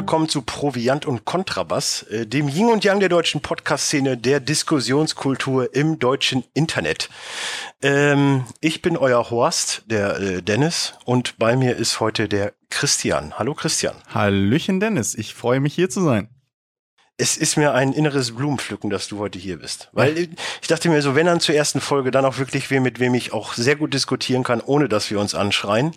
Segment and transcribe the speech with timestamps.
[0.00, 5.74] Willkommen zu Proviant und Kontrabass, äh, dem Yin und Yang der deutschen Podcast-Szene, der Diskussionskultur
[5.74, 7.10] im deutschen Internet.
[7.82, 13.38] Ähm, ich bin euer Horst, der äh, Dennis, und bei mir ist heute der Christian.
[13.38, 13.94] Hallo Christian.
[14.08, 16.30] Hallöchen Dennis, ich freue mich hier zu sein.
[17.18, 19.90] Es ist mir ein inneres Blumenpflücken, dass du heute hier bist.
[19.92, 20.16] Weil
[20.62, 23.12] ich dachte mir so, wenn dann zur ersten Folge, dann auch wirklich wer, mit wem
[23.12, 25.94] ich auch sehr gut diskutieren kann, ohne dass wir uns anschreien.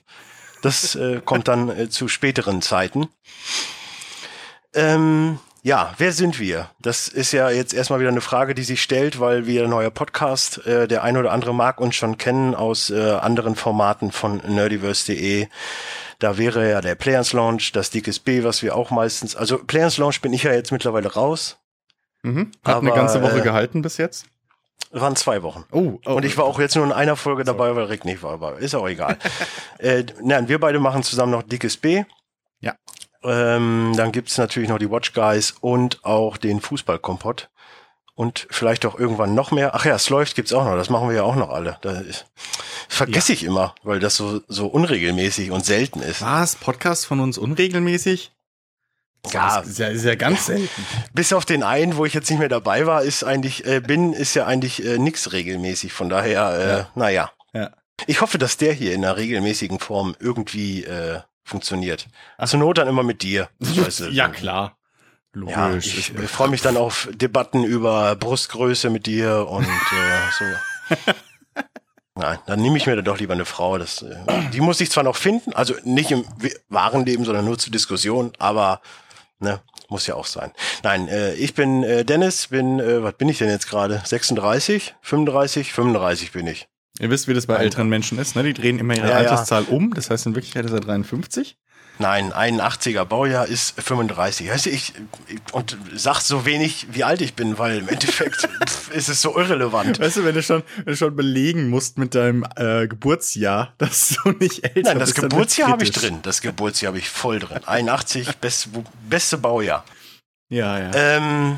[0.61, 3.08] Das äh, kommt dann äh, zu späteren Zeiten.
[4.73, 6.69] Ähm, ja, wer sind wir?
[6.81, 9.91] Das ist ja jetzt erstmal wieder eine Frage, die sich stellt, weil wir ein neuer
[9.91, 14.41] Podcast, äh, der ein oder andere mag uns schon kennen aus äh, anderen Formaten von
[14.45, 15.47] nerdiverse.de.
[16.19, 19.97] Da wäre ja der Players Launch, das Dickes B, was wir auch meistens, also Players
[19.97, 21.58] Launch bin ich ja jetzt mittlerweile raus.
[22.23, 22.52] Mhm.
[22.63, 24.25] Hat Aber, eine ganze Woche äh, gehalten bis jetzt?
[24.91, 25.65] waren zwei Wochen.
[25.71, 28.21] Oh, oh, Und ich war auch jetzt nur in einer Folge dabei, weil Rick nicht
[28.21, 28.33] war.
[28.33, 29.17] Aber ist auch egal.
[29.80, 32.03] äh, nein, wir beide machen zusammen noch Dickes B.
[32.59, 32.75] Ja.
[33.23, 37.49] Ähm, dann gibt's natürlich noch die Watch Guys und auch den Fußballkompott.
[38.15, 39.73] Und vielleicht auch irgendwann noch mehr.
[39.73, 40.75] Ach ja, es läuft gibt's auch noch.
[40.75, 41.77] Das machen wir ja auch noch alle.
[41.81, 42.25] Das ist,
[42.88, 43.33] vergesse ja.
[43.33, 46.21] ich immer, weil das so, so unregelmäßig und selten ist.
[46.21, 46.55] Was?
[46.55, 48.31] Podcast von uns unregelmäßig?
[49.31, 50.69] Ja, ist ja, ist ja ganz selten.
[51.13, 54.13] Bis auf den einen, wo ich jetzt nicht mehr dabei war, ist eigentlich, äh, bin,
[54.13, 55.93] ist ja eigentlich äh, nix regelmäßig.
[55.93, 56.89] Von daher, äh, ja.
[56.95, 57.31] naja.
[57.53, 57.71] Ja.
[58.05, 62.08] Ich hoffe, dass der hier in einer regelmäßigen Form irgendwie äh, funktioniert.
[62.38, 62.47] Ach.
[62.47, 63.49] Zur Not dann immer mit dir.
[63.59, 64.77] Weißt ja, klar.
[65.33, 65.55] Logisch.
[65.55, 70.45] Ja, ich, ich freue mich dann auf Debatten über Brustgröße mit dir und äh, so.
[72.16, 73.80] Nein, dann nehme ich mir da doch lieber eine Frau.
[73.80, 74.16] Das, äh,
[74.53, 76.25] die muss ich zwar noch finden, also nicht im
[76.69, 78.81] wahren Leben, sondern nur zur Diskussion, aber
[79.44, 79.59] Ne?
[79.89, 80.52] Muss ja auch sein.
[80.83, 84.02] Nein, äh, ich bin äh, Dennis, bin, äh, was bin ich denn jetzt gerade?
[84.04, 86.67] 36, 35, 35 bin ich.
[87.03, 88.43] Ihr wisst, wie das bei älteren Menschen ist, ne?
[88.43, 89.69] Die drehen immer ihre ja, Alterszahl ja.
[89.75, 89.93] um.
[89.93, 91.58] Das heißt, in Wirklichkeit ist er 53.
[91.99, 94.49] Nein, 81er Baujahr ist 35.
[94.49, 94.93] Weißt du, ich,
[95.52, 98.47] und sag so wenig, wie alt ich bin, weil im Endeffekt
[98.93, 99.99] ist es so irrelevant.
[99.99, 104.17] Weißt du, wenn du schon, wenn du schon belegen musst mit deinem äh, Geburtsjahr, dass
[104.23, 106.19] du nicht älter Nein, das bist, Geburtsjahr habe ich drin.
[106.23, 107.59] Das Geburtsjahr habe ich voll drin.
[107.65, 108.69] 81, best,
[109.09, 109.83] beste Baujahr.
[110.47, 110.92] Ja, ja.
[110.95, 111.58] Ähm,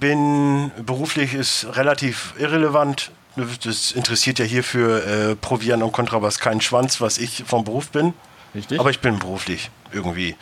[0.00, 3.12] bin beruflich ist relativ irrelevant.
[3.36, 7.90] Das interessiert ja hier für äh, Provian und Kontrabass keinen Schwanz, was ich vom Beruf
[7.90, 8.14] bin.
[8.54, 8.78] Richtig?
[8.78, 10.36] Aber ich bin beruflich irgendwie.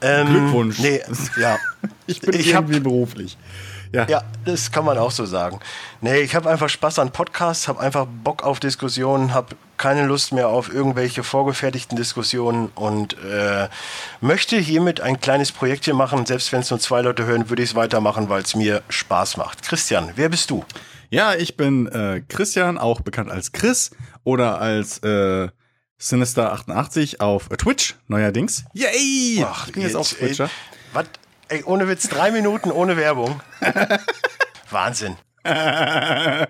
[0.00, 0.78] Ähm, Glückwunsch.
[0.80, 1.00] Nee,
[1.40, 1.58] ja.
[2.06, 3.38] ich bin ich irgendwie hab, beruflich.
[3.92, 4.06] Ja.
[4.06, 5.60] ja, das kann man auch so sagen.
[6.00, 10.32] Nee, ich habe einfach Spaß an Podcasts, habe einfach Bock auf Diskussionen, habe keine Lust
[10.32, 13.68] mehr auf irgendwelche vorgefertigten Diskussionen und äh,
[14.20, 16.26] möchte hiermit ein kleines Projekt hier machen.
[16.26, 19.38] Selbst wenn es nur zwei Leute hören, würde ich es weitermachen, weil es mir Spaß
[19.38, 19.62] macht.
[19.62, 20.64] Christian, wer bist du?
[21.10, 23.92] Ja, ich bin äh, Christian, auch bekannt als Chris
[24.24, 25.48] oder als äh,
[26.00, 28.66] Sinister88 auf Twitch neuerdings.
[28.74, 29.42] Yay!
[29.46, 30.40] Ach, ich bin jetzt, jetzt auf Twitch.
[30.40, 30.48] Ey,
[30.92, 31.06] was?
[31.48, 33.40] Ey, ohne Witz, drei Minuten ohne Werbung.
[34.70, 35.16] Wahnsinn.
[35.44, 36.42] ja,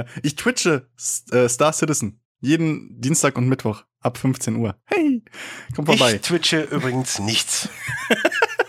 [0.00, 0.88] äh, ich twitche
[1.30, 2.20] äh, Star Citizen.
[2.40, 4.74] Jeden Dienstag und Mittwoch ab 15 Uhr.
[4.84, 5.22] Hey,
[5.74, 6.16] komm vorbei.
[6.16, 7.68] Ich twitche übrigens nichts.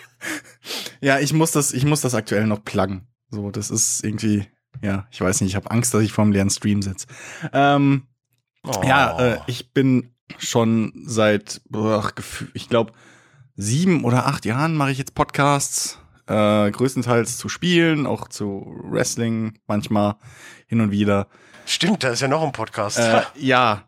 [1.01, 3.07] ja, ich muss das, ich muss das aktuell noch pluggen.
[3.29, 4.47] So, das ist irgendwie,
[4.81, 7.07] ja, ich weiß nicht, ich habe Angst, dass ich vor einem leeren Stream sitze.
[7.53, 8.07] Ähm,
[8.67, 8.83] Oh.
[8.85, 12.11] Ja, äh, ich bin schon seit, boah,
[12.53, 12.91] ich glaube,
[13.55, 15.99] sieben oder acht Jahren mache ich jetzt Podcasts.
[16.27, 20.15] Äh, größtenteils zu Spielen, auch zu Wrestling, manchmal
[20.67, 21.27] hin und wieder.
[21.65, 22.99] Stimmt, da ist ja noch ein Podcast.
[22.99, 23.83] Äh, ja,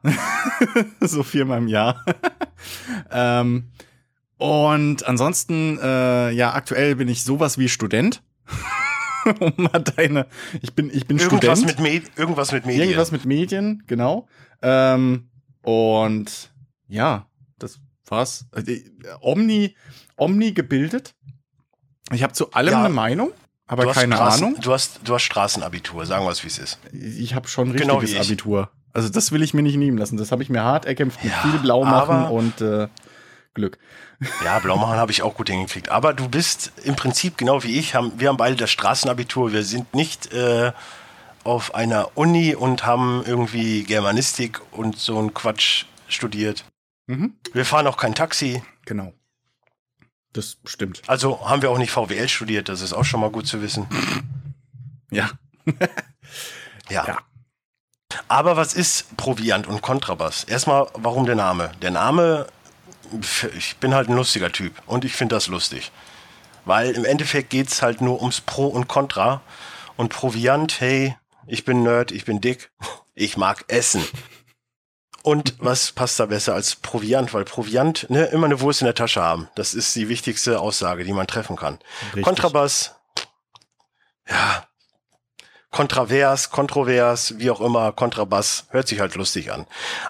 [1.01, 2.05] so viermal im Jahr.
[3.11, 3.71] ähm,
[4.37, 8.23] und ansonsten, äh, ja, aktuell bin ich sowas wie Student.
[9.39, 10.27] um mal deine,
[10.61, 11.79] ich bin, ich bin irgendwas Student.
[11.79, 12.83] Mit irgendwas mit Medien.
[12.83, 14.27] Irgendwas mit Medien, genau.
[14.61, 15.29] Ähm,
[15.61, 16.51] und
[16.87, 17.27] ja,
[17.57, 18.47] das war's.
[18.55, 18.81] Äh,
[19.21, 19.75] Omni,
[20.17, 21.15] Omni gebildet.
[22.11, 23.31] Ich habe zu allem ja, eine Meinung,
[23.67, 24.61] aber keine Straßen, Ahnung.
[24.61, 26.79] Du hast, du hast Straßenabitur, sagen wir es, wie es ist.
[26.91, 28.71] Ich habe schon genau richtiges genau Abitur.
[28.93, 30.17] Also das will ich mir nicht nehmen lassen.
[30.17, 32.87] Das habe ich mir hart erkämpft mit ja, viel Blau machen und äh,
[33.53, 33.77] Glück.
[34.43, 35.89] Ja, blau machen habe ich auch gut hingekriegt.
[35.89, 37.95] Aber du bist im Prinzip genau wie ich.
[37.95, 39.53] Haben, wir haben beide das Straßenabitur.
[39.53, 40.73] Wir sind nicht äh,
[41.43, 46.65] auf einer Uni und haben irgendwie Germanistik und so ein Quatsch studiert.
[47.07, 47.35] Mhm.
[47.53, 48.61] Wir fahren auch kein Taxi.
[48.85, 49.13] Genau.
[50.33, 51.01] Das stimmt.
[51.07, 53.87] Also haben wir auch nicht VWL studiert, das ist auch schon mal gut zu wissen.
[55.11, 55.31] Ja.
[56.91, 57.07] ja.
[57.07, 57.17] ja.
[58.27, 60.43] Aber was ist Proviant und Kontrabass?
[60.43, 61.71] Erstmal, warum der Name?
[61.81, 62.45] Der Name,
[63.57, 65.91] ich bin halt ein lustiger Typ und ich finde das lustig.
[66.65, 69.41] Weil im Endeffekt geht es halt nur ums Pro und Contra.
[69.95, 71.15] Und Proviant, hey,
[71.47, 72.71] ich bin Nerd, ich bin dick,
[73.15, 74.05] ich mag Essen.
[75.21, 77.33] Und was passt da besser als Proviant?
[77.33, 79.49] Weil Proviant, ne, immer eine Wurst in der Tasche haben.
[79.55, 81.79] Das ist die wichtigste Aussage, die man treffen kann.
[82.07, 82.23] Richtig.
[82.23, 82.95] Kontrabass,
[84.29, 84.63] ja,
[85.71, 89.65] kontrovers, kontrovers, wie auch immer, Kontrabass, hört sich halt lustig an.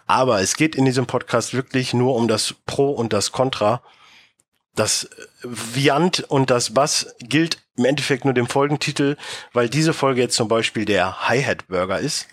[0.08, 3.82] Aber es geht in diesem Podcast wirklich nur um das Pro und das Contra.
[4.76, 5.10] Das
[5.44, 9.18] Viant und das Bass gilt im Endeffekt nur dem Folgentitel,
[9.52, 12.28] weil diese Folge jetzt zum Beispiel der Hi-Hat-Burger ist.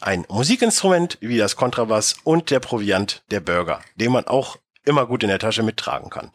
[0.00, 5.22] Ein Musikinstrument wie das Kontrabass und der Proviant, der Burger, den man auch immer gut
[5.22, 6.30] in der Tasche mittragen kann.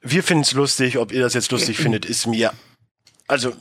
[0.00, 2.52] Wir finden es lustig, ob ihr das jetzt lustig findet, ist mir,
[3.28, 3.52] also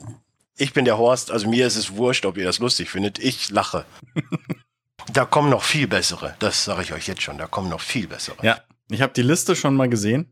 [0.57, 3.19] ich bin der Horst, also mir ist es wurscht, ob ihr das lustig findet.
[3.19, 3.85] Ich lache.
[5.13, 6.35] da kommen noch viel bessere.
[6.39, 7.37] Das sage ich euch jetzt schon.
[7.37, 8.37] Da kommen noch viel bessere.
[8.41, 8.59] Ja,
[8.89, 10.31] ich habe die Liste schon mal gesehen.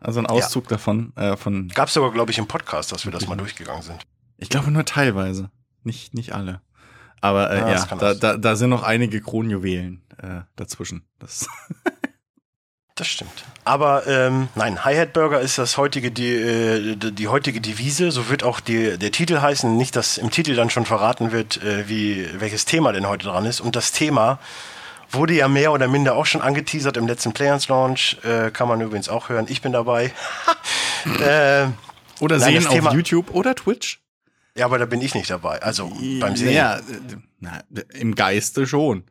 [0.00, 0.70] Also ein Auszug ja.
[0.70, 1.12] davon.
[1.16, 4.06] Äh, von Gab es sogar, glaube ich, im Podcast, dass wir das mal durchgegangen sind.
[4.36, 5.50] Ich glaube nur teilweise.
[5.82, 6.60] Nicht, nicht alle.
[7.20, 11.04] Aber äh, ja, ja da, da, da sind noch einige Kronjuwelen äh, dazwischen.
[11.18, 11.48] Das
[12.98, 13.44] Das stimmt.
[13.64, 18.10] Aber ähm, nein, Hi-Hat Burger ist das heutige die, äh, die heutige Devise.
[18.10, 19.76] So wird auch die, der Titel heißen.
[19.76, 23.46] Nicht, dass im Titel dann schon verraten wird, äh, wie welches Thema denn heute dran
[23.46, 23.60] ist.
[23.60, 24.40] Und das Thema
[25.12, 28.16] wurde ja mehr oder minder auch schon angeteasert im letzten Players Launch.
[28.24, 29.46] Äh, kann man übrigens auch hören.
[29.48, 30.12] Ich bin dabei.
[31.20, 31.66] äh,
[32.18, 34.00] oder nein, sehen auf Thema, YouTube oder Twitch.
[34.56, 35.62] Ja, aber da bin ich nicht dabei.
[35.62, 36.52] Also beim Sehen.
[36.52, 36.80] Ja,
[37.38, 37.60] na,
[37.94, 39.04] im Geiste schon.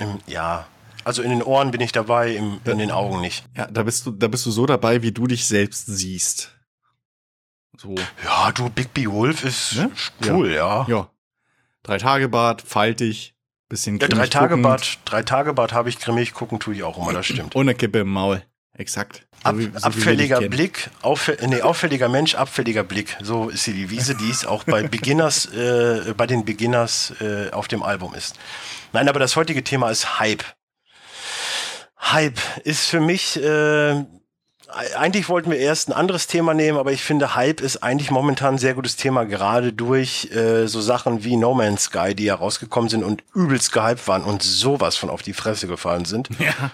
[0.00, 0.66] Im, ja,
[1.04, 3.44] also in den Ohren bin ich dabei, im, in den Augen nicht.
[3.56, 6.52] Ja, da bist du, da bist du so dabei, wie du dich selbst siehst.
[7.76, 7.94] So.
[8.24, 9.90] Ja, du Big B Wolf ist ne?
[10.26, 10.82] cool, ja.
[10.82, 10.88] ja.
[10.88, 11.10] Ja.
[11.82, 13.34] Drei Tage Bart, faltig,
[13.68, 16.98] bisschen Ja, drei Tage Bart, drei Tage Bart habe ich grimmig gucken, tue ich auch
[16.98, 17.56] immer, das stimmt.
[17.56, 18.42] Ohne Kippe im Maul.
[18.74, 19.26] Exakt.
[19.42, 23.16] So Ab, wie, so abfälliger Blick, auffäll, nee, auffälliger Mensch, abfälliger Blick.
[23.22, 27.68] So ist die Devise, die es auch bei Beginners, äh, bei den Beginners äh, auf
[27.68, 28.38] dem Album ist.
[28.92, 30.44] Nein, aber das heutige Thema ist Hype.
[32.00, 34.04] Hype ist für mich, äh,
[34.96, 38.54] eigentlich wollten wir erst ein anderes Thema nehmen, aber ich finde, Hype ist eigentlich momentan
[38.54, 42.34] ein sehr gutes Thema, gerade durch äh, so Sachen wie No Man's Sky, die ja
[42.36, 46.28] rausgekommen sind und übelst gehypt waren und sowas von auf die Fresse gefallen sind.
[46.40, 46.70] Ja.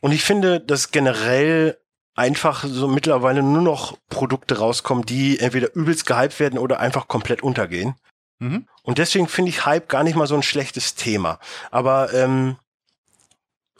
[0.00, 1.76] Und ich finde, dass generell
[2.14, 7.42] einfach so mittlerweile nur noch Produkte rauskommen, die entweder übelst gehypt werden oder einfach komplett
[7.42, 7.96] untergehen.
[8.38, 8.68] Mhm.
[8.82, 11.40] Und deswegen finde ich Hype gar nicht mal so ein schlechtes Thema.
[11.72, 12.56] Aber ähm,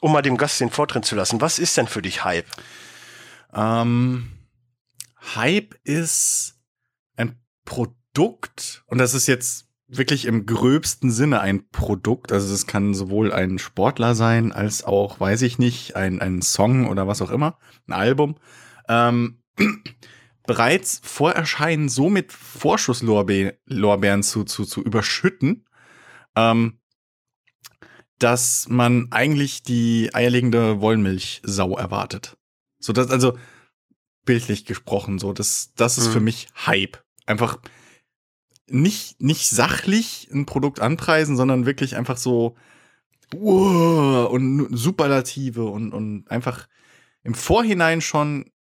[0.01, 2.47] um mal dem Gast den Vortritt zu lassen, was ist denn für dich Hype?
[3.53, 4.31] Ähm,
[5.35, 6.57] Hype ist
[7.17, 12.31] ein Produkt und das ist jetzt wirklich im gröbsten Sinne ein Produkt.
[12.31, 16.87] Also es kann sowohl ein Sportler sein, als auch, weiß ich nicht, ein, ein Song
[16.89, 18.37] oder was auch immer, ein Album.
[18.89, 19.43] Ähm,
[20.47, 25.67] bereits vor Erscheinen so mit Vorschusslorbeeren zu, zu, zu überschütten,
[26.37, 26.79] ähm,
[28.19, 32.37] dass man eigentlich die eierlegende Wollmilchsau erwartet.
[32.79, 33.37] So das also
[34.25, 36.13] bildlich gesprochen so das das ist mhm.
[36.13, 36.99] für mich Hype.
[37.27, 37.59] Einfach
[38.67, 42.57] nicht nicht sachlich ein Produkt anpreisen, sondern wirklich einfach so
[43.35, 46.69] uh, und Superlative und und einfach
[47.23, 48.51] im Vorhinein schon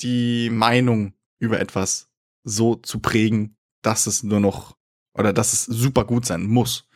[0.00, 2.08] die Meinung über etwas
[2.42, 4.76] so zu prägen, dass es nur noch
[5.14, 6.86] oder dass es super gut sein muss.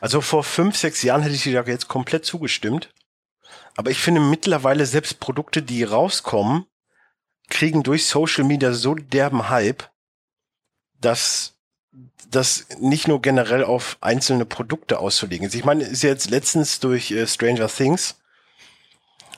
[0.00, 2.90] Also vor fünf, sechs Jahren hätte ich dir da jetzt komplett zugestimmt.
[3.76, 6.66] Aber ich finde mittlerweile selbst Produkte, die rauskommen,
[7.50, 9.90] kriegen durch Social Media so derben Hype,
[11.00, 11.54] dass
[12.30, 15.54] das nicht nur generell auf einzelne Produkte auszulegen ist.
[15.54, 18.16] Ich meine, ist jetzt letztens durch äh, Stranger Things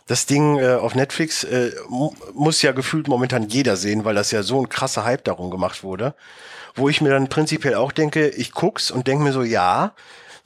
[0.07, 1.73] das Ding äh, auf Netflix äh,
[2.33, 5.83] muss ja gefühlt momentan jeder sehen, weil das ja so ein krasser Hype darum gemacht
[5.83, 6.15] wurde.
[6.75, 9.95] Wo ich mir dann prinzipiell auch denke, ich guck's und denke mir so, ja,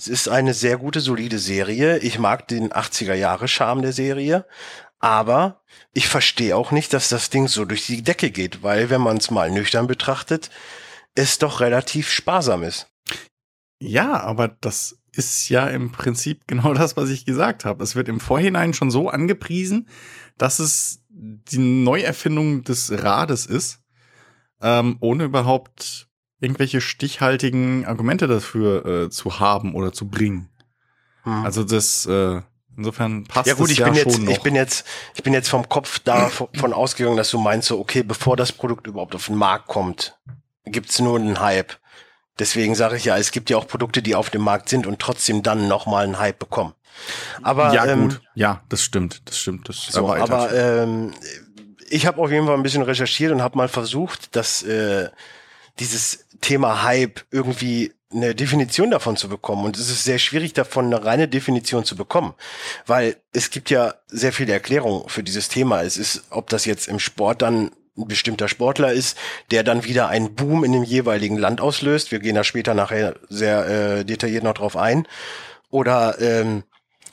[0.00, 1.99] es ist eine sehr gute, solide Serie.
[1.99, 4.47] Ich mag den 80er Jahre Charme der Serie.
[4.99, 5.61] Aber
[5.92, 9.19] ich verstehe auch nicht, dass das Ding so durch die Decke geht, weil wenn man
[9.19, 10.49] es mal nüchtern betrachtet,
[11.14, 12.88] es doch relativ sparsam ist.
[13.78, 17.85] Ja, aber das ist ja im Prinzip genau das, was ich gesagt habe.
[17.85, 19.87] Es wird im Vorhinein schon so angepriesen,
[20.38, 23.83] dass es die Neuerfindung des Rades ist,
[24.62, 26.10] ähm, ohne überhaupt
[26.40, 30.49] irgendwelche stichhaltigen Argumente dafür äh, zu haben oder zu bringen.
[31.25, 31.44] Hm.
[31.44, 32.40] Also das äh,
[32.76, 34.32] insofern passt ja gut, ich ja bin jetzt, noch.
[34.32, 38.02] ich bin jetzt, ich bin jetzt vom Kopf davon ausgegangen, dass du meinst so, okay,
[38.02, 40.18] bevor das Produkt überhaupt auf den Markt kommt,
[40.64, 41.75] gibt's nur einen Hype.
[42.38, 44.99] Deswegen sage ich ja, es gibt ja auch Produkte, die auf dem Markt sind und
[44.99, 46.73] trotzdem dann nochmal einen Hype bekommen.
[47.42, 51.12] Aber ja ähm, gut, ja, das stimmt, das stimmt, das so, aber ähm,
[51.88, 55.11] ich habe auf jeden Fall ein bisschen recherchiert und habe mal versucht, dass äh,
[55.78, 59.64] dieses Thema Hype irgendwie eine Definition davon zu bekommen.
[59.64, 62.35] Und es ist sehr schwierig davon eine reine Definition zu bekommen,
[62.87, 65.82] weil es gibt ja sehr viele Erklärungen für dieses Thema.
[65.82, 69.16] Es ist, ob das jetzt im Sport dann ein bestimmter Sportler ist,
[69.50, 72.11] der dann wieder einen Boom in dem jeweiligen Land auslöst.
[72.11, 75.06] Wir gehen da später nachher sehr äh, detailliert noch drauf ein.
[75.70, 76.64] Oder ähm,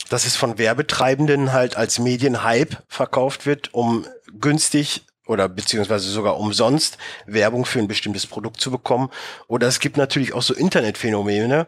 [0.10, 4.06] dass es von Werbetreibenden halt als Medienhype verkauft wird, um
[4.40, 9.10] günstig oder beziehungsweise sogar umsonst Werbung für ein bestimmtes Produkt zu bekommen.
[9.48, 11.68] Oder es gibt natürlich auch so Internetphänomene,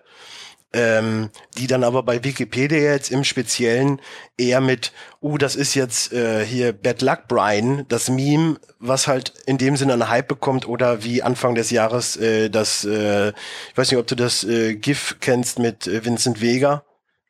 [0.71, 3.99] ähm, die dann aber bei Wikipedia jetzt im Speziellen
[4.37, 9.33] eher mit, uh, das ist jetzt äh, hier Bad Luck Brian, das Meme, was halt
[9.47, 13.77] in dem Sinne einen Hype bekommt oder wie Anfang des Jahres äh, das, äh, ich
[13.77, 16.83] weiß nicht, ob du das äh, GIF kennst mit äh, Vincent Vega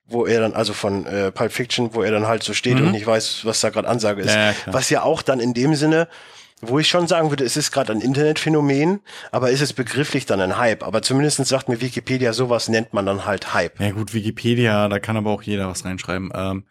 [0.10, 2.88] wo er dann, also von äh, Pulp Fiction, wo er dann halt so steht mhm.
[2.88, 4.34] und nicht weiß, was da gerade Ansage ist.
[4.34, 6.08] Ja, was ja auch dann in dem Sinne,
[6.62, 9.00] wo ich schon sagen würde, es ist gerade ein Internetphänomen,
[9.32, 10.84] aber ist es begrifflich dann ein Hype?
[10.84, 13.80] Aber zumindest sagt mir Wikipedia, sowas nennt man dann halt Hype.
[13.80, 16.32] Ja gut, Wikipedia, da kann aber auch jeder was reinschreiben.
[16.34, 16.66] Ähm,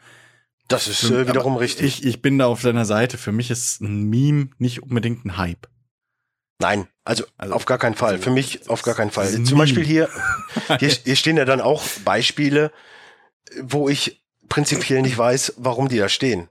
[0.69, 2.01] das ist äh, wiederum richtig.
[2.01, 3.17] Ich, ich bin da auf deiner Seite.
[3.17, 5.67] Für mich ist ein Meme nicht unbedingt ein Hype.
[6.61, 8.15] Nein, also, also auf gar keinen Fall.
[8.15, 9.43] Also, für mich auf gar keinen Fall.
[9.45, 10.09] Zum Beispiel hier,
[10.79, 12.73] hier, hier stehen ja dann auch Beispiele,
[13.63, 16.49] wo ich prinzipiell nicht weiß, warum die da stehen.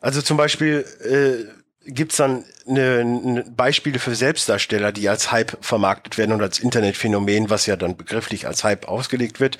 [0.00, 6.18] Also zum Beispiel äh, gibt dann eine, eine Beispiele für Selbstdarsteller, die als Hype vermarktet
[6.18, 9.58] werden und als Internetphänomen, was ja dann begrifflich als Hype ausgelegt wird.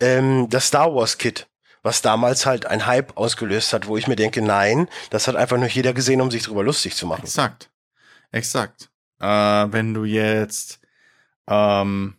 [0.00, 1.46] Ähm, das Star Wars Kit,
[1.82, 5.58] was damals halt ein Hype ausgelöst hat, wo ich mir denke, nein, das hat einfach
[5.58, 7.24] nur jeder gesehen, um sich drüber lustig zu machen.
[7.24, 7.70] Exakt.
[8.30, 8.90] Exakt.
[9.20, 10.80] Äh, wenn du jetzt
[11.48, 12.16] ähm,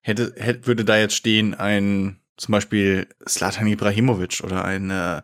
[0.00, 5.22] hätte, hätte, würde da jetzt stehen, ein zum Beispiel Slatan Ibrahimovic oder ein äh,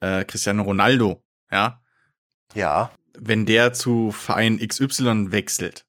[0.00, 1.80] äh, Cristiano Ronaldo, ja.
[2.54, 2.92] Ja.
[3.18, 5.86] Wenn der zu Verein XY wechselt,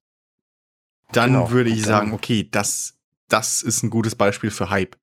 [1.12, 1.50] dann genau.
[1.50, 2.94] würde ich sagen, okay, das,
[3.28, 4.96] das ist ein gutes Beispiel für Hype.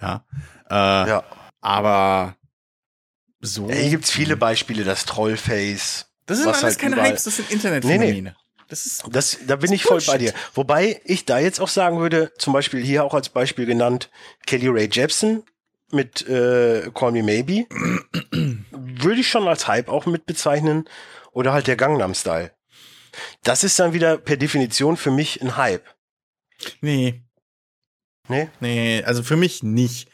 [0.00, 0.24] Ja.
[0.70, 0.74] Äh,
[1.08, 1.24] ja.
[1.60, 2.36] Aber
[3.40, 3.70] so.
[3.70, 6.06] Hier gibt's viele Beispiele, das Trollface.
[6.26, 8.12] Das sind alles halt keine Hypes, das sind Internetphänomene.
[8.12, 8.34] Nee, nee.
[8.68, 10.34] Das ist, das, da bin ich voll bei dir.
[10.54, 14.10] Wobei ich da jetzt auch sagen würde, zum Beispiel hier auch als Beispiel genannt,
[14.46, 15.42] Kelly Ray Jepsen
[15.90, 17.66] mit äh, Call Me Maybe,
[18.70, 20.84] würde ich schon als Hype auch mit bezeichnen.
[21.32, 22.50] Oder halt der Gangnam Style.
[23.42, 25.84] Das ist dann wieder per Definition für mich ein Hype.
[26.80, 27.22] Nee.
[28.28, 28.48] Nee?
[28.60, 30.10] Nee, also für mich nicht.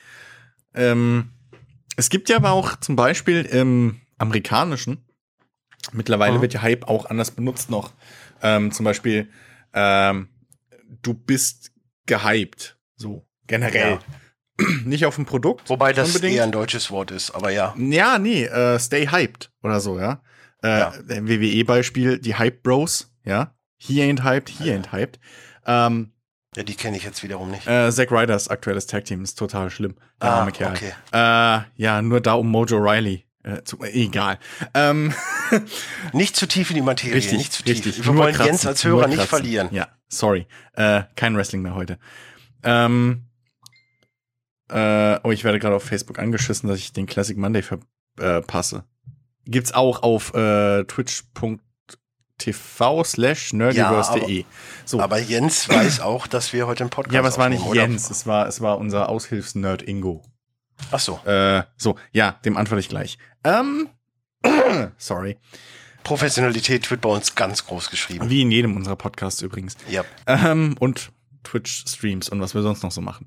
[0.74, 1.30] Ähm,
[1.96, 5.04] es gibt ja aber auch zum Beispiel im amerikanischen,
[5.92, 6.42] mittlerweile mhm.
[6.42, 7.92] wird ja Hype auch anders benutzt noch.
[8.42, 9.28] Ähm, zum Beispiel,
[9.72, 10.28] ähm,
[11.02, 11.72] du bist
[12.06, 12.76] gehypt.
[12.96, 13.98] So, generell.
[14.60, 14.66] Ja.
[14.84, 15.68] Nicht auf ein Produkt.
[15.68, 16.36] Wobei das unbedingt.
[16.36, 17.74] eher ein deutsches Wort ist, aber ja.
[17.76, 20.22] Ja, nee, äh, stay hyped oder so, ja.
[20.62, 20.92] Äh, ja.
[21.06, 23.54] WWE-Beispiel, die Hype Bros, ja.
[23.76, 24.76] He ain't hyped, he ja.
[24.76, 25.18] ain't hyped.
[25.66, 26.12] Ähm,
[26.56, 27.66] ja, die kenne ich jetzt wiederum nicht.
[27.66, 29.96] Äh, Zack Ryders aktuelles Tag-Team ist total schlimm.
[30.22, 30.72] Der ah, arme Kerl.
[30.72, 30.92] Okay.
[31.12, 33.23] Äh, ja, nur da um Mojo Riley.
[33.44, 34.38] Äh, zu, egal.
[34.72, 35.12] Ähm,
[36.14, 37.74] nicht zu tief in die Materie, richtig, nicht zu tief.
[37.74, 37.98] Richtig.
[37.98, 39.68] Wir nur wollen kratzen, Jens als Hörer nicht verlieren.
[39.70, 40.46] Ja, sorry.
[40.72, 41.98] Äh, kein Wrestling mehr heute.
[42.62, 43.26] Ähm,
[44.70, 48.76] äh, oh, ich werde gerade auf Facebook angeschissen, dass ich den Classic Monday verpasse.
[48.76, 54.40] Äh, Gibt's auch auf äh, twitch.tv slash nerdiverse.de.
[54.40, 54.46] Ja,
[54.86, 55.00] so.
[55.00, 58.10] aber Jens weiß auch, dass wir heute einen Podcast Ja, aber es war nicht Jens,
[58.10, 60.22] es war, es war unser Aushilfs-Nerd Ingo.
[60.90, 61.20] Ach so.
[61.26, 63.18] Äh, so, ja, dem antworte ich gleich.
[63.44, 63.88] Ähm,
[64.98, 65.38] sorry.
[66.02, 68.28] Professionalität wird bei uns ganz groß geschrieben.
[68.28, 69.76] Wie in jedem unserer Podcasts übrigens.
[69.88, 70.04] Ja.
[70.26, 71.10] Ähm, und
[71.44, 73.26] Twitch-Streams und was wir sonst noch so machen.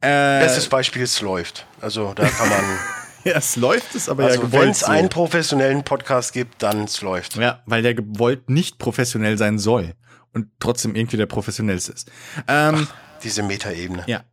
[0.00, 1.66] Äh, Bestes Beispiel, es läuft.
[1.80, 2.64] Also da kann man.
[3.24, 4.86] ja, es läuft es, aber also, ja Wenn es so.
[4.86, 7.36] einen professionellen Podcast gibt, dann es läuft.
[7.36, 9.94] Ja, weil der gewollt nicht professionell sein soll
[10.32, 12.10] und trotzdem irgendwie der professionellste ist.
[12.46, 14.04] Ähm, Ach, diese Metaebene.
[14.06, 14.24] Ja.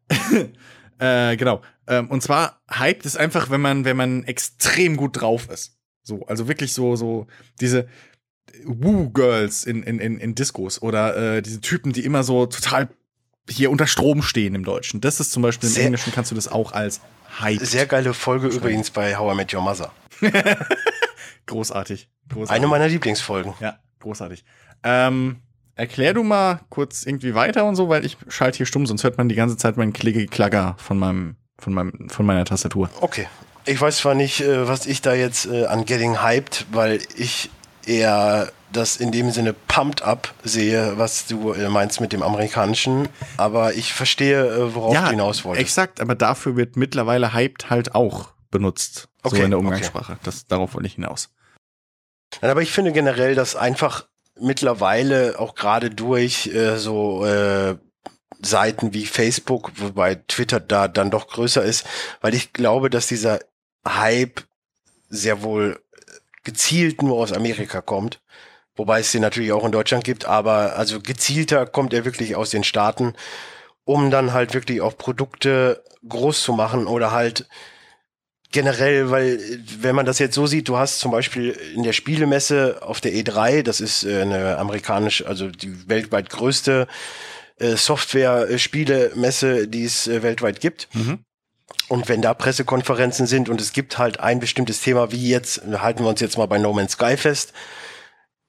[1.32, 1.62] äh, genau.
[1.88, 5.78] Ähm, und zwar hyped ist einfach, wenn man, wenn man extrem gut drauf ist.
[6.04, 7.28] So, also wirklich so, so
[7.60, 7.88] diese
[8.64, 12.90] Woo-Girls in, in, in, in Discos oder äh, diese Typen, die immer so total
[13.50, 15.02] hier unter Strom stehen im Deutschen.
[15.02, 17.02] Das ist zum Beispiel im sehr, Englischen kannst du das auch als
[17.40, 17.60] Hype.
[17.62, 19.92] Sehr geile Folge übrigens bei How I Met Your Mother.
[21.46, 22.56] großartig, großartig.
[22.56, 23.54] Eine meiner Lieblingsfolgen.
[23.60, 24.44] Ja, großartig.
[24.84, 25.38] Ähm,
[25.76, 29.18] erklär du mal kurz irgendwie weiter und so, weil ich schalte hier stumm, sonst hört
[29.18, 32.90] man die ganze Zeit meinen Klicke-Klagger von meinem von, meinem, von meiner Tastatur.
[33.02, 33.28] Okay.
[33.66, 37.50] Ich weiß zwar nicht, äh, was ich da jetzt äh, an Getting Hyped, weil ich
[37.86, 43.08] eher das in dem Sinne pumped up sehe, was du äh, meinst mit dem amerikanischen,
[43.38, 45.62] aber ich verstehe, worauf ja, du hinaus wolltest.
[45.62, 50.14] Exakt, aber dafür wird mittlerweile hyped halt auch benutzt, okay, so in der Umgangssprache.
[50.14, 50.22] Okay.
[50.24, 51.30] Das, darauf wollte ich hinaus.
[52.42, 54.06] Nein, aber ich finde generell, dass einfach
[54.40, 57.78] mittlerweile auch gerade durch äh, so äh,
[58.46, 61.86] Seiten wie Facebook, wobei Twitter da dann doch größer ist,
[62.22, 63.40] weil ich glaube, dass dieser
[63.88, 64.42] Hype
[65.10, 65.80] sehr wohl
[66.44, 68.22] gezielt nur aus Amerika kommt.
[68.76, 72.50] Wobei es den natürlich auch in Deutschland gibt, aber also gezielter kommt er wirklich aus
[72.50, 73.14] den Staaten,
[73.86, 77.48] um dann halt wirklich auch Produkte groß zu machen oder halt
[78.52, 79.40] generell, weil
[79.80, 83.14] wenn man das jetzt so sieht, du hast zum Beispiel in der Spielemesse auf der
[83.14, 86.88] E3, das ist äh, eine amerikanische, also die weltweit größte
[87.60, 90.88] äh, Software-Spielemesse, die es äh, weltweit gibt.
[90.94, 91.20] Mhm.
[91.88, 96.04] Und wenn da Pressekonferenzen sind und es gibt halt ein bestimmtes Thema, wie jetzt, halten
[96.04, 97.54] wir uns jetzt mal bei No Man's Sky fest,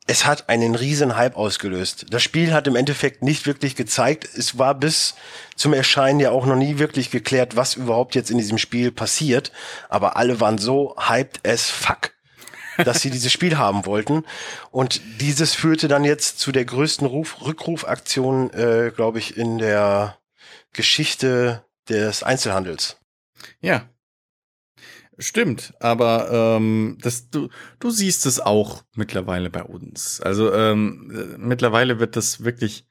[0.06, 2.06] es hat einen riesen Hype ausgelöst.
[2.10, 4.28] Das Spiel hat im Endeffekt nicht wirklich gezeigt.
[4.36, 5.16] Es war bis
[5.56, 9.50] zum Erscheinen ja auch noch nie wirklich geklärt, was überhaupt jetzt in diesem Spiel passiert.
[9.88, 12.12] Aber alle waren so hyped as fuck,
[12.85, 14.25] dass sie dieses Spiel haben wollten.
[14.71, 20.18] Und dieses führte dann jetzt zu der größten Ruf Rückrufaktion, äh, glaube ich, in der
[20.73, 22.99] Geschichte des Einzelhandels.
[23.61, 23.88] Ja,
[25.18, 30.21] Stimmt, aber ähm, das, du, du siehst es auch mittlerweile bei uns.
[30.21, 32.87] Also ähm, mittlerweile wird das wirklich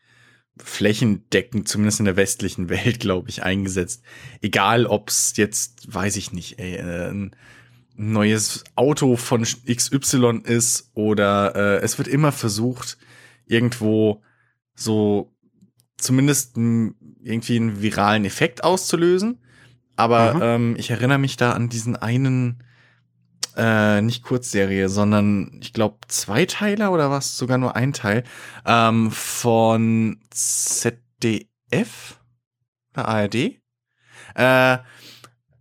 [0.57, 4.03] flächendeckend, zumindest in der westlichen Welt, glaube ich, eingesetzt.
[4.41, 7.29] Egal, ob es jetzt, weiß ich nicht, ey, äh,
[7.95, 12.97] neues Auto von XY ist oder äh, es wird immer versucht,
[13.45, 14.21] irgendwo
[14.75, 15.33] so
[15.97, 19.39] zumindest irgendwie einen viralen Effekt auszulösen.
[19.95, 20.41] Aber mhm.
[20.43, 22.63] ähm, ich erinnere mich da an diesen einen,
[23.55, 28.23] äh, nicht Kurzserie, sondern ich glaube Zweiteiler oder was, sogar nur ein Teil,
[28.65, 32.19] ähm, von ZDF
[32.95, 33.61] der ARD.
[34.35, 34.77] Äh,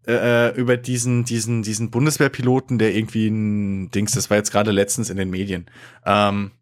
[0.06, 5.10] äh, über diesen, diesen, diesen Bundeswehrpiloten, der irgendwie ein Dings, das war jetzt gerade letztens
[5.10, 5.66] in den Medien.
[6.04, 6.52] Ähm,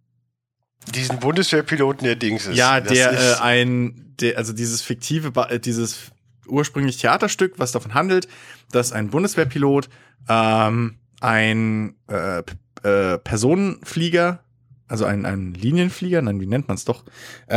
[0.95, 2.57] diesen Bundeswehrpiloten, der Dings ist.
[2.57, 6.13] Ja, der ist äh, ein, der, also dieses fiktive, äh, dieses
[6.47, 8.29] ursprünglich Theaterstück, was davon handelt,
[8.71, 9.89] dass ein Bundeswehrpilot
[10.29, 12.43] ähm, ein äh,
[12.83, 14.45] äh, Personenflieger,
[14.89, 17.05] also ein, ein Linienflieger, nein, wie nennt man es doch,
[17.47, 17.57] äh,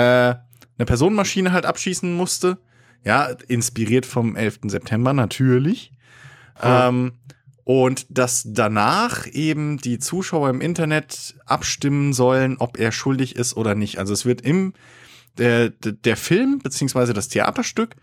[0.77, 2.57] eine Personenmaschine halt abschießen musste.
[3.05, 4.61] Ja, inspiriert vom 11.
[4.65, 5.93] September natürlich.
[6.61, 6.89] Ja.
[6.89, 7.13] Ähm,
[7.63, 13.73] und dass danach eben die Zuschauer im Internet abstimmen sollen, ob er schuldig ist oder
[13.73, 13.97] nicht.
[13.97, 14.73] Also es wird im
[15.37, 17.95] der, der Film beziehungsweise das Theaterstück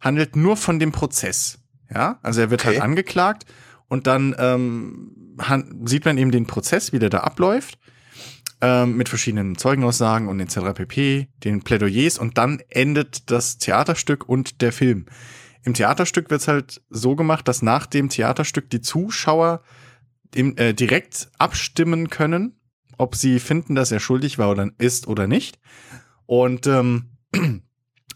[0.00, 1.58] handelt nur von dem Prozess.
[1.92, 2.80] Ja, also er wird halt okay.
[2.80, 3.46] halt angeklagt
[3.88, 5.36] und dann ähm,
[5.84, 7.78] sieht man eben den Prozess, wie der da abläuft,
[8.60, 10.74] ähm, mit verschiedenen Zeugenaussagen und etc.
[10.74, 15.06] pp, den Plädoyers und dann endet das Theaterstück und der Film.
[15.62, 19.62] Im Theaterstück wird es halt so gemacht, dass nach dem Theaterstück die Zuschauer
[20.34, 22.60] im, äh, direkt abstimmen können,
[22.98, 25.58] ob sie finden, dass er schuldig war oder ist oder nicht.
[26.26, 27.16] Und ähm,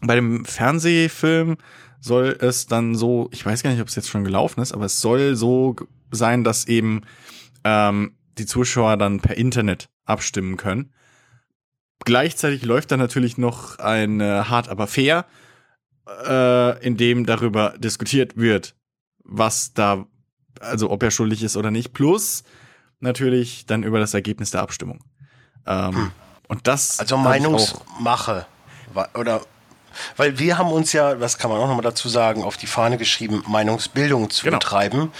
[0.00, 1.56] bei dem Fernsehfilm
[2.00, 4.84] soll es dann so, ich weiß gar nicht, ob es jetzt schon gelaufen ist, aber
[4.84, 5.74] es soll so
[6.10, 7.02] sein, dass eben
[7.64, 10.92] ähm, die Zuschauer dann per Internet abstimmen können.
[12.04, 15.24] Gleichzeitig läuft da natürlich noch ein äh, Hart aber fair,
[16.26, 18.74] äh, in dem darüber diskutiert wird,
[19.24, 20.06] was da,
[20.60, 22.44] also ob er schuldig ist oder nicht, plus
[23.00, 25.02] natürlich dann über das Ergebnis der Abstimmung.
[25.66, 26.10] Ähm, hm.
[26.48, 27.00] Und das.
[27.00, 28.46] Also Meinungsmache
[29.14, 29.40] oder
[30.16, 32.98] weil wir haben uns ja, das kann man auch nochmal dazu sagen, auf die Fahne
[32.98, 34.58] geschrieben, Meinungsbildung zu genau.
[34.58, 35.12] betreiben,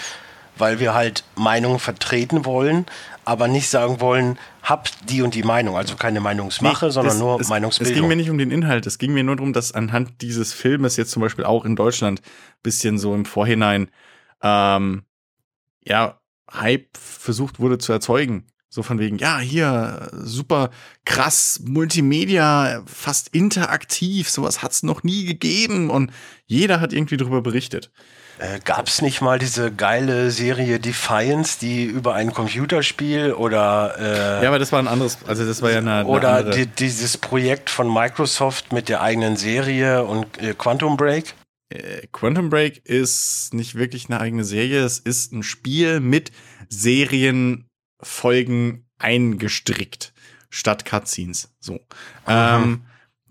[0.57, 2.85] weil wir halt Meinungen vertreten wollen,
[3.25, 5.75] aber nicht sagen wollen, habt die und die Meinung.
[5.75, 7.93] Also keine Meinungsmache, nee, sondern das, nur es, Meinungsbildung.
[7.93, 10.53] Es ging mir nicht um den Inhalt, es ging mir nur darum, dass anhand dieses
[10.53, 12.21] Filmes jetzt zum Beispiel auch in Deutschland
[12.63, 13.89] bisschen so im Vorhinein
[14.41, 15.03] ähm,
[15.83, 16.19] ja,
[16.51, 18.45] Hype versucht wurde zu erzeugen.
[18.69, 20.69] So von wegen, ja, hier, super
[21.05, 26.11] krass, Multimedia, fast interaktiv, sowas hat's noch nie gegeben und
[26.45, 27.89] jeder hat irgendwie darüber berichtet.
[28.37, 34.43] Äh, Gab es nicht mal diese geile Serie Defiance, die über ein Computerspiel oder äh,
[34.43, 37.17] Ja, aber das war ein anderes, also das war ja eine, eine Oder die, dieses
[37.17, 41.33] Projekt von Microsoft mit der eigenen Serie und äh, Quantum Break?
[41.69, 46.31] Äh, Quantum Break ist nicht wirklich eine eigene Serie, es ist ein Spiel mit
[46.69, 47.69] Serien
[48.01, 50.13] Folgen eingestrickt
[50.49, 51.53] statt Cutscenes.
[51.59, 51.79] So.
[52.27, 52.85] Ähm,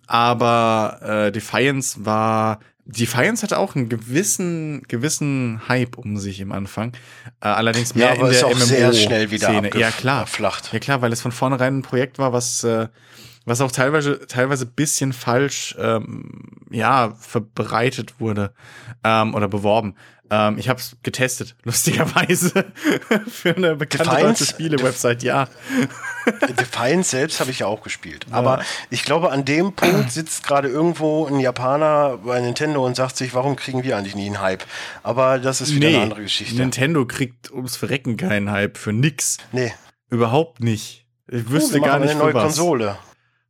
[0.06, 6.92] aber äh, Defiance war Defiance hatte auch einen gewissen gewissen Hype um sich im Anfang.
[7.40, 9.70] Äh, allerdings mehr ja, aber in der MMO sehr schnell wieder Szene.
[9.74, 10.26] Ja klar.
[10.72, 12.88] Ja klar, weil es von vornherein ein Projekt war, was äh,
[13.44, 18.52] was auch teilweise teilweise bisschen falsch ähm, ja verbreitet wurde
[19.04, 19.96] ähm, oder beworben.
[20.30, 22.64] Ähm, ich habe es getestet, lustigerweise
[23.28, 24.46] für eine bekannte Defiance?
[24.46, 25.22] Spiele-Website.
[25.22, 25.48] Ja,
[26.58, 28.26] Defiance selbst habe ich ja auch gespielt.
[28.30, 33.16] Aber ich glaube, an dem Punkt sitzt gerade irgendwo ein Japaner bei Nintendo und sagt
[33.18, 34.64] sich, warum kriegen wir eigentlich nie einen Hype?
[35.02, 36.56] Aber das ist wieder eine andere Geschichte.
[36.56, 39.38] Nintendo kriegt ums Verrecken keinen Hype für nix.
[39.52, 39.72] nee.
[40.10, 41.06] Überhaupt nicht.
[41.26, 42.42] Ich Oh, wüsste wir gar nicht eine neue was.
[42.44, 42.96] Konsole.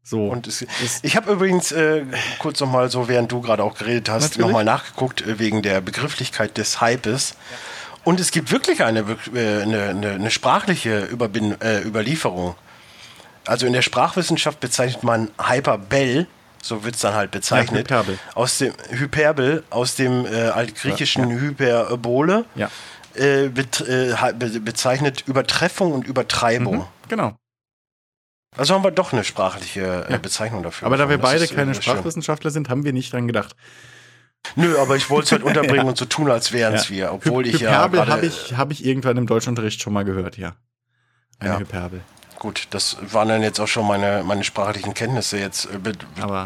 [0.07, 0.29] So.
[0.29, 0.65] Und es,
[1.03, 2.05] ich habe übrigens äh,
[2.39, 4.47] kurz noch mal so, während du gerade auch geredet hast, Natürlich.
[4.47, 7.35] noch mal nachgeguckt äh, wegen der Begrifflichkeit des Hypes.
[8.05, 9.01] Und es gibt wirklich eine,
[9.35, 12.55] äh, eine, eine, eine sprachliche Überbin äh, Überlieferung.
[13.47, 16.27] Also in der Sprachwissenschaft bezeichnet man Hyperbel,
[16.63, 18.19] so wird es dann halt bezeichnet, Ja, Hyperbel.
[18.35, 22.71] aus dem Hyperbel, aus dem äh, altgriechischen Hyperbole, ja.
[23.17, 26.77] äh, äh, be bezeichnet Übertreffung und Übertreibung.
[26.77, 27.37] Mhm, genau.
[28.57, 30.19] Also haben wir doch eine sprachliche äh, Ja.
[30.19, 30.87] Bezeichnung dafür.
[30.87, 31.83] Aber da wir beide ist, äh, keine schön.
[31.83, 33.57] Sprachwissenschaftler sind, haben wir nicht dran gedacht.
[34.57, 37.45] Nö, aber ich wollte es halt unterbringen und so tun, als wären es wir, obwohl
[37.45, 40.37] Hy ich ja Hyperbel gerade- habe ich, hab ich irgendwann im Deutschunterricht schon mal gehört,
[40.37, 40.55] ja.
[41.39, 41.59] Eine Ja.
[41.59, 42.01] Hyperbel.
[42.39, 45.39] Gut, das waren dann jetzt auch schon meine, meine sprachlichen Kenntnisse.
[45.39, 46.45] Jetzt, äh, be- be- Aber-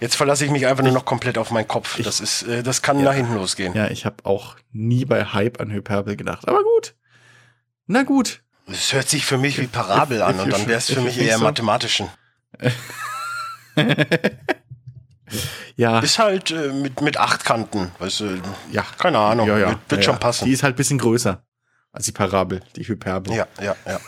[0.00, 2.00] jetzt verlasse ich mich einfach nur noch komplett auf meinen Kopf.
[2.02, 3.72] das ist, äh, das kann nach hinten losgehen.
[3.74, 6.46] Ja, ich habe auch nie bei Hype an Hyperbel gedacht.
[6.46, 6.94] Aber gut.
[7.86, 8.42] Na gut.
[8.70, 11.38] Es hört sich für mich wie Parabel an und dann wäre es für mich eher
[11.38, 11.44] so.
[11.44, 12.08] mathematischen.
[15.76, 16.00] Ja.
[16.00, 18.84] Ist halt äh, mit, mit acht Kanten, weißt du, ja.
[18.98, 19.68] keine Ahnung, ja, ja.
[19.68, 20.46] wird, wird ja, schon passen.
[20.46, 21.40] Die ist halt ein bisschen größer
[21.92, 23.34] als die Parabel, die Hyperbel.
[23.34, 24.00] Ja, ja, ja.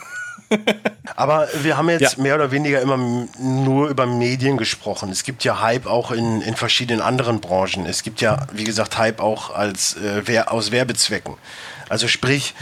[1.15, 2.23] Aber wir haben jetzt Ja.
[2.23, 2.97] mehr oder weniger immer
[3.39, 5.09] nur über Medien gesprochen.
[5.09, 7.85] Es gibt ja Hype auch in, in verschiedenen anderen Branchen.
[7.85, 11.35] Es gibt ja, wie gesagt, Hype auch als äh, aus Werbezwecken.
[11.87, 12.53] Also sprich,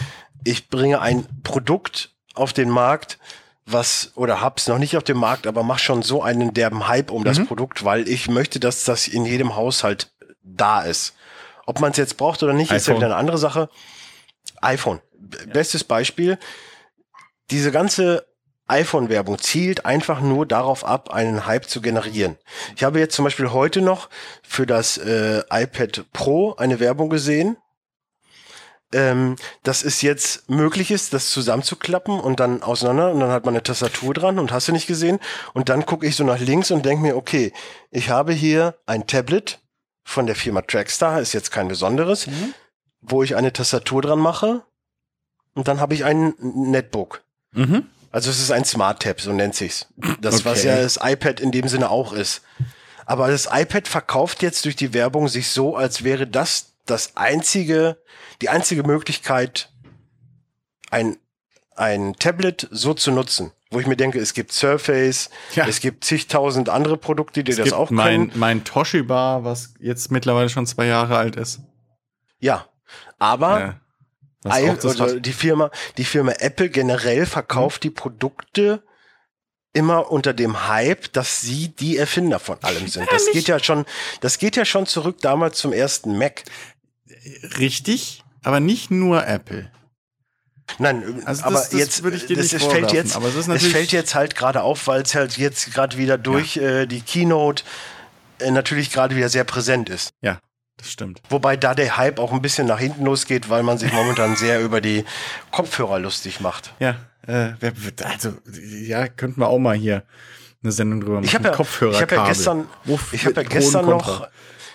[0.44, 3.18] ich bringe ein Produkt auf den Markt,
[3.66, 7.12] was oder hab's noch nicht auf dem Markt, aber mach schon so einen derben Hype
[7.12, 7.26] um Mhm.
[7.26, 10.12] das Produkt, weil ich möchte, dass das in jedem Haushalt
[10.44, 11.14] da ist.
[11.66, 12.96] Ob man es jetzt braucht oder nicht, ist ja iPhone.
[12.98, 13.70] wieder eine andere Sache.
[14.62, 15.00] iPhone.
[15.20, 16.40] B- Bestes Beispiel.
[17.52, 18.26] Diese ganze
[18.68, 22.38] iPhone-Werbung zielt einfach nur darauf ab, einen Hype zu generieren.
[22.76, 24.10] Ich habe jetzt zum Beispiel heute noch
[24.44, 27.58] für das äh, iPad Pro eine Werbung gesehen,
[28.94, 33.54] ähm, dass es jetzt möglich ist, das zusammenzuklappen und dann auseinander und dann hat man
[33.54, 35.20] eine Tastatur dran und hast du nicht gesehen.
[35.54, 37.54] Und dann gucke ich so nach links und denke mir, okay,
[37.92, 39.60] ich habe hier ein Tablet
[40.04, 42.28] von der Firma Trackstar, ist jetzt kein besonderes,
[43.02, 44.64] wo ich eine Tastatur dran mache
[45.54, 47.22] und dann habe ich ein Netbook.
[47.52, 47.86] Mhm.
[48.12, 49.88] Also es ist ein Smart Tab, so nennt sich's.
[50.20, 50.68] Das, was Okay.
[50.70, 52.42] ja das iPad in dem Sinne auch ist.
[53.06, 57.98] Aber das iPad verkauft jetzt durch die Werbung sich so, als wäre das das einzige,
[58.42, 59.72] die einzige Möglichkeit,
[60.92, 61.18] ein,
[61.76, 63.52] ein Tablet so zu nutzen.
[63.72, 65.68] Wo ich mir denke, es gibt Surface, Ja.
[65.68, 68.40] es gibt zigtausend andere Produkte, die Es das gibt auch mein, können.
[68.40, 71.60] mein Toshiba, was jetzt mittlerweile schon zwei Jahre alt ist.
[72.40, 72.68] Ja.
[73.20, 73.80] Aber Ja.
[74.58, 78.82] I, das die Firma, die Firma Apple generell verkauft die Produkte
[79.74, 83.08] immer unter dem Hype, dass sie die Erfinder von allem sind.
[83.12, 83.86] Das nicht- geht ja schon,
[84.22, 86.44] das geht ja schon zurück damals zum ersten Mac.
[87.58, 89.72] Richtig, aber nicht nur Apple.
[90.78, 93.28] Nein, Also aber das- jetzt, würde ich dir das, nicht es fällt vorwerfen, jetzt, aber
[93.28, 96.86] es es fällt jetzt halt gerade auf, weil es halt jetzt gerade wieder durch äh,
[96.86, 97.64] die Keynote
[98.40, 100.12] äh, natürlich gerade wieder sehr präsent ist.
[100.22, 100.40] Ja,
[100.78, 101.22] das stimmt.
[101.30, 104.62] Wobei da der Hype auch ein bisschen nach hinten losgeht, weil man sich momentan sehr
[104.62, 105.06] über die
[105.52, 106.74] Kopfhörer lustig macht.
[106.80, 106.96] Ja,
[107.28, 107.54] äh,
[108.04, 110.04] also, ja, könnten wir auch mal hier
[110.62, 111.26] eine Sendung drüber machen.
[111.26, 112.68] Ich habe ja, Kopfhörer ich hab ja gestern,
[113.12, 114.28] ich habe ja gestern noch,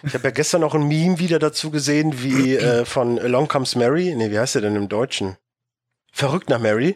[0.07, 3.75] ich habe ja gestern noch ein Meme wieder dazu gesehen, wie äh, von Along Comes
[3.77, 5.37] Mary, nee, wie heißt der denn im Deutschen?
[6.13, 6.95] Verrückt nach Mary,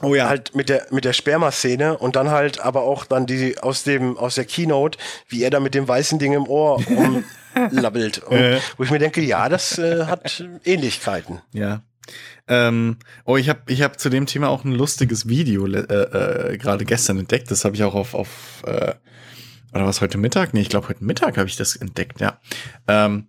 [0.00, 0.28] Oh ja.
[0.28, 4.16] halt mit der mit der Sperma-Szene und dann halt aber auch dann die aus dem
[4.16, 6.80] aus der Keynote, wie er da mit dem weißen Ding im Ohr
[7.54, 8.60] rumlabbelt, Und Äh.
[8.76, 11.40] wo ich mir denke, ja, das äh, hat Ähnlichkeiten.
[11.52, 11.82] Ja.
[12.48, 16.58] Ähm, oh, ich habe ich hab zu dem Thema auch ein lustiges Video äh, äh,
[16.58, 17.50] gerade gestern entdeckt.
[17.50, 18.94] Das habe ich auch auf, auf äh,
[19.72, 20.54] oder was heute Mittag?
[20.54, 22.38] Nee, ich glaube heute Mittag habe ich das entdeckt, ja.
[22.86, 23.28] Ähm,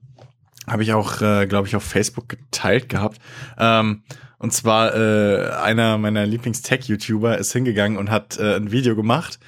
[0.68, 3.20] habe ich auch, äh, glaube ich, auf Facebook geteilt gehabt.
[3.58, 4.04] Ähm,
[4.38, 9.40] und zwar äh, einer meiner Lieblings-Tech-YouTuber ist hingegangen und hat äh, ein Video gemacht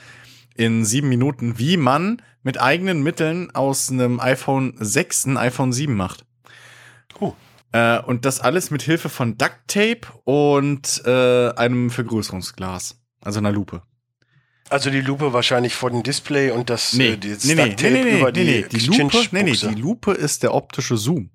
[0.55, 5.93] in sieben Minuten, wie man mit eigenen Mitteln aus einem iPhone 6 ein iPhone 7
[5.93, 6.25] macht.
[7.19, 7.33] Oh.
[7.71, 13.51] Äh, und das alles mit Hilfe von Duct Tape und äh, einem Vergrößerungsglas, also einer
[13.51, 13.81] Lupe.
[14.69, 18.03] Also die Lupe wahrscheinlich vor dem Display und das äh, dieses nee, nee, Ducktape nee,
[18.03, 21.29] nee, über nee, die, nee, die Lupe, nee, nee, die Lupe ist der optische Zoom.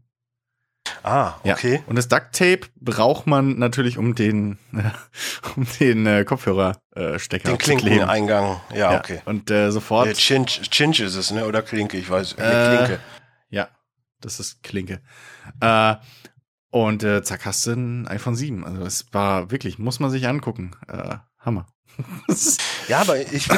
[1.03, 1.75] Ah, okay.
[1.77, 1.81] Ja.
[1.87, 4.59] Und das Duct Tape braucht man natürlich, um den,
[5.57, 9.21] um den äh, Kopfhörerstecker Den Klinkeneingang, ja, Ja, okay.
[9.25, 10.09] Und äh, sofort.
[10.09, 11.47] Äh, Chinch, Chinch ist es, ne?
[11.47, 12.35] Oder Klinke, ich weiß.
[12.35, 13.01] Äh, Äh, Klinke.
[13.51, 13.69] Ja,
[14.21, 15.01] das ist Klinke.
[15.61, 15.97] Äh,
[16.71, 18.65] und äh, zack, hast du ein iPhone 7.
[18.65, 20.73] Also es war wirklich, muss man sich angucken.
[20.89, 21.67] Äh, Hammer.
[22.89, 23.49] Ja, aber ich,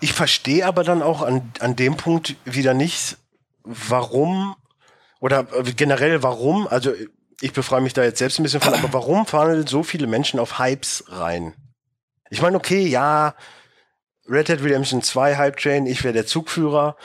[0.00, 3.16] ich verstehe aber dann auch an, an dem Punkt wieder nicht,
[3.64, 4.56] warum
[5.20, 6.92] oder äh, generell warum, also
[7.40, 10.40] ich befreie mich da jetzt selbst ein bisschen von, aber warum fallen so viele Menschen
[10.40, 11.54] auf Hypes rein?
[12.30, 13.34] Ich meine, okay, ja,
[14.28, 16.96] Red Dead Redemption 2 Hype Train, ich wäre der Zugführer.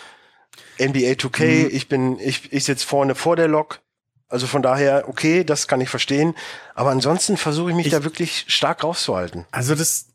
[0.79, 1.69] NBA 2K, Mhm.
[1.71, 3.79] ich bin, ich, ich sitze vorne vor der Lok.
[4.27, 6.36] Also von daher, okay, das kann ich verstehen.
[6.73, 9.45] Aber ansonsten versuche ich mich Ich- da wirklich stark rauszuhalten.
[9.51, 10.08] Also das,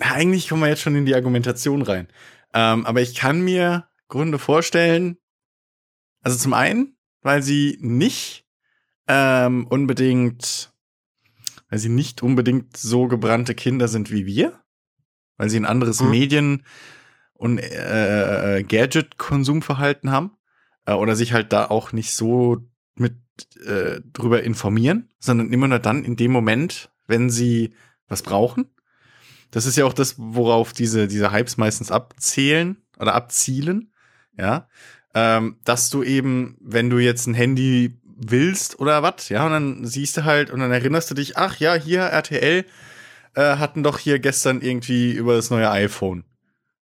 [0.00, 2.08] eigentlich kommen wir jetzt schon in die Argumentation rein.
[2.52, 5.18] Ähm, aber ich kann mir Gründe vorstellen,
[6.22, 8.46] also zum einen, weil sie nicht
[9.08, 10.72] ähm, unbedingt,
[11.68, 14.60] weil sie nicht unbedingt so gebrannte Kinder sind wie wir,
[15.36, 16.10] weil sie ein anderes Mhm.
[16.10, 16.62] Medien-
[17.34, 20.36] und äh, äh, Gadget-Konsumverhalten haben
[20.86, 22.58] äh, oder sich halt da auch nicht so
[22.94, 23.16] mit
[23.66, 27.74] äh, drüber informieren, sondern immer nur dann in dem Moment, wenn sie
[28.08, 28.66] was brauchen.
[29.54, 33.92] Das ist ja auch das, worauf diese, diese Hypes meistens abzählen oder abzielen,
[34.36, 34.66] ja.
[35.14, 39.86] Ähm, dass du eben, wenn du jetzt ein Handy willst oder was, ja, und dann
[39.86, 42.64] siehst du halt und dann erinnerst du dich, ach ja, hier RTL
[43.36, 46.24] äh, hatten doch hier gestern irgendwie über das neue iPhone.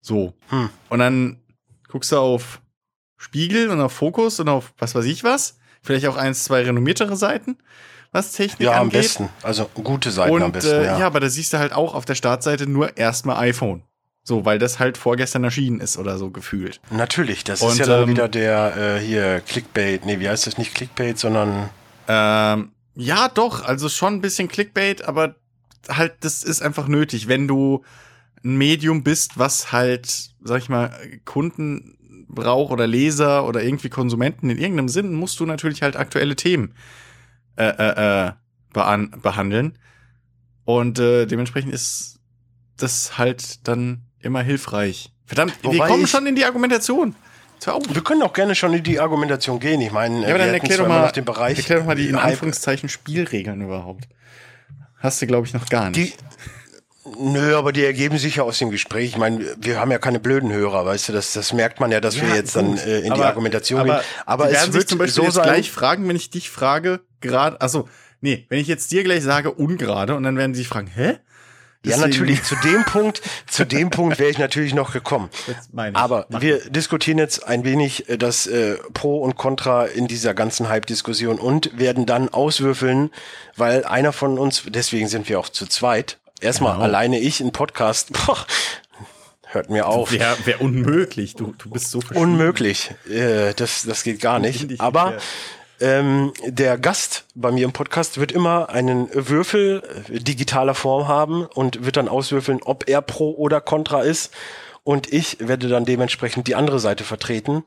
[0.02, 0.34] So.
[0.50, 0.70] Hm.
[0.90, 1.40] Und dann
[1.88, 2.62] guckst du auf
[3.16, 5.58] Spiegel und auf Fokus und auf was weiß ich was.
[5.82, 7.60] Vielleicht auch eins, zwei renommiertere Seiten,
[8.12, 9.02] was Technik Ja, am angeht.
[9.02, 9.30] besten.
[9.44, 11.00] Also gute Seiten Und am besten, äh, ja.
[11.00, 11.06] ja.
[11.08, 13.84] aber da siehst du halt auch auf der Startseite nur erstmal iPhone.
[14.24, 16.82] So, weil das halt vorgestern erschienen ist oder so gefühlt.
[16.92, 20.06] Natürlich, das Und, ist ja dann ähm, wieder der äh, hier Clickbait.
[20.06, 21.70] Nee, wie heißt das nicht Clickbait, sondern
[22.10, 25.36] Ähm, ja, doch, also schon ein bisschen Clickbait, aber
[25.88, 27.84] halt, das ist einfach nötig, wenn du
[28.44, 30.92] ein Medium bist, was halt, sag ich mal,
[31.24, 31.96] Kunden
[32.28, 36.74] braucht oder Leser oder irgendwie Konsumenten in irgendeinem Sinn, musst du natürlich halt aktuelle Themen
[37.58, 38.32] äh, äh, äh,
[39.22, 39.78] behandeln.
[40.66, 42.20] Und äh, dementsprechend ist
[42.78, 45.12] das halt dann immer hilfreich.
[45.26, 47.16] Verdammt, wir Wobei kommen ich- schon in die Argumentation.
[47.92, 49.82] Wir können auch gerne schon in die Argumentation gehen.
[49.82, 51.96] Ich meine, Ja, wir aber dann erklär doch mal, noch den Bereich erklär doch mal
[51.96, 54.08] die in Anführungszeichen Spielregeln überhaupt.
[55.00, 56.18] Hast du, glaube ich, noch gar Die, nicht.
[57.20, 59.10] nö, aber die ergeben sich ja aus dem Gespräch.
[59.10, 62.00] Ich meine, wir haben ja keine blöden Hörer, weißt du, das, das merkt man ja,
[62.00, 62.64] dass wir Ja, jetzt gut.
[62.64, 64.04] dann äh, in die Aber- Argumentation aber gehen.
[64.28, 66.30] Aber die es werden wird sich zum Beispiel so jetzt sein, gleich fragen, wenn ich
[66.30, 67.88] dich frage, gerade, also
[68.22, 71.18] nee, wenn ich jetzt dir gleich sage ungerade und dann werden sie sich fragen, hä?
[71.86, 75.30] ja Deswegen- natürlich, zu dem Punkt, zu dem Punkt wäre ich natürlich noch gekommen.
[75.94, 80.68] Aber wir diskutieren jetzt ein wenig äh, das äh, Pro und Contra in dieser ganzen
[80.70, 83.12] Hype-Diskussion und werden dann auswürfeln,
[83.56, 86.84] weil einer von uns, deswegen sind wir auch zu zweit, erstmal Genau.
[86.84, 88.46] alleine ich in Podcast, boah,
[89.46, 90.12] hört mir auf.
[90.12, 91.36] Wäre wär unmöglich.
[91.36, 92.02] Du, du bist so.
[92.16, 92.92] Unmöglich.
[93.10, 94.72] Äh, das, das geht gar nicht.
[94.72, 95.14] ich Aber.
[95.80, 101.46] Ähm, der Gast bei mir im Podcast wird immer einen Würfel äh, digitaler Form haben
[101.46, 104.34] und wird dann auswürfeln, ob er pro oder contra ist.
[104.84, 107.64] Und ich werde dann dementsprechend die andere Seite vertreten.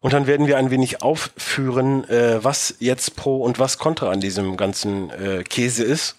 [0.00, 4.20] Und dann werden wir ein wenig aufführen, äh, was jetzt pro und was contra an
[4.20, 6.16] diesem ganzen äh, Käse ist.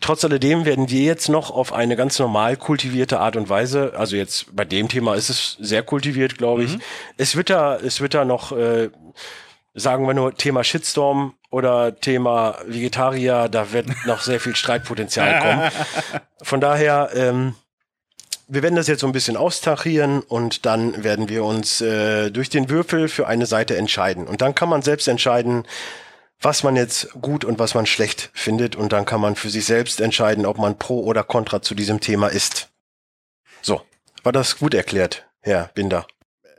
[0.00, 4.16] Trotz alledem werden wir jetzt noch auf eine ganz normal kultivierte Art und Weise, also
[4.16, 6.76] jetzt bei dem Thema ist es sehr kultiviert, glaube ich.
[7.16, 8.90] Es wird da, es wird da noch, äh,
[9.74, 15.70] sagen wir nur Thema Shitstorm oder Thema Vegetarier, da wird noch sehr viel Streitpotenzial kommen.
[16.42, 17.54] Von daher, ähm,
[18.46, 22.50] wir werden das jetzt so ein bisschen austachieren und dann werden wir uns äh, durch
[22.50, 24.26] den Würfel für eine Seite entscheiden.
[24.26, 25.66] Und dann kann man selbst entscheiden,
[26.40, 28.76] was man jetzt gut und was man schlecht findet.
[28.76, 32.00] Und dann kann man für sich selbst entscheiden, ob man pro oder contra zu diesem
[32.00, 32.68] Thema ist.
[33.62, 33.80] So,
[34.22, 36.06] war das gut erklärt, Herr Binder?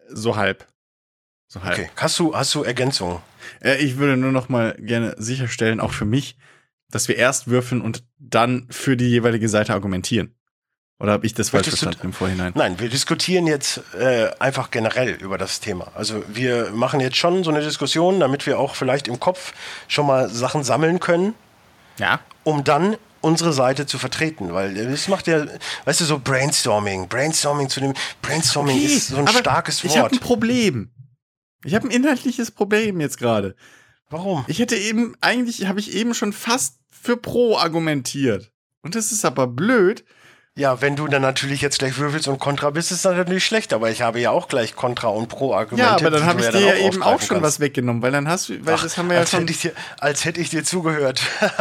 [0.10, 0.65] So halb.
[1.48, 1.74] So halb.
[1.78, 3.20] Okay, hast du, hast du Ergänzungen?
[3.64, 6.38] Äh, ich würde nur noch mal gerne sicherstellen, auch für mich,
[6.90, 10.36] dass wir erst würfeln und dann für die jeweilige Seite argumentieren.
[10.98, 12.54] Oder habe ich das falsch Möchtest du- verstanden im Vorhinein?
[12.56, 15.92] Nein, wir diskutieren jetzt äh, einfach generell über das Thema.
[15.94, 19.54] Also wir machen jetzt schon so eine Diskussion, damit wir auch vielleicht im Kopf
[19.90, 21.34] schon mal Sachen sammeln können,
[22.00, 22.22] Ja.
[22.44, 25.46] um dann unsere Seite zu vertreten, weil das macht ja,
[25.86, 30.04] weißt du, so Brainstorming, Brainstorming zu dem, Brainstorming ist so ein aber starkes Ich habe
[30.04, 30.14] Wort.
[30.14, 30.92] ein Problem.
[31.65, 33.56] Ich habe ein inhaltliches Problem jetzt gerade.
[34.10, 34.45] Warum?
[34.47, 38.51] Ich hätte eben, eigentlich habe ich eben schon fast für Pro argumentiert.
[38.84, 40.06] Und das ist aber blöd,
[40.58, 43.73] Ja, wenn du dann natürlich jetzt gleich würfelst und Contra bist, ist das natürlich schlecht,
[43.73, 45.89] aber ich habe ja auch gleich Contra und Pro-Argumente.
[45.89, 47.43] Ja, aber dann habe ich dir ja eben auch schon kannst.
[47.43, 49.41] was weggenommen, weil dann hast du, weil Ach, das haben wir ja schon.
[49.45, 51.21] Hätte dir, als hätte ich dir zugehört.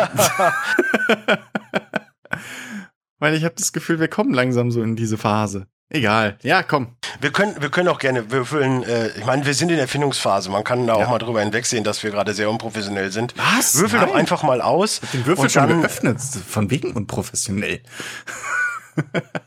[3.19, 5.67] weil ich habe das Gefühl, wir kommen langsam so in diese Phase.
[5.91, 6.39] Egal.
[6.43, 6.97] Ja, komm.
[7.21, 8.83] Wir können, wir können auch gerne würfeln.
[8.83, 10.51] Äh, ich meine, wir sind in der Erfindungsphase.
[10.51, 11.05] Man kann da ja.
[11.05, 13.35] auch mal drüber hinwegsehen, dass wir gerade sehr unprofessionell sind.
[13.37, 13.79] Was?
[13.79, 14.09] Würfel Nein.
[14.09, 15.01] doch einfach mal aus.
[15.13, 16.21] Den Würfel schon geöffnet.
[16.21, 17.81] Von wegen unprofessionell.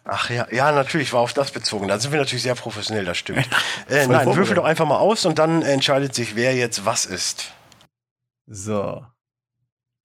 [0.06, 1.88] Ach ja, ja, natürlich war auf das bezogen.
[1.88, 3.48] Da sind wir natürlich sehr professionell, das stimmt.
[3.90, 7.52] äh, nein, würfel doch einfach mal aus und dann entscheidet sich, wer jetzt was ist.
[8.46, 9.06] So.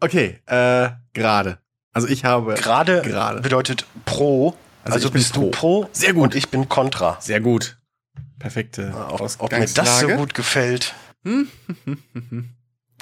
[0.00, 1.58] Okay, äh, gerade.
[1.92, 2.54] Also ich habe.
[2.54, 3.02] Gerade
[3.42, 4.56] bedeutet pro.
[4.84, 5.40] Also, also bist pro.
[5.42, 5.88] du pro.
[5.92, 6.24] Sehr gut.
[6.24, 7.20] Und ich bin contra.
[7.20, 7.78] Sehr gut.
[8.38, 8.92] Perfekte.
[9.10, 10.94] Ob, ob mir das so gut gefällt.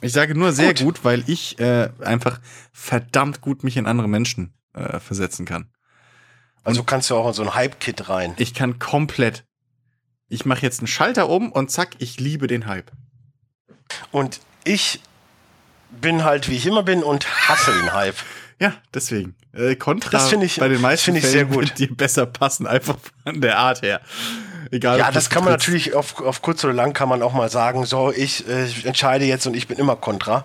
[0.03, 2.41] Ich sage nur sehr gut, gut weil ich äh, einfach
[2.73, 5.71] verdammt gut mich in andere Menschen äh, versetzen kann.
[6.65, 8.35] Also kannst du auch in so ein Hype-Kit rein.
[8.37, 9.45] Ich kann komplett.
[10.29, 12.91] Ich mache jetzt einen Schalter um und zack, ich liebe den Hype.
[14.11, 15.01] Und ich
[15.91, 18.17] bin halt, wie ich immer bin und hasse den Hype.
[18.59, 19.35] Ja, deswegen.
[19.53, 21.79] Äh, Contra das ich, bei den meisten ich sehr gut.
[21.79, 24.01] die besser passen, einfach von der Art her.
[24.71, 24.99] Egal.
[24.99, 27.85] Ja, das kann man natürlich auf, auf kurz oder lang kann man auch mal sagen,
[27.87, 30.45] so, ich äh, entscheide jetzt und ich bin immer Contra.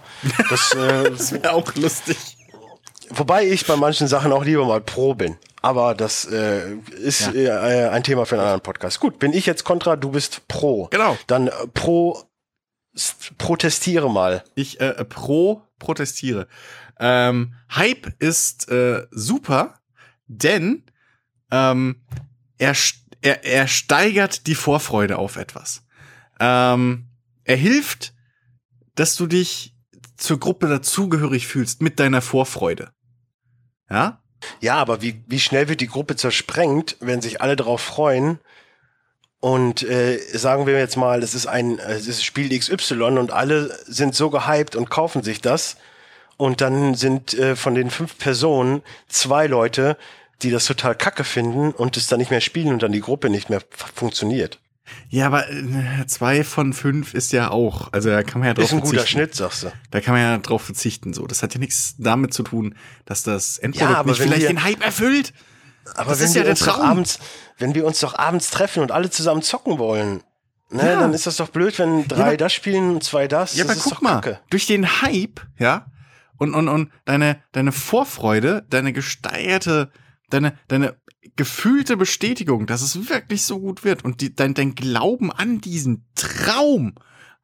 [0.50, 2.18] Das, äh, das wäre auch lustig.
[3.12, 5.38] Wobei ich bei manchen Sachen auch lieber mal pro bin.
[5.62, 7.68] Aber das äh, ist ja.
[7.68, 9.00] äh, ein Thema für einen anderen Podcast.
[9.00, 10.88] Gut, bin ich jetzt Contra, du bist pro.
[10.92, 11.18] Genau.
[11.28, 12.24] Dann äh, pro
[13.38, 14.44] protestiere mal.
[14.56, 16.48] Ich äh, pro protestiere.
[17.00, 19.80] Ähm, Hype ist äh, super,
[20.28, 20.84] denn
[21.52, 22.04] ähm,
[22.58, 22.76] er,
[23.22, 25.84] er, er steigert die Vorfreude auf etwas.
[26.40, 27.08] Ähm,
[27.44, 28.14] er hilft,
[28.96, 29.76] dass du dich
[30.18, 32.92] zur Gruppe dazugehörig fühlst mit deiner Vorfreude.
[33.90, 34.22] Ja?
[34.62, 38.40] Ja, aber wie, wie schnell wird die Gruppe zersprengt, wenn sich alle darauf freuen
[39.40, 43.78] und äh, sagen wir jetzt mal, es ist ein es ist Spiel XY und alle
[43.86, 45.78] sind so gehypt und kaufen sich das
[46.38, 49.98] und dann sind äh, von den fünf Personen zwei Leute,
[50.42, 53.30] die das total kacke finden und es dann nicht mehr spielen und dann die Gruppe
[53.30, 53.62] nicht mehr
[53.94, 54.60] funktioniert.
[55.10, 58.70] Ja, aber äh, zwei von fünf ist ja auch, also da kann man ja drauf
[58.70, 58.86] verzichten.
[58.86, 59.72] Ist ein guter Schnitt, sagst du.
[59.92, 61.26] Da kann man ja drauf verzichten, so.
[61.26, 64.64] Das hat ja nichts damit zu tun, dass das Endprodukt ja, nicht vielleicht wir, den
[64.64, 65.34] Hype erfüllt.
[65.96, 66.82] Aber das wenn ist ja der Traum.
[66.82, 67.20] abends,
[67.58, 70.24] wenn wir uns doch abends treffen und alle zusammen zocken wollen,
[70.70, 71.00] ne, ja.
[71.00, 73.56] dann ist das doch blöd, wenn drei ja, das spielen und zwei das.
[73.56, 75.88] Ja, das aber guck mal, durch den Hype, ja,
[76.38, 79.92] und, und, und deine, deine Vorfreude, deine gesteigerte,
[80.30, 80.98] deine, deine
[81.36, 86.06] gefühlte Bestätigung, dass es wirklich so gut wird und die, dein, dein Glauben an diesen
[86.16, 86.96] Traum,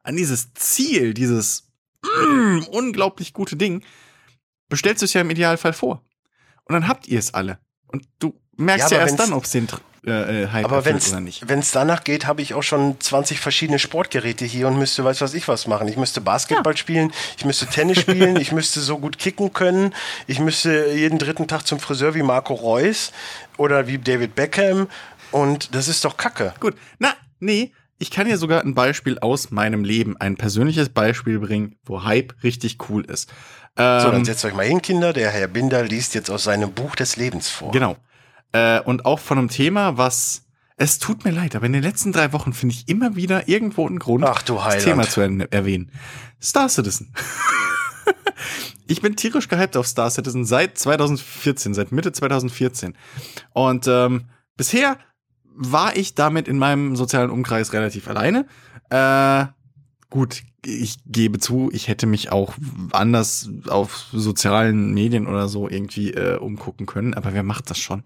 [0.03, 1.71] an dieses Ziel, dieses
[2.03, 3.83] mm, unglaublich gute Ding,
[4.69, 6.03] bestellst du es ja im Idealfall vor.
[6.65, 7.59] Und dann habt ihr es alle.
[7.87, 9.67] Und du merkst ja, ja erst dann, ob es den
[10.05, 11.47] äh, äh, Hype aber wenn's, oder nicht.
[11.47, 15.21] Wenn es danach geht, habe ich auch schon 20 verschiedene Sportgeräte hier und müsste, weiß
[15.21, 15.87] was ich was machen.
[15.87, 16.77] Ich müsste Basketball ja.
[16.77, 19.93] spielen, ich müsste Tennis spielen, ich müsste so gut kicken können,
[20.25, 23.11] ich müsste jeden dritten Tag zum Friseur wie Marco Reus
[23.57, 24.87] oder wie David Beckham
[25.31, 26.53] und das ist doch Kacke.
[26.59, 31.37] Gut, na, nee, ich kann ja sogar ein Beispiel aus meinem Leben, ein persönliches Beispiel
[31.37, 33.29] bringen, wo Hype richtig cool ist.
[33.77, 35.13] Ähm, so, dann ähm, setzt euch mal hin, Kinder.
[35.13, 37.71] Der Herr Binder liest jetzt aus seinem Buch des Lebens vor.
[37.71, 37.97] Genau.
[38.51, 40.43] Äh, und auch von einem Thema, was
[40.77, 43.85] es tut mir leid, aber in den letzten drei Wochen finde ich immer wieder irgendwo
[43.85, 45.91] einen Grund, Ach, du das Thema zu erwähnen.
[46.41, 47.13] Star Citizen.
[48.87, 52.95] ich bin tierisch gehypt auf Star Citizen seit 2014, seit Mitte 2014.
[53.53, 54.25] Und ähm,
[54.57, 54.97] bisher
[55.53, 58.47] war ich damit in meinem sozialen Umkreis relativ alleine.
[58.89, 59.45] Äh,
[60.09, 62.53] gut, ich gebe zu, ich hätte mich auch
[62.91, 68.03] anders auf sozialen Medien oder so irgendwie äh, umgucken können, aber wer macht das schon?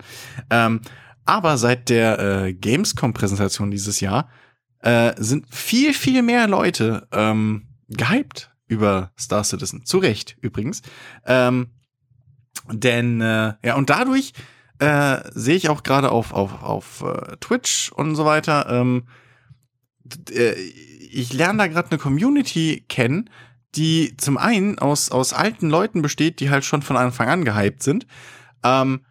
[0.49, 0.81] Ähm,
[1.25, 4.29] aber seit der äh, Gamescom-Präsentation dieses Jahr
[4.79, 9.85] äh, sind viel, viel mehr Leute ähm, gehypt über Star Citizen.
[9.85, 10.81] Zu Recht übrigens.
[11.25, 11.71] Ähm,
[12.71, 14.33] denn, äh, ja, und dadurch
[14.79, 19.03] äh, sehe ich auch gerade auf, auf, auf äh, Twitch und so weiter, ähm,
[20.29, 20.53] äh,
[21.15, 23.29] ich lerne da gerade eine Community kennen,
[23.75, 27.83] die zum einen aus, aus alten Leuten besteht, die halt schon von Anfang an gehypt
[27.83, 28.05] sind.
[28.63, 29.01] Ähm,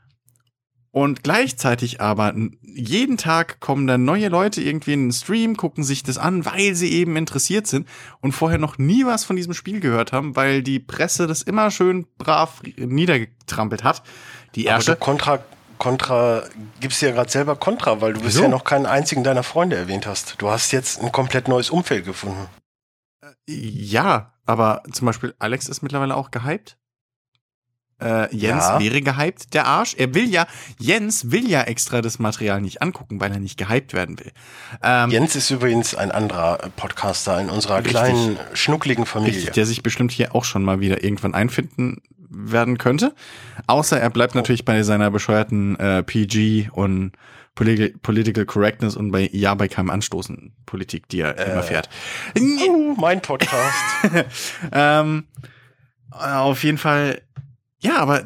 [0.91, 6.05] und gleichzeitig aber jeden Tag kommen dann neue Leute irgendwie in den Stream, gucken sich
[6.05, 7.89] das an, weil sie eben interessiert sind
[8.21, 11.73] und vorher noch nie was von diesem Spiel gehört haben, weil die Presse das immer
[11.73, 14.03] schön brav niedergetrampelt hat.
[14.55, 14.93] Die erste.
[14.93, 15.45] Aber du Kontra,
[15.79, 16.45] Kontra,
[16.81, 18.39] gibst dir ja gerade selber Kontra, weil du Wieso?
[18.39, 20.37] bisher noch keinen einzigen deiner Freunde erwähnt hast.
[20.39, 22.47] Du hast jetzt ein komplett neues Umfeld gefunden.
[23.47, 26.77] Ja, aber zum Beispiel Alex ist mittlerweile auch gehypt.
[28.01, 28.81] Äh, Jens ja.
[28.81, 29.95] wäre gehypt, der Arsch.
[29.95, 30.47] Er will ja,
[30.79, 34.33] Jens will ja extra das Material nicht angucken, weil er nicht gehypt werden will.
[34.83, 39.37] Ähm, Jens ist übrigens ein anderer Podcaster in unserer richtig, kleinen, schnuckligen Familie.
[39.37, 42.03] Richtig, der sich bestimmt hier auch schon mal wieder irgendwann einfinden
[42.35, 43.15] werden könnte.
[43.67, 44.39] Außer er bleibt oh.
[44.39, 47.13] natürlich bei seiner bescheuerten äh, PG und
[47.55, 51.89] Polit Political Correctness und bei Ja bei keinem Anstoßen Politik, die er äh, immer fährt.
[52.37, 53.75] Oh, mein Podcast.
[54.73, 55.25] ähm,
[56.11, 57.23] auf jeden Fall,
[57.81, 58.25] ja, aber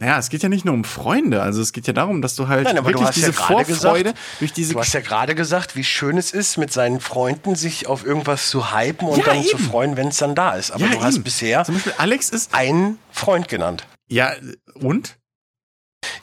[0.00, 2.48] naja, es geht ja nicht nur um Freunde, also es geht ja darum, dass du
[2.48, 3.66] halt Nein, wirklich du diese ja Vorfreude
[4.04, 4.72] gesagt, durch diese.
[4.72, 8.48] Du hast ja gerade gesagt, wie schön es ist, mit seinen Freunden sich auf irgendwas
[8.48, 9.48] zu hypen und ja, dann eben.
[9.48, 10.70] zu freuen, wenn es dann da ist.
[10.70, 11.04] Aber ja, du eben.
[11.04, 13.86] hast bisher Zum Beispiel Alex ist ein Freund genannt.
[14.08, 14.32] Ja,
[14.72, 15.18] und?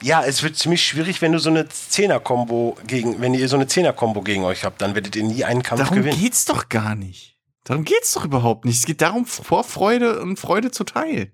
[0.02, 3.68] Ja, es wird ziemlich schwierig, wenn du so eine Zehner-Kombo gegen, wenn ihr so eine
[3.68, 6.16] Zehner-Kombo gegen euch habt, dann werdet ihr nie einen Kampf Darum gewinnen.
[6.16, 7.38] Darum geht's doch gar nicht.
[7.64, 8.80] Darum geht's doch überhaupt nicht.
[8.80, 11.32] Es geht darum, Vorfreude und Freude zu teilen.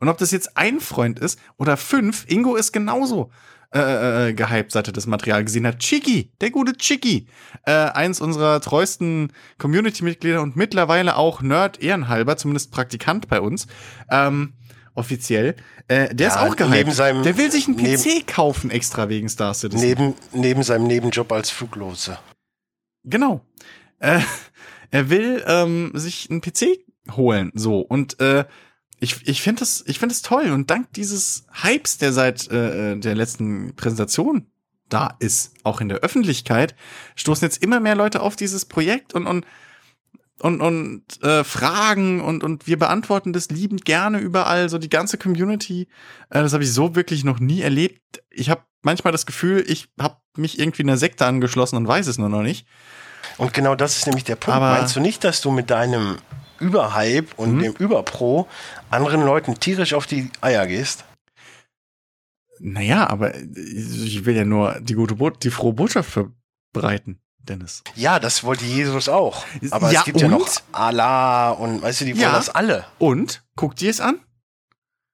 [0.00, 3.30] Und ob das jetzt ein Freund ist oder fünf, Ingo ist genauso
[3.74, 5.78] äh, äh, äh gehypt, seit er das Material gesehen hat.
[5.78, 7.26] Chiki, der gute Chiki,
[7.64, 13.66] äh, eins unserer treuesten Community-Mitglieder und mittlerweile auch Nerd ehrenhalber, zumindest Praktikant bei uns.
[14.10, 14.54] Ähm,
[14.96, 15.56] offiziell.
[15.88, 16.92] Äh, der ja, ist auch gehypt.
[16.92, 19.86] Seinem, der will sich einen PC neben, kaufen extra wegen Star Citizen.
[19.86, 22.18] Neben, neben seinem Nebenjob als Fluglose.
[23.04, 23.42] Genau.
[23.98, 24.20] Äh,
[24.90, 26.78] er will ähm, sich einen PC
[27.12, 27.80] holen, so.
[27.80, 28.44] Und äh,
[28.98, 30.50] ich, ich finde es ich finde es toll.
[30.50, 34.46] Und dank dieses Hypes, der seit äh, äh, der letzten Präsentation
[34.88, 36.74] da ist, auch in der Öffentlichkeit,
[37.16, 39.46] stoßen jetzt immer mehr Leute auf dieses Projekt und, und
[40.38, 45.16] und, und äh, Fragen und, und wir beantworten das liebend gerne überall, so die ganze
[45.16, 45.88] Community.
[46.28, 48.22] Äh, das habe ich so wirklich noch nie erlebt.
[48.30, 52.18] Ich habe manchmal das Gefühl, ich habe mich irgendwie einer Sekte angeschlossen und weiß es
[52.18, 52.66] nur noch nicht.
[53.38, 54.56] Und genau das ist nämlich der Punkt.
[54.56, 56.18] Aber Meinst du nicht, dass du mit deinem
[56.60, 57.62] Überhype und mhm.
[57.62, 58.48] dem Überpro
[58.90, 61.04] anderen Leuten tierisch auf die Eier gehst?
[62.58, 67.20] Naja, aber ich will ja nur die gute Bo die frohe Botschaft verbreiten.
[67.46, 67.82] Dennis.
[67.94, 69.44] Ja, das wollte Jesus auch.
[69.70, 70.22] Aber ja, es gibt und?
[70.22, 72.32] ja noch Allah und weißt du, die wollen ja.
[72.32, 72.84] das alle.
[72.98, 73.44] Und?
[73.54, 74.18] Guck dir es an?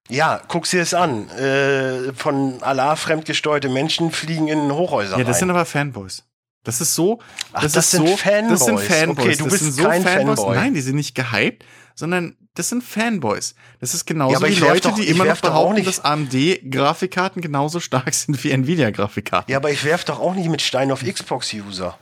[0.09, 1.29] Ja, guck dir es an.
[1.29, 5.17] Äh, von Allah fremdgesteuerte Menschen fliegen in Hochhäuser.
[5.17, 5.39] Ja, das rein.
[5.41, 6.23] sind aber Fanboys.
[6.63, 7.19] Das ist so.
[7.51, 8.59] Ach, das, das sind so, Fanboys.
[8.59, 9.25] Das sind Fanboys.
[9.25, 10.39] Okay, du das bist so kein Fanboys.
[10.39, 10.55] Fanboy.
[10.55, 11.63] Nein, die sind nicht gehypt,
[11.95, 13.55] sondern das sind Fanboys.
[13.79, 18.13] Das ist genauso ja, wie Leute, doch, die immer noch behaupten, dass AMD-Grafikkarten genauso stark
[18.13, 19.51] sind wie Nvidia-Grafikkarten.
[19.51, 21.97] Ja, aber ich werf doch auch nicht mit Stein auf Xbox-User.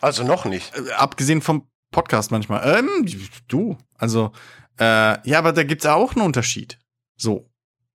[0.00, 0.72] Also noch nicht.
[0.76, 2.78] Äh, abgesehen vom Podcast manchmal.
[2.78, 3.06] Ähm,
[3.48, 4.32] du, also,
[4.78, 6.78] äh, ja, aber da gibt's auch einen Unterschied.
[7.16, 7.50] So.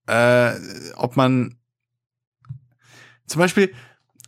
[0.07, 0.53] Äh,
[0.95, 1.60] ob man
[3.28, 3.74] zum Beispiel,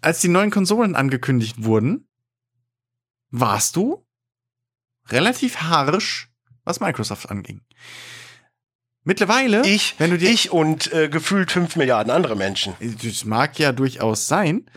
[0.02, 2.08] als die neuen Konsolen angekündigt wurden,
[3.32, 4.06] warst du
[5.08, 6.31] relativ harsch,
[6.64, 7.62] was Microsoft anging.
[9.04, 12.74] Mittlerweile, ich, wenn du dir ich und äh, gefühlt fünf Milliarden andere Menschen.
[13.04, 14.70] Das mag ja durchaus sein,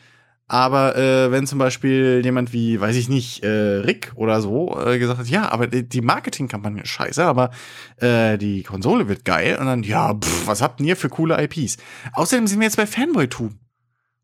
[0.47, 4.99] aber äh, wenn zum Beispiel jemand wie, weiß ich nicht, äh, Rick oder so äh,
[4.99, 7.51] gesagt hat, ja, aber die Marketingkampagne ist scheiße, aber
[7.97, 11.76] äh, die Konsole wird geil und dann, ja, pff, was habt ihr für coole IPs?
[12.14, 13.59] Außerdem sind wir jetzt bei Fanboy-Tum,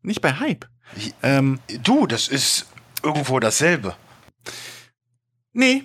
[0.01, 0.65] nicht bei Hype.
[1.21, 2.65] Ähm, du, das ist
[3.03, 3.95] irgendwo dasselbe.
[5.53, 5.83] Nee.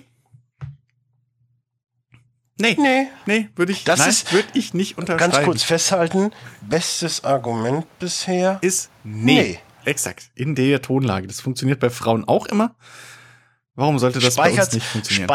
[2.59, 2.75] Nee.
[2.79, 3.07] Nee.
[3.25, 5.31] Nee, würde ich, das nein, ist, würde ich nicht unterschreiben.
[5.31, 6.31] Ganz kurz festhalten,
[6.61, 9.41] bestes Argument bisher ist nee.
[9.41, 9.59] nee.
[9.85, 11.27] Exakt, in der Tonlage.
[11.27, 12.75] Das funktioniert bei Frauen auch immer.
[13.75, 15.29] Warum sollte das bei uns nicht funktionieren?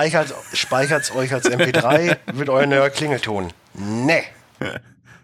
[0.53, 3.53] Speichert es euch als MP3, wird euer neuer Klingelton.
[3.75, 4.25] Nee.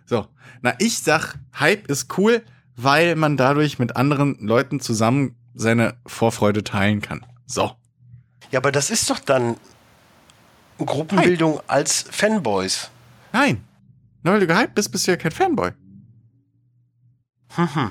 [0.06, 0.26] So,
[0.62, 2.42] na, ich sag, Hype ist cool,
[2.76, 7.26] weil man dadurch mit anderen Leuten zusammen seine Vorfreude teilen kann.
[7.44, 7.72] So.
[8.50, 9.58] Ja, aber das ist doch dann
[10.78, 11.64] Gruppenbildung Hype.
[11.70, 12.90] als Fanboys.
[13.32, 13.64] Nein.
[14.22, 15.70] Nur weil du gehypt bist, bist du ja kein Fanboy.
[17.54, 17.90] Hm, hm.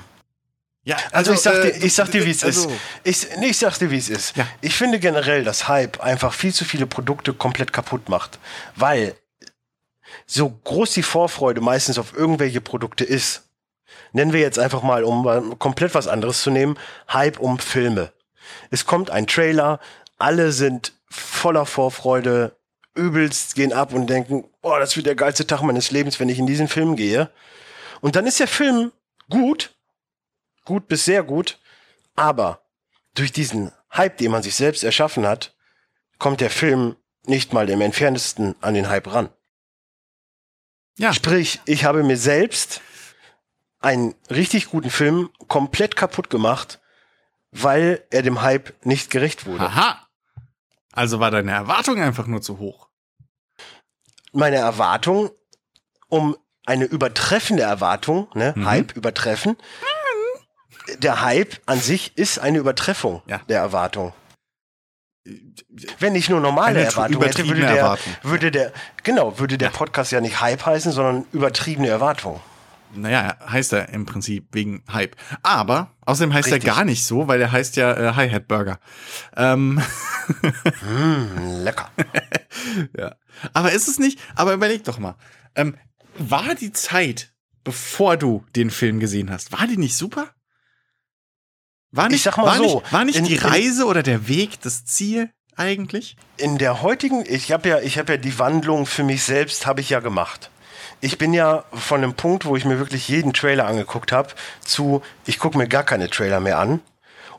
[0.84, 2.78] Ja, also, also ich sag dir, äh, ich sag dir, wie es also, ist.
[3.04, 4.36] Ich, nee, ich sag dir, wie es ist.
[4.36, 4.46] Ja.
[4.62, 8.38] Ich finde generell, dass Hype einfach viel zu viele Produkte komplett kaputt macht,
[8.74, 9.14] weil
[10.26, 13.42] so groß die Vorfreude meistens auf irgendwelche Produkte ist,
[14.12, 16.78] nennen wir jetzt einfach mal, um komplett was anderes zu nehmen,
[17.12, 18.12] Hype um Filme.
[18.70, 19.80] Es kommt ein Trailer,
[20.16, 22.56] alle sind voller Vorfreude,
[22.98, 26.38] übelst gehen ab und denken, oh, das wird der geilste Tag meines Lebens, wenn ich
[26.38, 27.30] in diesen Film gehe.
[28.00, 28.92] Und dann ist der Film
[29.30, 29.74] gut,
[30.64, 31.58] gut bis sehr gut,
[32.16, 32.62] aber
[33.14, 35.54] durch diesen Hype, den man sich selbst erschaffen hat,
[36.18, 39.30] kommt der Film nicht mal im entferntesten an den Hype ran.
[40.98, 41.12] Ja.
[41.12, 42.80] Sprich, ich habe mir selbst
[43.80, 46.80] einen richtig guten Film komplett kaputt gemacht,
[47.52, 49.64] weil er dem Hype nicht gerecht wurde.
[49.64, 50.08] Aha.
[50.92, 52.87] Also war deine Erwartung einfach nur zu hoch.
[54.38, 55.30] Meine Erwartung
[56.08, 58.54] um eine übertreffende Erwartung, ne?
[58.54, 58.66] Mhm.
[58.66, 59.56] Hype übertreffen.
[60.98, 63.40] Der Hype an sich ist eine Übertreffung ja.
[63.48, 64.12] der Erwartung.
[65.98, 68.72] Wenn ich nur normale Erwartungen hätte, würde der, würde der,
[69.02, 72.40] genau, würde der Podcast ja nicht Hype heißen, sondern übertriebene Erwartung.
[72.94, 75.16] Naja, heißt er im Prinzip wegen Hype.
[75.42, 76.68] Aber außerdem heißt Richtig.
[76.68, 78.78] er gar nicht so, weil er heißt ja äh, Hi-Hat Burger.
[79.36, 79.82] Ähm.
[80.82, 81.90] mm, lecker.
[82.96, 83.16] ja.
[83.52, 85.16] Aber ist es nicht, aber überleg doch mal.
[85.54, 85.76] Ähm,
[86.18, 87.32] war die Zeit,
[87.64, 90.34] bevor du den Film gesehen hast, war die nicht super?
[91.90, 95.30] War nicht, war, so, nicht war nicht in, die Reise oder der Weg das Ziel
[95.56, 96.16] eigentlich?
[96.36, 99.80] In der heutigen, ich habe ja, ich habe ja die Wandlung für mich selbst habe
[99.80, 100.50] ich ja gemacht.
[101.00, 104.30] Ich bin ja von dem Punkt, wo ich mir wirklich jeden Trailer angeguckt habe,
[104.60, 106.80] zu ich gucke mir gar keine Trailer mehr an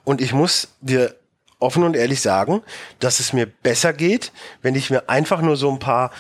[0.03, 1.18] und ich muss dir
[1.59, 2.61] offen und ehrlich sagen,
[2.99, 4.31] dass es mir besser geht,
[4.61, 6.11] wenn ich mir einfach nur so ein paar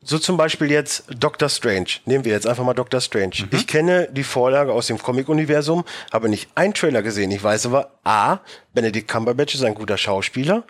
[0.00, 1.88] so zum Beispiel jetzt Doctor Strange.
[2.06, 3.34] Nehmen wir jetzt einfach mal Doctor Strange.
[3.40, 3.48] Mhm.
[3.50, 7.30] Ich kenne die Vorlage aus dem Comic-Universum, habe nicht einen Trailer gesehen.
[7.30, 8.38] Ich weiß aber, A,
[8.72, 10.64] Benedict Cumberbatch ist ein guter Schauspieler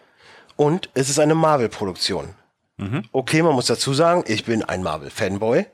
[0.57, 2.31] und es ist eine Marvel-Produktion.
[2.79, 3.05] Mhm.
[3.13, 5.67] Okay, man muss dazu sagen, ich bin ein Marvel-Fanboy.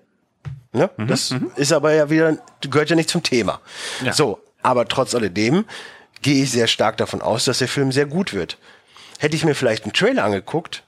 [0.72, 0.90] Ne?
[0.96, 1.06] Mhm.
[1.06, 1.52] Das mhm.
[1.56, 3.60] ist aber ja wieder, gehört ja nicht zum Thema.
[4.04, 4.12] Ja.
[4.12, 5.64] So, aber trotz alledem
[6.24, 8.58] gehe ich sehr stark davon aus, dass der Film sehr gut wird.
[9.18, 10.82] Hätte ich mir vielleicht einen Trailer angeguckt,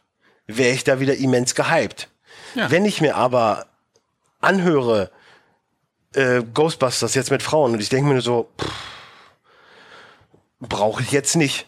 [0.47, 2.09] wäre ich da wieder immens gehypt.
[2.55, 2.71] Ja.
[2.71, 3.67] Wenn ich mir aber
[4.41, 5.11] anhöre,
[6.15, 8.51] äh, Ghostbusters jetzt mit Frauen und ich denke mir nur so,
[10.59, 11.67] brauche ich jetzt nicht.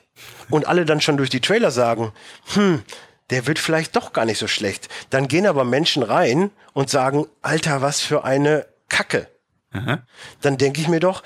[0.49, 2.13] Und alle dann schon durch die Trailer sagen,
[2.55, 2.83] hm,
[3.29, 4.89] der wird vielleicht doch gar nicht so schlecht.
[5.11, 9.29] Dann gehen aber Menschen rein und sagen, Alter, was für eine Kacke.
[9.73, 10.07] Aha.
[10.41, 11.23] Dann denke ich mir doch,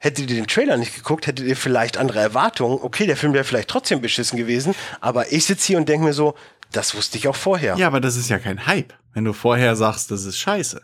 [0.00, 2.78] hättet ihr den Trailer nicht geguckt, hättet ihr vielleicht andere Erwartungen.
[2.82, 6.14] Okay, der Film wäre vielleicht trotzdem beschissen gewesen, aber ich sitze hier und denke mir
[6.14, 6.34] so,
[6.72, 7.76] das wusste ich auch vorher.
[7.76, 10.82] Ja, aber das ist ja kein Hype, wenn du vorher sagst, das ist scheiße.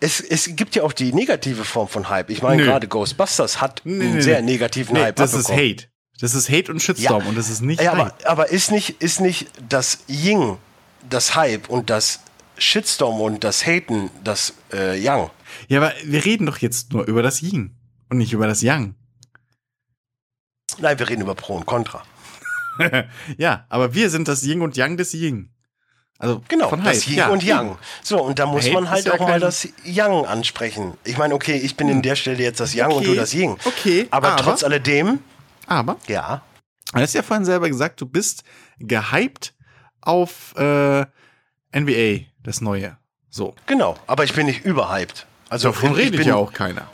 [0.00, 2.30] Es, es gibt ja auch die negative Form von Hype.
[2.30, 5.16] Ich meine, gerade Ghostbusters hat nee, einen sehr negativen nee, Hype.
[5.16, 5.58] Das abbekommen.
[5.58, 5.90] ist Hate.
[6.20, 7.28] Das ist Hate und Shitstorm ja.
[7.28, 7.92] und das ist nicht ja.
[7.92, 10.58] Aber, aber ist nicht, ist nicht das Ying,
[11.08, 12.20] das Hype und das
[12.58, 15.30] Shitstorm und das Haten, das äh, Yang?
[15.68, 17.74] Ja, aber wir reden doch jetzt nur über das Ying
[18.10, 18.94] und nicht über das Yang.
[20.78, 22.02] Nein, wir reden über Pro und Contra.
[23.36, 25.50] ja, aber wir sind das Yin und Yang des Yin.
[26.18, 27.28] Also genau, von das Yin ja.
[27.28, 27.78] und Yang.
[28.02, 30.94] So, und da muss Hate man halt auch mal das Yang ansprechen.
[31.04, 31.96] Ich meine, okay, ich bin hm.
[31.96, 32.98] in der Stelle jetzt das Yang okay.
[32.98, 33.56] und du das Yin.
[33.64, 34.06] Okay.
[34.10, 35.20] Aber, aber trotz alledem.
[35.66, 35.96] Aber.
[36.08, 36.42] Ja.
[36.92, 38.42] Du hast ja vorhin selber gesagt, du bist
[38.78, 39.54] gehypt
[40.00, 41.06] auf äh,
[41.74, 42.98] NBA, das Neue.
[43.30, 43.54] So.
[43.66, 45.26] Genau, aber ich bin nicht überhyped.
[45.48, 46.90] Also davon redet ja auch keiner.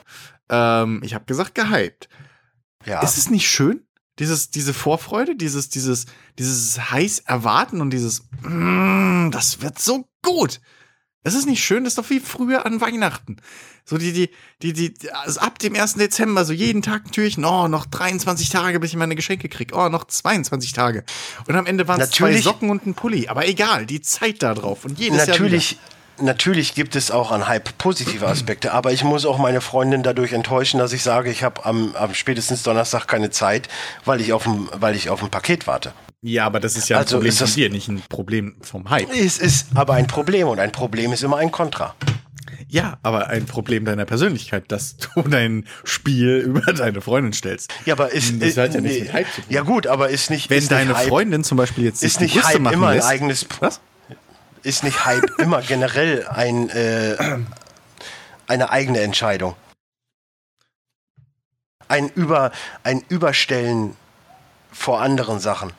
[0.49, 2.09] Ähm, ich habe gesagt gehypt.
[2.85, 3.03] Ja.
[3.03, 3.83] Ist es nicht schön?
[4.19, 6.07] Dieses, diese Vorfreude, dieses, dieses,
[6.39, 10.61] dieses heiß erwarten und dieses, mm, das wird so gut.
[11.23, 13.37] Es ist nicht schön, das ist doch wie früher an Weihnachten.
[13.85, 14.31] So die, die,
[14.63, 15.95] die, die, also ab dem 1.
[15.95, 19.73] Dezember, so jeden Tag ein Türchen, oh, noch 23 Tage, bis ich meine Geschenke krieg.
[19.75, 21.05] Oh, noch 22 Tage.
[21.47, 23.29] Und am Ende waren es zwei Socken und ein Pulli.
[23.29, 24.85] Aber egal, die Zeit da drauf.
[24.85, 25.81] Und jedes natürlich, Jahr
[26.21, 30.33] natürlich gibt es auch an Hype positive Aspekte, aber ich muss auch meine Freundin dadurch
[30.33, 33.69] enttäuschen, dass ich sage, ich habe am, am spätestens Donnerstag keine Zeit,
[34.05, 35.93] weil ich auf ein, weil ich auf ein Paket warte.
[36.23, 39.09] Ja, aber das ist ja ein also Problem von dir, nicht ein Problem vom Hype.
[39.15, 41.95] Es ist aber ein Problem und ein Problem ist immer ein Kontra.
[42.69, 47.73] Ja, aber ein Problem deiner Persönlichkeit, dass du dein Spiel über deine Freundin stellst.
[47.85, 49.51] Ja, aber ist das hat ja nichts mit Hype zu tun.
[49.51, 50.51] Ja gut, aber ist nicht.
[50.51, 53.47] Wenn ist deine nicht Freundin zum Beispiel jetzt ist nicht Hype immer ein eigenes.
[53.61, 53.81] Was?
[54.67, 57.17] Ist nicht Hype immer generell ein, äh,
[58.47, 59.55] eine eigene Entscheidung?
[61.89, 62.51] Ein, Über,
[62.83, 63.97] ein Überstellen
[64.73, 65.73] vor anderen Sachen.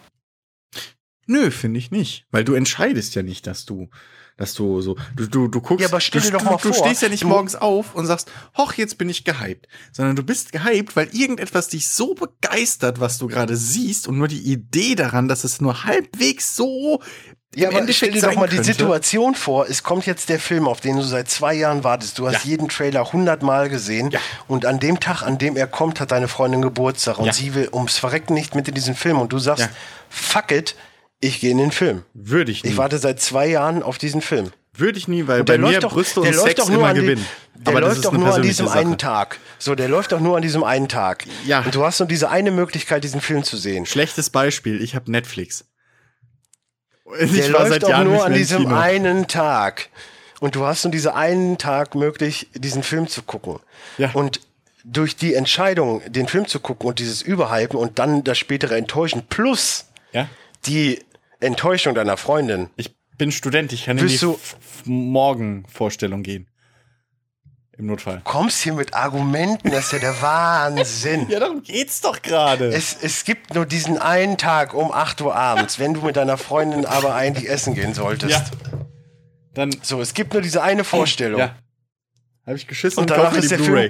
[1.25, 2.25] Nö, finde ich nicht.
[2.31, 3.89] Weil du entscheidest ja nicht, dass du,
[4.37, 5.81] dass du so, du, du, du guckst.
[5.81, 6.71] Ja, aber stell dir du, doch mal du, vor.
[6.71, 9.67] Du stehst ja nicht morgens auf und sagst, hoch, jetzt bin ich gehypt.
[9.91, 14.29] Sondern du bist gehypt, weil irgendetwas dich so begeistert, was du gerade siehst und nur
[14.29, 17.01] die Idee daran, dass es nur halbwegs so
[17.55, 20.81] ja, aber stell dir doch mal die Situation vor, es kommt jetzt der Film, auf
[20.81, 22.19] den du seit zwei Jahren wartest.
[22.19, 22.51] Du hast ja.
[22.51, 24.19] jeden Trailer hundertmal gesehen ja.
[24.47, 27.33] und an dem Tag, an dem er kommt, hat deine Freundin Geburtstag und ja.
[27.33, 29.69] sie will ums Verrecken nicht mit in diesen Film und du sagst,
[30.09, 30.75] fuck it,
[31.19, 32.03] ich gehe in den Film.
[32.13, 32.71] Würde ich nie.
[32.71, 34.51] Ich warte seit zwei Jahren auf diesen Film.
[34.75, 37.25] Würde ich nie, weil bei mir doch, Brüste und Sex doch nur immer gewinnen.
[37.55, 38.77] Der Aber läuft doch nur an diesem Sache.
[38.77, 39.39] einen Tag.
[39.57, 41.25] So, der läuft doch nur an diesem einen Tag.
[41.47, 41.61] Ja.
[41.61, 43.87] Und du hast nur diese eine Möglichkeit, diesen Film zu sehen.
[43.87, 45.65] Schlechtes Beispiel, ich habe Netflix.
[47.19, 49.89] Ich der läuft doch nur an diesem einen Tag.
[50.39, 53.59] Und du hast nur diesen einen Tag möglich, diesen Film zu gucken.
[53.97, 54.11] Ja.
[54.11, 54.41] Und
[54.83, 59.23] durch die Entscheidung, den Film zu gucken und dieses Überhypen und dann das spätere Enttäuschen
[59.27, 60.29] plus ja.
[60.65, 61.03] die
[61.39, 62.69] Enttäuschung deiner Freundin.
[62.77, 64.35] Ich bin Student, ich kann in die
[64.85, 66.47] Morgenvorstellung gehen.
[67.77, 68.17] Im Notfall.
[68.17, 71.29] Du kommst hier mit Argumenten, das ist ja der Wahnsinn.
[71.29, 72.67] ja, darum geht's doch gerade.
[72.69, 76.37] Es, es gibt nur diesen einen Tag um 8 Uhr abends, wenn du mit deiner
[76.37, 78.31] Freundin aber eigentlich essen gehen solltest.
[78.31, 78.45] Ja.
[79.53, 81.39] Dann, So, es gibt nur diese eine Vorstellung.
[81.39, 81.55] ja.
[82.45, 83.89] Habe ich geschissen Und und, danach ist die der Film.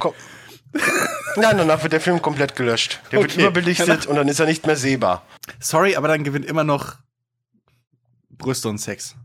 [1.35, 2.99] Nein, danach wird der Film komplett gelöscht.
[3.11, 3.41] Der wird Okay.
[3.41, 5.21] überbelichtet Danach- und dann ist er nicht mehr sehbar.
[5.59, 6.95] Sorry, aber dann gewinnt immer noch
[8.29, 9.15] Brüste und Sex.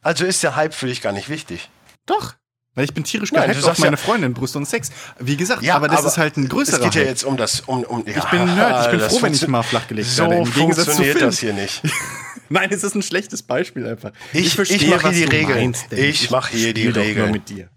[0.00, 1.70] Also ist der Hype für dich gar nicht wichtig.
[2.06, 2.34] Doch.
[2.74, 4.90] Weil ich bin tierisch Nein, gehypt du auf sagst meine ja- Freundin, Brüste und Sex.
[5.18, 7.82] Wie gesagt, aber das ist halt ein größerer Es geht ja jetzt um das, um,
[7.84, 10.36] um ja, Ich bin Nerd, ich bin froh, wenn ich mal flachgelegt So werde.
[10.36, 11.30] Im Gegensatz zu funktioniert Film.
[11.30, 11.82] das hier nicht.
[12.48, 14.12] Nein, es ist ein schlechtes Beispiel einfach.
[14.32, 15.58] Ich- verstehe, ich mache hier die Regeln.
[15.58, 16.06] meinst, Dennis.
[16.22, 17.30] Ich mache hier die Regeln.
[17.30, 17.68] mit dir.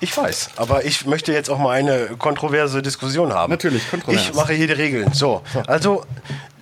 [0.00, 3.50] Ich weiß, aber ich möchte jetzt auch mal eine kontroverse Diskussion haben.
[3.52, 4.20] Natürlich, kontrovers.
[4.22, 5.12] Ich mache hier die Regeln.
[5.14, 6.04] So, also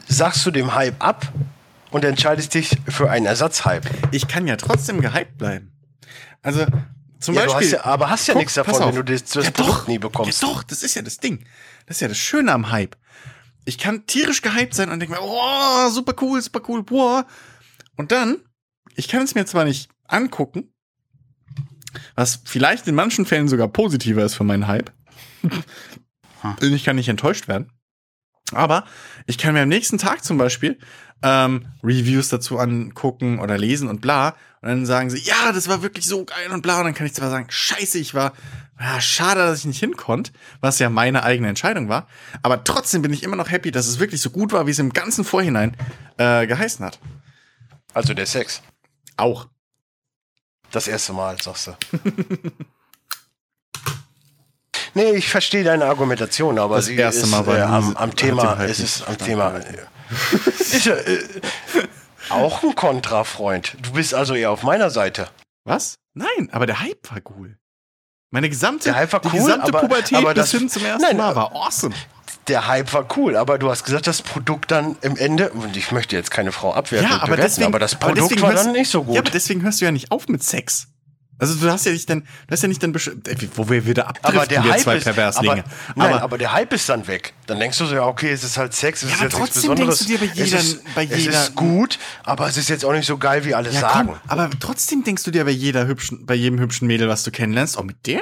[0.06, 1.26] sagst du dem Hype ab
[1.90, 3.88] und entscheidest dich für einen Ersatzhype.
[4.10, 5.72] Ich kann ja trotzdem gehypt bleiben.
[6.42, 6.66] Also,
[7.22, 7.66] zum Ja, Beispiel.
[7.66, 9.88] hast ja, aber hast ja Guck, nichts davon, wenn du das, das ja, Produkt doch,
[9.88, 10.42] nie bekommst.
[10.42, 11.44] Ja, doch, das ist ja das Ding.
[11.86, 12.96] Das ist ja das Schöne am Hype.
[13.64, 17.26] Ich kann tierisch gehypt sein und denke mir, oh, super cool, super cool, boah.
[17.96, 18.38] Und dann,
[18.96, 20.72] ich kann es mir zwar nicht angucken,
[22.14, 24.92] was vielleicht in manchen Fällen sogar positiver ist für meinen Hype.
[26.60, 27.70] Ich kann nicht enttäuscht werden.
[28.50, 28.84] Aber
[29.26, 30.76] ich kann mir am nächsten Tag zum Beispiel
[31.22, 34.34] ähm, Reviews dazu angucken oder lesen und bla.
[34.62, 36.78] Und dann sagen sie, ja, das war wirklich so geil und bla.
[36.78, 38.32] Und dann kann ich zwar sagen, scheiße, ich war,
[38.80, 42.06] ja, schade, dass ich nicht hinkonnte, was ja meine eigene Entscheidung war.
[42.42, 44.78] Aber trotzdem bin ich immer noch happy, dass es wirklich so gut war, wie es
[44.78, 45.76] im ganzen Vorhinein
[46.16, 47.00] äh, geheißen hat.
[47.92, 48.62] Also der Sex.
[49.16, 49.48] Auch.
[50.70, 51.76] Das erste Mal, sagst du.
[54.94, 58.14] nee, ich verstehe deine Argumentation, aber Das sie erste ist Mal war äh, am, am
[58.14, 59.18] Thema, halt es ist am.
[59.18, 59.54] Thema.
[60.58, 61.18] ist ja, äh,
[62.32, 63.76] auch ein Kontrafreund.
[63.82, 65.28] Du bist also eher auf meiner Seite.
[65.64, 65.94] Was?
[66.14, 67.56] Nein, aber der Hype war cool.
[68.30, 70.84] Meine gesamte, Der Hype war die cool, gesamte aber- Pubertät aber bis das- hin zum
[70.84, 71.94] ersten Nein, Mal äh, war awesome.
[72.48, 75.92] Der Hype war cool, aber du hast gesagt, das Produkt dann im Ende, und ich
[75.92, 78.72] möchte jetzt keine Frau abwerten und bewerten, deswegen- aber das aber Produkt deswegen war dann
[78.72, 79.14] nicht so gut.
[79.14, 80.88] Ja, aber deswegen hörst du ja nicht auf mit Sex.
[81.42, 83.84] Also du hast ja nicht dann, du hast ja nicht dann, besch- äh, wo wir
[83.84, 85.50] wieder abdriften, aber der wir Hype zwei ist, Perverslinge.
[85.52, 85.64] aber,
[85.96, 87.34] nein, aber, der Hype ist dann weg.
[87.46, 89.38] Dann denkst du so, ja, okay, es ist halt Sex, es Ja, ist aber jetzt
[89.38, 89.98] trotzdem Besonderes.
[89.98, 92.68] denkst du dir bei jeder- es ist, bei es jeder- ist gut, aber es ist
[92.68, 94.08] jetzt auch nicht so geil, wie alle ja, sagen.
[94.10, 97.32] komm, aber trotzdem denkst du dir bei jeder hübschen, bei jedem hübschen Mädel, was du
[97.32, 98.20] kennenlernst, oh, mit der?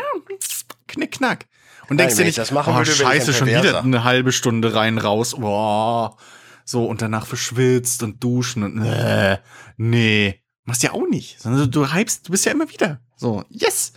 [0.89, 1.47] Knickknack.
[1.89, 4.05] Und Nein, denkst dir wenn nicht, ich das machen oh, würde, scheiße, schon wieder eine
[4.05, 6.16] halbe Stunde rein, raus, boah.
[6.64, 9.39] So, und danach verschwitzt und duschen und, äh,
[9.77, 10.39] nee.
[10.64, 11.40] Machst ja auch nicht.
[11.40, 13.00] Sondern du, du hypst, du bist ja immer wieder.
[13.16, 13.92] So, yes.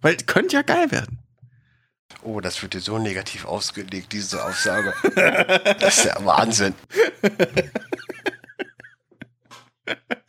[0.00, 1.18] Weil, könnte ja geil werden.
[2.22, 4.94] Oh, das wird dir so negativ ausgelegt, diese Aussage.
[5.80, 6.74] das ist ja Wahnsinn.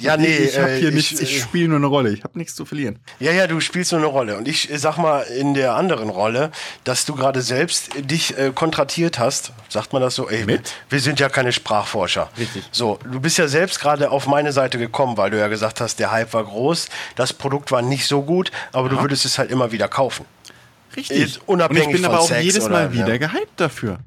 [0.00, 2.12] ja, nee, ich habe äh, hier ich, nichts, ich äh, spiele nur eine Rolle.
[2.12, 2.98] Ich habe nichts zu verlieren.
[3.20, 4.36] Ja, ja, du spielst nur eine Rolle.
[4.36, 6.50] Und ich äh, sag mal in der anderen Rolle,
[6.84, 9.52] dass du gerade selbst äh, dich äh, kontratiert hast.
[9.68, 10.28] Sagt man das so?
[10.28, 10.72] Ey, Mit?
[10.88, 12.30] wir sind ja keine Sprachforscher.
[12.38, 12.64] Richtig.
[12.72, 15.98] So, du bist ja selbst gerade auf meine Seite gekommen, weil du ja gesagt hast,
[15.98, 19.50] der Hype war groß, das Produkt war nicht so gut, aber du würdest es halt
[19.50, 20.24] immer wieder kaufen.
[20.96, 21.18] Richtig.
[21.18, 23.16] Jetzt unabhängig und ich bin aber auch Sex jedes oder- Mal wieder ja.
[23.16, 23.98] gehypt dafür.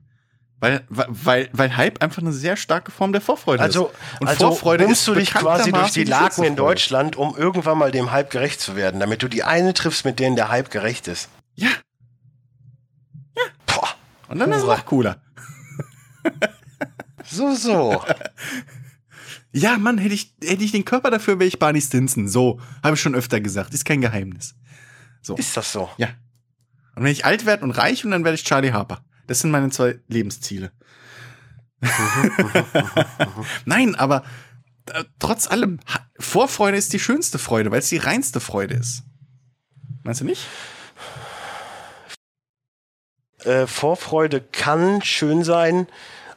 [0.65, 4.21] Weil, weil, weil Hype einfach eine sehr starke Form der Vorfreude Also, ist.
[4.21, 6.55] Und also Vorfreude ist du dich quasi durch die Laken in.
[6.55, 10.19] Deutschland, um irgendwann mal dem Hype gerecht zu werden, damit du die eine triffst, mit
[10.19, 11.29] denen der Hype gerecht ist.
[11.55, 11.69] Ja,
[13.65, 13.89] Boah,
[14.29, 15.21] und dann ist es noch cooler.
[17.25, 18.03] so, so.
[19.57, 22.27] Ja, Mann, hätte ich, hätte ich den Körper dafür, wäre ich Barney Stinson.
[22.27, 23.73] So, habe ich schon öfter gesagt.
[23.73, 24.53] Ist kein Geheimnis.
[25.21, 25.35] So.
[25.37, 25.89] Ist das so?
[25.97, 26.09] Ja.
[26.97, 29.01] Und wenn ich alt werde und reich und dann werde ich Charlie Harper.
[29.27, 30.71] Das sind meine zwei Lebensziele.
[33.65, 34.23] Nein, aber
[34.91, 35.79] äh, trotz allem,
[36.19, 39.03] Vorfreude ist die schönste Freude, weil es die reinste Freude ist.
[40.03, 40.47] Meinst du nicht?
[43.45, 45.87] äh, Vorfreude kann schön sein,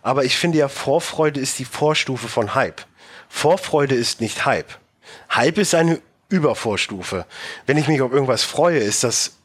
[0.02, 2.82] aber ich finde ja, Vorfreude ist die Vorstufe von Hype.
[3.28, 4.78] Vorfreude ist nicht Hype.
[5.30, 7.26] Hype ist eine Übervorstufe.
[7.66, 9.36] Wenn ich mich auf irgendwas freue, ist das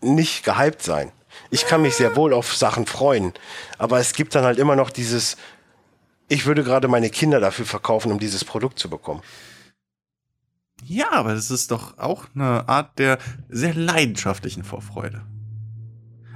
[0.00, 1.12] nicht gehypt sein.
[1.50, 3.32] Ich kann mich sehr wohl auf Sachen freuen,
[3.78, 5.36] aber es gibt dann halt immer noch dieses,
[6.28, 9.22] ich würde gerade meine Kinder dafür verkaufen, um dieses Produkt zu bekommen.
[10.84, 13.18] Ja, aber das ist doch auch eine Art der
[13.48, 15.22] sehr leidenschaftlichen Vorfreude.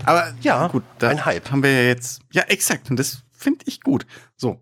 [0.04, 1.50] Aber Ja, gut, da ein Hype.
[1.50, 2.22] haben wir ja jetzt.
[2.32, 2.90] Ja, exakt.
[2.90, 4.04] Und das finde ich gut.
[4.36, 4.60] So.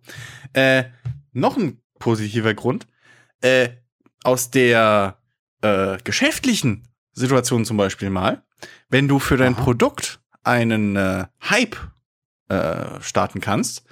[0.52, 0.84] Äh,
[1.32, 2.86] noch ein positiver Grund.
[3.40, 3.70] Äh,
[4.22, 5.16] aus der
[5.62, 8.42] äh, geschäftlichen Situation zum Beispiel mal,
[8.90, 9.62] wenn du für dein Aha.
[9.62, 11.76] Produkt einen äh, Hype
[12.48, 13.84] äh, starten kannst,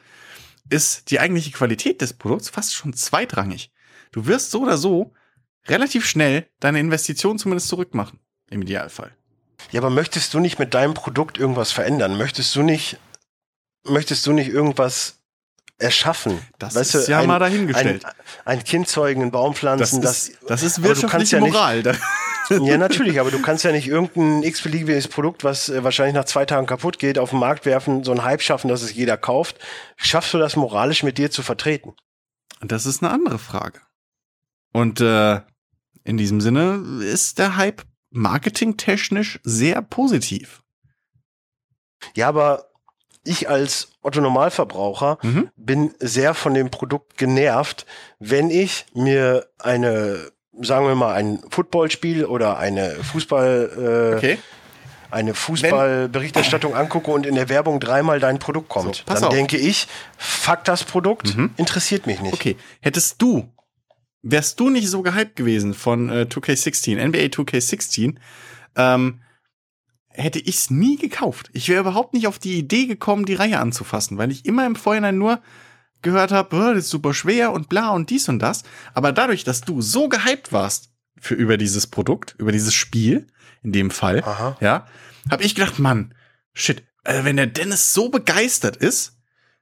[0.70, 3.72] ist die eigentliche Qualität des Produkts fast schon zweitrangig.
[4.12, 5.14] Du wirst so oder so
[5.66, 8.18] relativ schnell deine Investition zumindest zurückmachen.
[8.50, 9.14] Im Idealfall.
[9.70, 12.16] Ja, aber möchtest du nicht mit deinem Produkt irgendwas verändern?
[12.16, 12.98] Möchtest du nicht,
[13.84, 15.18] möchtest du nicht irgendwas
[15.78, 16.40] erschaffen?
[16.58, 18.04] Das weißt ist du, ja ein, mal dahingestellt.
[18.04, 18.12] Ein,
[18.46, 21.82] ein Kind zeugen, einen Baum pflanzen, das, ist, das, ist wirtschaftliche ja Moral.
[21.82, 22.00] Nicht,
[22.50, 26.44] ja, natürlich, aber du kannst ja nicht irgendein x-beliebiges Produkt, was äh, wahrscheinlich nach zwei
[26.44, 29.58] Tagen kaputt geht, auf den Markt werfen, so einen Hype schaffen, dass es jeder kauft.
[29.96, 31.94] Schaffst du das moralisch mit dir zu vertreten?
[32.60, 33.80] Das ist eine andere Frage.
[34.72, 35.40] Und äh,
[36.04, 40.62] in diesem Sinne ist der Hype marketingtechnisch sehr positiv.
[42.14, 42.68] Ja, aber
[43.24, 45.50] ich als Otto Normalverbraucher mhm.
[45.56, 47.86] bin sehr von dem Produkt genervt,
[48.18, 50.30] wenn ich mir eine
[50.60, 54.38] sagen wir mal, ein Footballspiel oder eine Fußball, äh, okay.
[55.10, 59.30] eine Fußballberichterstattung angucke und in der Werbung dreimal dein Produkt kommt, so, dann auf.
[59.30, 59.86] denke ich,
[60.16, 61.50] fuck das Produkt, mhm.
[61.56, 62.34] interessiert mich nicht.
[62.34, 63.48] Okay, hättest du,
[64.22, 68.16] wärst du nicht so gehypt gewesen von äh, 2K16, NBA 2K16,
[68.76, 69.20] ähm,
[70.08, 71.50] hätte ich es nie gekauft.
[71.52, 74.74] Ich wäre überhaupt nicht auf die Idee gekommen, die Reihe anzufassen, weil ich immer im
[74.74, 75.40] Vorhinein nur
[76.02, 78.64] gehört habe, das ist super schwer und bla und dies und das.
[78.94, 83.26] Aber dadurch, dass du so gehypt warst für über dieses Produkt, über dieses Spiel,
[83.62, 84.56] in dem Fall, Aha.
[84.60, 84.86] ja,
[85.30, 86.14] habe ich gedacht, Mann,
[86.52, 89.16] shit, also wenn der Dennis so begeistert ist,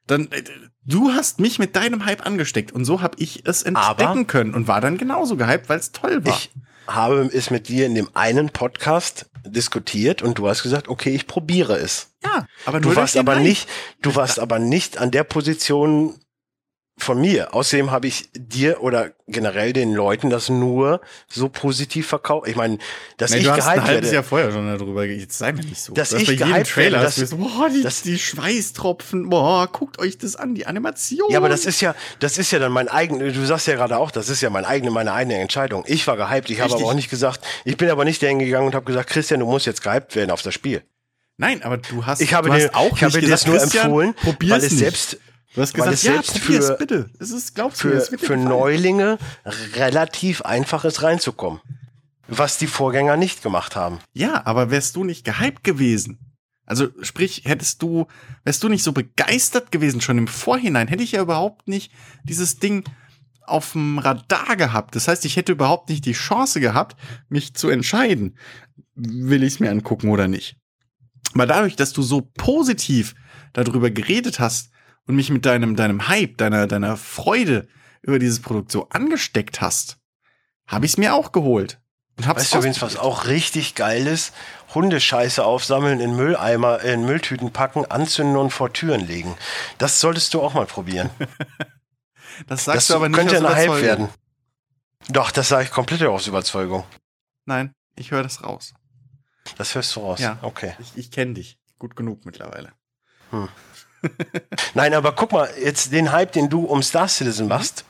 [0.06, 0.42] dann äh,
[0.84, 4.54] du hast mich mit deinem Hype angesteckt und so habe ich es entdecken Aber können
[4.54, 6.34] und war dann genauso gehypt, weil es toll war.
[6.34, 6.50] Ich
[6.86, 11.26] habe es mit dir in dem einen Podcast diskutiert und du hast gesagt, okay, ich
[11.26, 12.12] probiere es.
[12.24, 13.68] Ja, aber du warst aber nicht,
[14.02, 16.14] du warst aber nicht an der Position
[16.98, 17.54] von mir.
[17.54, 22.48] Außerdem habe ich dir oder generell den Leuten das nur so positiv verkauft.
[22.48, 22.78] Ich meine,
[23.18, 25.04] dass nee, ich du hast ein halbes Jahr vorher schon darüber.
[25.04, 25.92] Jetzt sei mir nicht so.
[25.92, 30.16] Dass ich bei jedem Trailer werde, dass, boah, die, das, die Schweißtropfen, boah, guckt euch
[30.16, 31.30] das an, die Animation.
[31.30, 33.34] Ja, aber das ist ja, das ist ja dann mein eigenes.
[33.34, 35.84] Du sagst ja gerade auch, das ist ja mein eigene, meine eigene Entscheidung.
[35.86, 36.48] Ich war gehypt.
[36.50, 37.40] Ich habe aber auch nicht gesagt.
[37.64, 40.30] Ich bin aber nicht dahin gegangen und habe gesagt, Christian, du musst jetzt gehypt werden
[40.30, 40.82] auf das Spiel.
[41.38, 44.14] Nein, aber du hast, ich habe du dir, auch ich habe dir das nur empfohlen,
[44.40, 45.18] weil es selbst
[45.56, 47.08] Du hast gesagt, ja, probier's bitte.
[47.18, 49.16] Es ist, glaubst für, mir, für Neulinge
[49.74, 51.60] relativ einfach ist reinzukommen.
[52.28, 53.98] Was die Vorgänger nicht gemacht haben.
[54.12, 56.18] Ja, aber wärst du nicht gehypt gewesen?
[56.66, 58.06] Also sprich, hättest du,
[58.44, 61.90] wärst du nicht so begeistert gewesen schon im Vorhinein, hätte ich ja überhaupt nicht
[62.24, 62.84] dieses Ding
[63.46, 64.94] auf dem Radar gehabt.
[64.94, 67.00] Das heißt, ich hätte überhaupt nicht die Chance gehabt,
[67.30, 68.36] mich zu entscheiden,
[68.94, 70.56] will ich es mir angucken oder nicht.
[71.32, 73.14] Aber dadurch, dass du so positiv
[73.54, 74.70] darüber geredet hast,
[75.06, 77.68] und mich mit deinem, deinem Hype, deiner, deiner Freude
[78.02, 79.98] über dieses Produkt so angesteckt hast,
[80.66, 81.80] habe ich es mir auch geholt.
[82.16, 84.32] Und hab's weißt du übrigens, was auch richtig geil ist?
[84.74, 89.36] Hundescheiße aufsammeln, in Mülleimer, in Mülltüten packen, anzünden und vor Türen legen.
[89.78, 91.10] Das solltest du auch mal probieren.
[92.46, 94.08] das sagst das du aber nicht könnte aus ein Hype werden.
[95.08, 96.84] Doch, das sage ich komplett aus Überzeugung.
[97.44, 98.74] Nein, ich höre das raus.
[99.58, 100.18] Das hörst du raus?
[100.18, 100.74] Ja, okay.
[100.80, 102.72] Ich, ich kenne dich gut genug mittlerweile.
[103.30, 103.48] Hm.
[104.74, 107.84] Nein, aber guck mal, jetzt den Hype, den du um Star Citizen machst,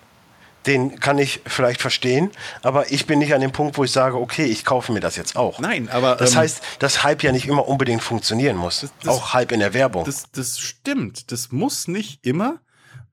[0.67, 2.31] den kann ich vielleicht verstehen,
[2.63, 5.17] aber ich bin nicht an dem Punkt, wo ich sage, okay, ich kaufe mir das
[5.17, 5.61] jetzt auch.
[5.61, 6.17] Nein, aber.
[6.17, 8.81] Das ähm, heißt, dass Hype ja nicht immer unbedingt funktionieren muss.
[8.81, 10.05] Das, das, auch Hype in der Werbung.
[10.05, 11.31] Das, das stimmt.
[11.31, 12.59] Das muss nicht immer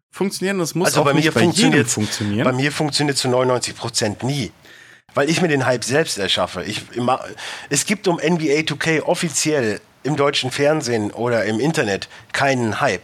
[0.09, 0.59] funktionieren.
[0.59, 2.43] Das muss also auch bei nicht mir bei funktioniert, funktionieren.
[2.43, 4.51] Bei mir funktioniert zu 99 Prozent nie.
[5.13, 6.63] Weil ich mir den Hype selbst erschaffe.
[6.63, 6.81] Ich,
[7.69, 13.01] es gibt um NBA 2K offiziell im deutschen Fernsehen oder im Internet keinen Hype.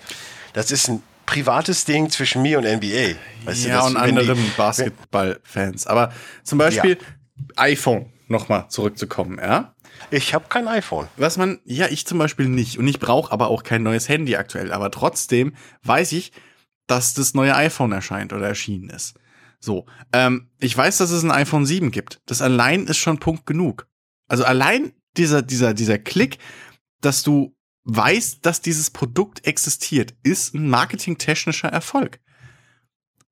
[0.54, 3.16] Das ist ein privates Ding zwischen mir und NBA.
[3.45, 5.88] Weißt ja, du, und anderen Basketballfans.
[5.88, 6.12] Aber
[6.43, 7.45] zum Beispiel ja.
[7.56, 9.76] iPhone, nochmal zurückzukommen, ja?
[10.12, 11.08] Ich habe kein iPhone.
[11.18, 12.80] Was man, ja, ich zum Beispiel nicht.
[12.80, 14.72] Und ich brauche aber auch kein neues Handy aktuell.
[14.72, 16.32] Aber trotzdem weiß ich,
[16.88, 19.16] dass das neue iPhone erscheint oder erschienen ist.
[19.60, 22.22] So, ähm, ich weiß, dass es ein iPhone 7 gibt.
[22.26, 23.88] Das allein ist schon Punkt genug.
[24.28, 26.38] Also allein dieser, dieser, dieser Klick,
[27.02, 32.20] dass du weißt, dass dieses Produkt existiert, ist ein marketingtechnischer Erfolg.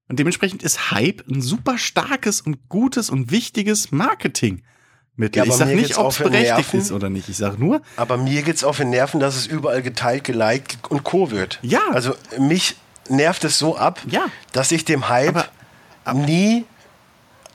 [0.08, 4.64] Und dementsprechend ist Hype ein super starkes und gutes und wichtiges Marketing.
[5.18, 7.28] Ja, ich sag nicht, ob es berechtigt Nerven, ist oder nicht.
[7.28, 7.82] Ich sag nur.
[7.96, 11.32] Aber mir geht's auf den Nerven, dass es überall geteilt, geliked und Co.
[11.32, 11.58] wird.
[11.64, 11.82] Ja.
[11.92, 12.76] Also mich
[13.10, 14.26] nervt es so ab, ja.
[14.52, 15.48] dass ich dem Hype aber,
[16.06, 16.66] aber, nie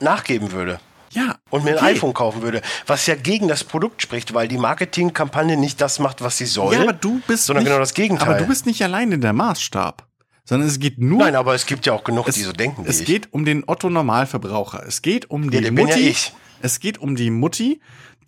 [0.01, 0.81] nachgeben würde.
[1.13, 1.37] Ja.
[1.51, 1.81] Und mir okay.
[1.81, 2.63] ein iPhone kaufen würde.
[2.87, 6.75] Was ja gegen das Produkt spricht, weil die Marketingkampagne nicht das macht, was sie soll.
[6.75, 8.29] Ja, aber du bist sondern nicht, genau das Gegenteil.
[8.29, 10.07] Aber du bist nicht allein in der Maßstab.
[10.45, 11.21] Sondern es geht nur.
[11.21, 12.85] Nein, aber es gibt ja auch genug, es, die so denken.
[12.87, 14.85] es geht um den Otto Normalverbraucher.
[14.87, 16.11] Es geht um die ja, Mutti.
[16.11, 16.17] Ja.
[16.63, 17.81] Es geht um die Mutti,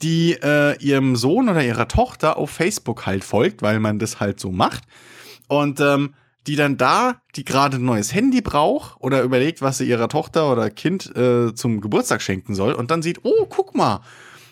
[0.03, 4.39] die äh, ihrem Sohn oder ihrer Tochter auf Facebook halt folgt, weil man das halt
[4.39, 4.85] so macht.
[5.49, 6.15] Und ähm,
[6.47, 10.51] die dann da, die gerade ein neues Handy braucht oder überlegt, was sie ihrer Tochter
[10.53, 14.01] oder Kind äh, zum Geburtstag schenken soll und dann sieht, oh, guck mal,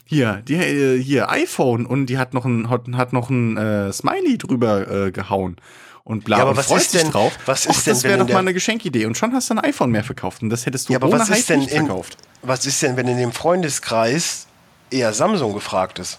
[0.05, 3.93] hier, die, äh, hier iPhone und die hat noch ein, hat, hat noch ein äh,
[3.93, 5.57] Smiley drüber äh, gehauen
[6.05, 7.33] und bla Ja, aber was freut ist denn- drauf.
[7.47, 9.61] was Och, ist denn, das wäre doch mal eine Geschenkidee und schon hast du ein
[9.61, 11.87] iPhone mehr verkauft und das hättest du Ja, aber ohne was ist denn nicht in,
[11.87, 12.17] verkauft.
[12.43, 14.47] was ist denn, wenn in dem Freundeskreis
[14.91, 16.19] eher Samsung gefragt ist?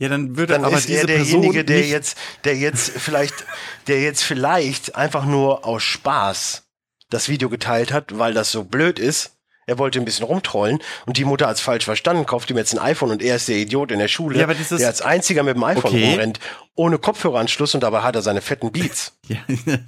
[0.00, 3.44] Ja, dann würde Dann aber ist diese er derjenige, Person der jetzt, der jetzt vielleicht,
[3.86, 6.62] der jetzt vielleicht einfach nur aus Spaß
[7.10, 9.36] das Video geteilt hat, weil das so blöd ist.
[9.70, 12.72] Er wollte ein bisschen rumtrollen und die Mutter hat es falsch verstanden, kauft ihm jetzt
[12.74, 15.00] ein iPhone und er ist der Idiot in der Schule, Ja, aber dieses- der als
[15.00, 16.10] einziger mit dem iPhone Okay.
[16.10, 16.40] rumrennt,
[16.74, 19.16] ohne Kopfhöreranschluss und dabei hat er seine fetten Beats.
[19.30, 19.36] Ja,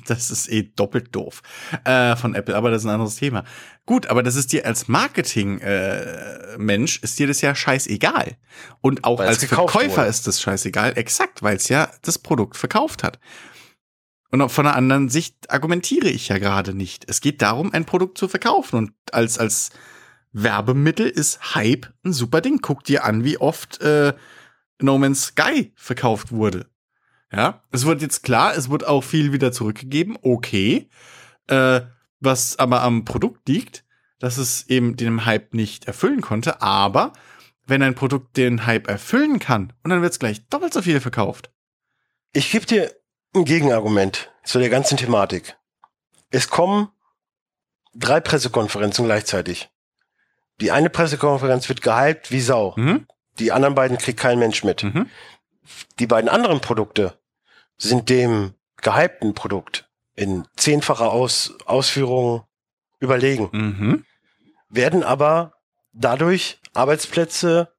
[0.06, 1.42] das ist eh doppelt doof
[1.84, 3.42] äh, von Apple, aber das ist ein anderes Thema.
[3.86, 8.36] Gut, aber das ist dir als Marketing-Mensch, ist dir das ja scheißegal.
[8.80, 10.08] Und auch Weil als Verkäufer wurde.
[10.08, 13.18] ist das scheißegal, exakt, weil es ja das Produkt verkauft hat.
[14.32, 17.04] Und von der anderen Sicht argumentiere ich ja gerade nicht.
[17.06, 18.76] Es geht darum, ein Produkt zu verkaufen.
[18.76, 19.70] Und als, als
[20.32, 22.60] Werbemittel ist Hype ein super Ding.
[22.62, 24.14] Guck dir an, wie oft äh,
[24.80, 26.66] No Man's Sky verkauft wurde.
[27.30, 30.88] Ja, es wird jetzt klar, es wird auch viel wieder zurückgegeben, okay.
[31.46, 31.82] Äh,
[32.20, 33.84] was aber am Produkt liegt,
[34.18, 37.12] dass es eben den Hype nicht erfüllen konnte, aber
[37.66, 41.00] wenn ein Produkt den Hype erfüllen kann und dann wird es gleich doppelt so viel
[41.00, 41.50] verkauft.
[42.32, 42.92] Ich gebe dir
[43.34, 45.56] ein Gegenargument zu der ganzen Thematik.
[46.30, 46.88] Es kommen
[47.94, 49.70] drei Pressekonferenzen gleichzeitig.
[50.60, 52.74] Die eine Pressekonferenz wird gehypt wie Sau.
[52.76, 53.06] Mhm.
[53.38, 54.82] Die anderen beiden kriegt kein Mensch mit.
[54.82, 55.08] Mhm.
[55.98, 57.18] Die beiden anderen Produkte
[57.78, 62.44] sind dem gehypten Produkt in zehnfacher Aus Ausführung
[63.00, 64.04] überlegen, Mhm.
[64.68, 65.54] werden aber
[65.92, 67.72] dadurch Arbeitsplätze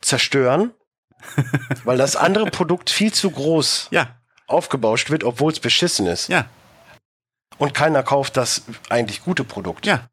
[0.00, 0.74] zerstören,
[1.84, 4.16] weil das andere Produkt viel zu groß Ja,
[4.46, 6.28] aufgebauscht wird, obwohl es beschissen ist.
[6.28, 6.46] ja,
[7.58, 9.86] Und keiner kauft das eigentlich gute Produkt.
[9.86, 10.08] ja.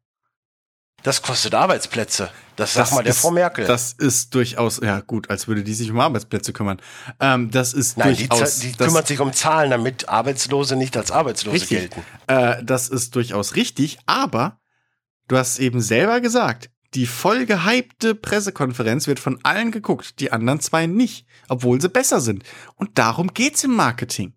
[1.02, 2.30] Das kostet Arbeitsplätze.
[2.56, 3.66] Das sagt mal der ist- Frau Merkel.
[3.66, 6.80] Das ist durchaus, ja gut, als würde die sich um Arbeitsplätze kümmern.
[7.20, 10.96] Ähm, das ist Nein, die, durchaus, die das, kümmert sich um Zahlen, damit Arbeitslose nicht
[10.96, 11.90] als Arbeitslose Richtig.
[11.90, 12.02] gelten.
[12.26, 14.58] Äh, das ist durchaus richtig, aber
[15.28, 20.60] du hast eben selber gesagt, die voll gehypte Pressekonferenz wird von allen geguckt, die anderen
[20.60, 22.44] zwei nicht, obwohl sie besser sind.
[22.76, 24.32] Und darum geht's im Marketing.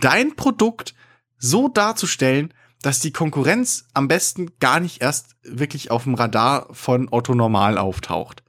[0.00, 0.94] Dein Produkt
[1.38, 7.08] so darzustellen, dass die Konkurrenz am besten gar nicht erst wirklich auf dem Radar von
[7.10, 8.42] Otto Normal auftaucht.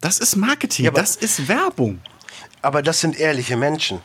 [0.00, 2.00] Das ist Marketing, Ja, das ist Werbung.
[2.62, 4.00] Aber das sind ehrliche Menschen.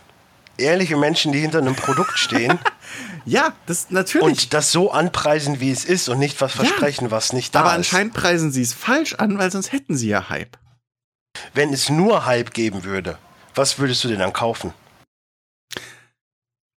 [0.58, 2.60] Ehrliche Menschen, die hinter einem Produkt stehen
[3.26, 4.26] Ja, das natürlich.
[4.26, 7.70] und das so anpreisen, wie es ist und nicht was versprechen, was nicht da aber
[7.70, 7.76] ist.
[7.76, 10.58] anscheinend preisen sie es falsch an, weil sonst hätten sie ja Hype.
[11.54, 13.18] Wenn es nur Hype geben würde,
[13.56, 14.74] was würdest du denn dann kaufen?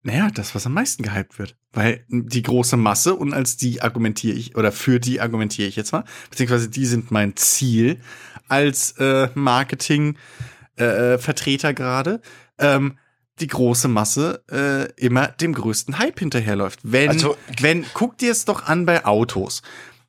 [0.06, 1.56] Naja, das, was am meisten gehypt wird.
[1.72, 5.94] Weil die große Masse und als die argumentiere ich, oder für die argumentiere ich jetzt
[5.94, 8.02] mal, beziehungsweise die sind mein Ziel
[8.50, 12.22] als äh, Marketing-Vertreter gerade,
[12.60, 12.98] ähm,
[13.40, 16.80] die große Masse äh, immer dem größten Hype hinterherläuft.
[16.84, 19.62] Wenn, Also- wenn, guck dir es doch an bei Autos.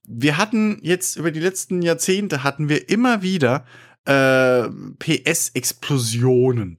[0.06, 3.64] Wir hatten jetzt über die letzten Jahrzehnte hatten wir immer wieder
[4.06, 4.68] äh,
[4.98, 6.78] PS-Explosionen.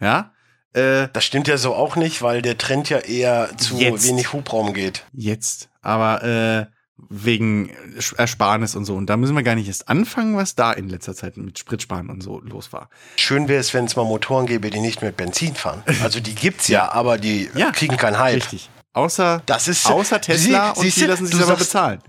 [0.00, 0.32] Ja,
[0.74, 4.06] äh, Das stimmt ja so auch nicht, weil der Trend ja eher zu Jetzt.
[4.06, 5.04] wenig Hubraum geht.
[5.12, 5.70] Jetzt.
[5.80, 6.66] Aber äh,
[7.08, 7.70] wegen
[8.16, 8.94] Ersparnis und so.
[8.96, 12.08] Und da müssen wir gar nicht erst anfangen, was da in letzter Zeit mit Spritsparen
[12.08, 12.88] und so los war.
[13.16, 15.82] Schön wäre es, wenn es mal Motoren gäbe, die nicht mit Benzin fahren.
[16.02, 18.36] Also die gibt's ja, aber die Ja, kriegen keinen Hype.
[18.36, 18.70] Richtig.
[18.94, 22.02] Außer, Das ist außer Tesla Sie- und siehste, die lassen sich du aber sagst- bezahlen.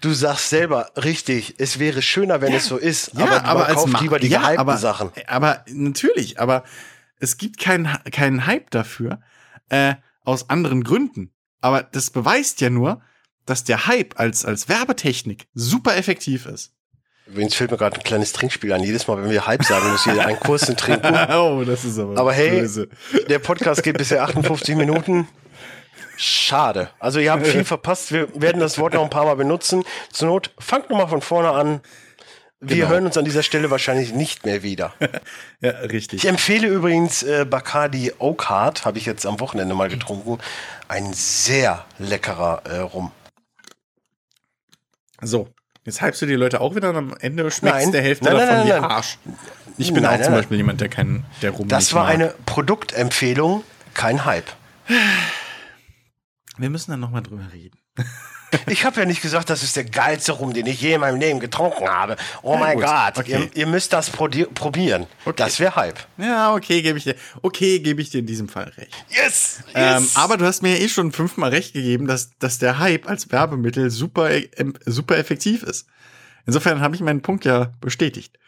[0.00, 3.68] Du sagst selber, richtig, es wäre schöner, wenn es so ist, Ja, aber, aber man
[3.68, 5.10] als kauft Ma- lieber die ja, gehypten aber, Sachen.
[5.26, 6.62] Aber natürlich, aber
[7.18, 9.20] es gibt keinen keinen Hype dafür,
[9.68, 11.32] äh, aus anderen Gründen.
[11.60, 13.02] Aber das beweist ja nur,
[13.46, 16.72] dass der Hype als, als Werbetechnik super effektiv ist.
[17.26, 18.82] Übrigens fällt mir gerade ein kleines Trinkspiel an.
[18.82, 21.14] Jedes Mal, wenn wir Hype sagen, muss jeder einen Kursen trinken.
[21.32, 22.88] oh, das ist aber, Aber hey, böse.
[23.28, 25.28] der Podcast geht bisher 58 Minuten.
[26.16, 26.90] Schade.
[26.98, 28.12] Also ihr habt viel verpasst.
[28.12, 29.84] Wir werden das Wort noch ein paar Mal benutzen.
[30.12, 31.80] Zur Not, fangt nochmal von vorne an.
[32.62, 32.88] Wir Genau.
[32.90, 34.92] hören uns an dieser Stelle wahrscheinlich nicht mehr wieder.
[35.62, 36.24] Ja, richtig.
[36.24, 40.38] Ich empfehle übrigens äh, Bacardi Oak Heart, habe ich jetzt am Wochenende mal getrunken.
[40.88, 43.12] Ein sehr leckerer äh, Rum.
[45.22, 45.48] So,
[45.84, 47.92] jetzt hypst du die Leute auch wieder und am Ende schmeckst Nein.
[47.92, 48.84] der Hälfte Nein, nein, davon nein, wie nein.
[48.90, 49.18] Arsch.
[49.78, 50.34] Ich bin auch zum.
[50.34, 52.14] Beispiel jemand, der keinen, der rum Das war mag.
[52.14, 53.64] eine Produktempfehlung,
[53.94, 54.52] kein Hype.
[56.58, 57.78] Wir müssen dann nochmal drüber reden.
[58.66, 61.20] Ich habe ja nicht gesagt, das ist der geilste Rum, den ich je in meinem
[61.20, 62.16] Leben getrunken habe.
[62.42, 62.78] Oh mein.
[62.80, 63.48] Gott, Okay.
[63.52, 65.06] ihr, ihr müsst das probieren.
[65.24, 65.34] Okay.
[65.36, 65.98] Das wäre Hype.
[66.18, 67.14] Ja, okay, gebe ich dir.
[67.42, 68.92] Okay, gebe ich dir in diesem Fall recht.
[69.10, 69.60] Yes!
[69.74, 70.16] Ähm, yes.
[70.16, 73.30] aber du hast mir ja eh schon fünfmal recht gegeben, dass, dass der Hype als
[73.30, 75.86] Werbemittel super, ähm, super effektiv ist.
[76.46, 78.38] Insofern habe ich meinen Punkt ja bestätigt.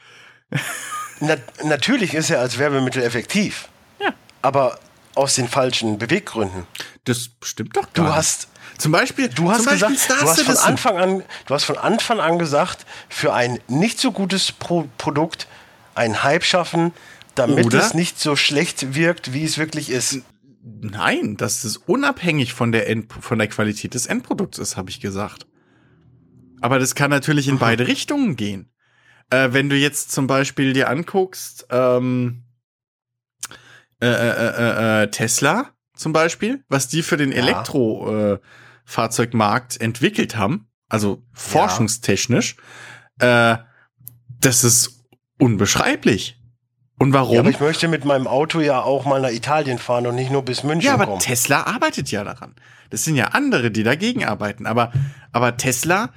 [1.21, 3.69] Na, natürlich ist er als Werbemittel effektiv.
[4.01, 4.13] Ja.
[4.41, 4.79] Aber
[5.15, 6.67] aus den falschen Beweggründen.
[7.05, 8.52] Das stimmt doch Du gar hast nicht.
[8.83, 10.57] Zum Beispiel, Du hast Beispiel gesagt, Star du hast, von.
[10.57, 15.47] Anfang an, du hast von Anfang an gesagt, für ein nicht so gutes Pro Produkt
[15.95, 16.93] einen Hype schaffen,
[17.37, 17.79] damit Oder?
[17.79, 20.23] es nicht so schlecht wirkt, wie es wirklich ist.
[20.65, 25.01] Nein, dass es unabhängig von der, End von der Qualität des Endprodukts ist, habe ich
[25.01, 25.47] gesagt.
[26.61, 28.69] Aber das kann natürlich in beide Richtungen gehen.
[29.31, 32.43] Äh, wenn du jetzt zum Beispiel dir anguckst, ähm,
[34.01, 38.43] äh, äh, äh, äh, Tesla zum Beispiel, was die für den Ja.
[38.87, 42.57] Elektrofahrzeugmarkt entwickelt haben, also forschungstechnisch,
[43.19, 43.57] äh,
[44.41, 45.05] das ist
[45.39, 46.39] unbeschreiblich.
[46.99, 47.35] Und warum?
[47.35, 50.31] Ja, aber ich möchte mit meinem Auto ja auch mal nach Italien fahren und nicht
[50.31, 51.21] nur bis München Ja, aber kommen.
[51.21, 52.55] Tesla arbeitet ja daran.
[52.91, 54.67] Das sind ja andere, die dagegen arbeiten.
[54.67, 54.93] Aber,
[55.33, 56.11] aber Tesla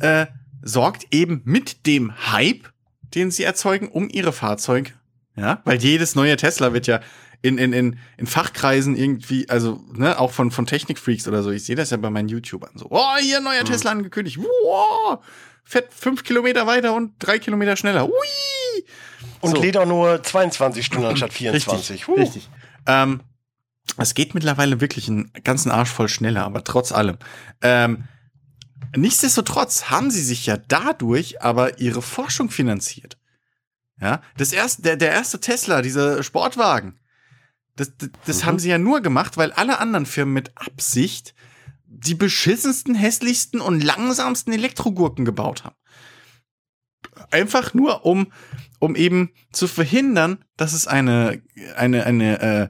[0.00, 0.26] äh,
[0.62, 2.72] sorgt eben mit dem Hype,
[3.14, 4.92] den sie erzeugen, um ihre Fahrzeuge.
[5.36, 7.00] Ja, weil jedes neue Tesla wird ja
[7.44, 11.50] in, in, in, in Fachkreisen irgendwie, also, ne, auch von, von Technikfreaks oder so.
[11.50, 12.86] Ich sehe das ja bei meinen YouTubern so.
[12.90, 13.66] Oh, hier ein neuer Mhm.
[13.66, 14.38] Tesla angekündigt.
[14.38, 15.22] Wow,
[15.62, 18.06] fett fünf Kilometer weiter und drei Kilometer schneller.
[18.08, 18.84] Ui!
[19.40, 19.60] und so.
[19.62, 21.90] lädt auch nur 22 Stunden anstatt 24.
[21.90, 22.14] Richtig, Huh.
[22.14, 22.48] richtig.
[22.86, 23.20] Ähm,
[23.98, 27.18] es geht mittlerweile wirklich einen ganzen Arsch voll schneller, aber trotz allem.
[27.60, 28.04] Ähm,
[28.96, 33.18] nichtsdestotrotz haben sie sich ja dadurch aber ihre Forschung finanziert.
[34.00, 36.98] Ja, das erste, der, der erste Tesla, dieser Sportwagen,
[37.76, 38.46] das, das, das Mhm.
[38.46, 41.34] haben sie ja nur gemacht, weil alle anderen Firmen mit Absicht
[41.86, 45.76] die beschissensten, hässlichsten und langsamsten Elektrogurken gebaut haben.
[47.30, 48.32] Einfach nur, um,
[48.80, 51.42] um eben zu verhindern, dass es eine,
[51.76, 52.68] eine, eine äh,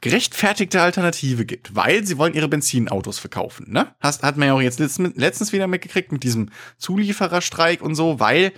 [0.00, 3.70] gerechtfertigte Alternative gibt, weil sie wollen ihre Benzinautos verkaufen.
[3.70, 3.94] Ne?
[4.00, 8.20] Hast, hat man ja auch jetzt letztens, letztens wieder mitgekriegt mit diesem Zuliefererstreik und so,
[8.20, 8.52] weil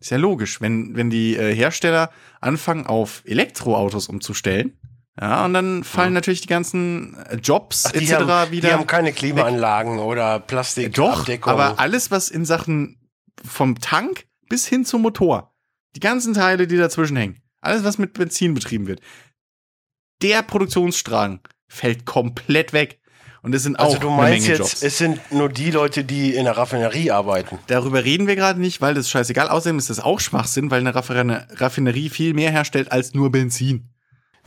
[0.00, 2.10] ist ja logisch, wenn, wenn die äh, Hersteller
[2.40, 4.78] anfangen, auf Elektroautos umzustellen,
[5.20, 8.12] ja, und dann fallen natürlich die ganzen äh, Jobs Ach, etc.
[8.12, 8.68] haben, wieder.
[8.68, 10.94] die haben keine Klimaanlagen oder Plastik.
[10.94, 11.52] Doch, Abdeckung.
[11.52, 12.98] aber alles, was in Sachen
[13.44, 15.54] vom Tank bis hin zum Motor,
[15.96, 19.00] die ganzen Teile, die dazwischen hängen, alles, was mit Benzin betrieben wird,
[20.22, 23.00] der Produktionsstrang fällt komplett weg.
[23.42, 24.82] Und es sind auch also du meinst jetzt, Jobs.
[24.82, 27.58] es sind nur die Leute, die in der Raffinerie arbeiten.
[27.68, 29.48] Darüber reden wir gerade nicht, weil das ist scheißegal.
[29.48, 33.90] Außerdem ist das auch Schwachsinn, weil eine Raffine- Raffinerie viel mehr herstellt als nur Benzin.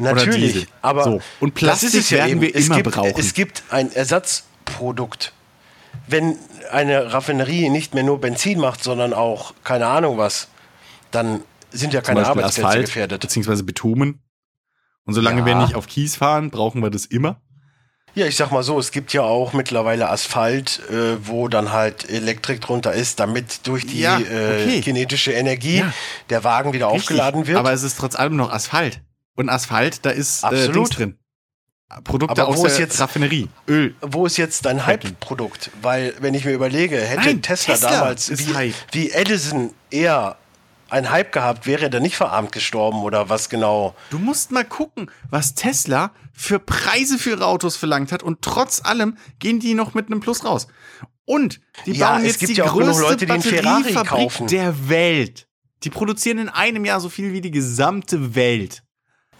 [0.02, 1.22] Natürlich, aber So.
[1.40, 2.42] Und das Plastik es ja werden eben.
[2.42, 3.14] wir es immer gibt, brauchen.
[3.20, 5.34] Es gibt ein Ersatzprodukt.
[6.08, 6.38] Wenn
[6.72, 10.48] eine Raffinerie nicht mehr nur Benzin macht, sondern auch keine Ahnung was,
[11.12, 11.42] dann
[11.72, 13.22] sind ja keine Arbeitsplätze Asphalt, gefährdet.
[13.22, 14.22] beziehungsweise Bitumen.
[15.06, 15.46] Und solange Ja.
[15.46, 17.42] wir nicht auf Kies fahren, brauchen wir das immer.
[18.14, 22.10] Ja, ich sag mal so, es gibt ja auch mittlerweile Asphalt, äh, wo dann halt
[22.10, 24.82] Elektrik drunter ist, damit durch die Ja, äh, okay.
[24.82, 25.94] kinetische Energie Ja.
[26.30, 27.58] der Wagen wieder aufgeladen wird.
[27.58, 29.02] Aber es ist trotz allem noch Asphalt.
[29.36, 30.76] Und Asphalt, da ist äh, Absolut.
[30.76, 31.18] Dings drin.
[32.06, 33.50] Produkte Aber aus wo der ist jetzt- Raffinerie.
[33.68, 33.96] Öl.
[34.02, 35.72] Wo ist jetzt dein Hype-Produkt?
[35.82, 38.76] Weil, wenn ich mir überlege, hätte Nein, Tesla, Tesla damals wie, Hype.
[38.94, 40.38] wie Edison eher
[40.90, 43.94] ein Hype gehabt, wäre er dann nicht verarmt gestorben oder was genau?
[44.10, 48.82] Du musst mal gucken, was Tesla für Preise für ihre Autos verlangt hat und trotz
[48.86, 50.68] allem gehen die noch mit einem Plus raus.
[51.26, 54.48] Und die Ja, bauen es jetzt gibt die ja größte Leute, die Batteriefabrik kaufen.
[54.48, 55.48] der Welt.
[55.84, 58.84] Die produzieren in einem Jahr so viel wie die gesamte Welt.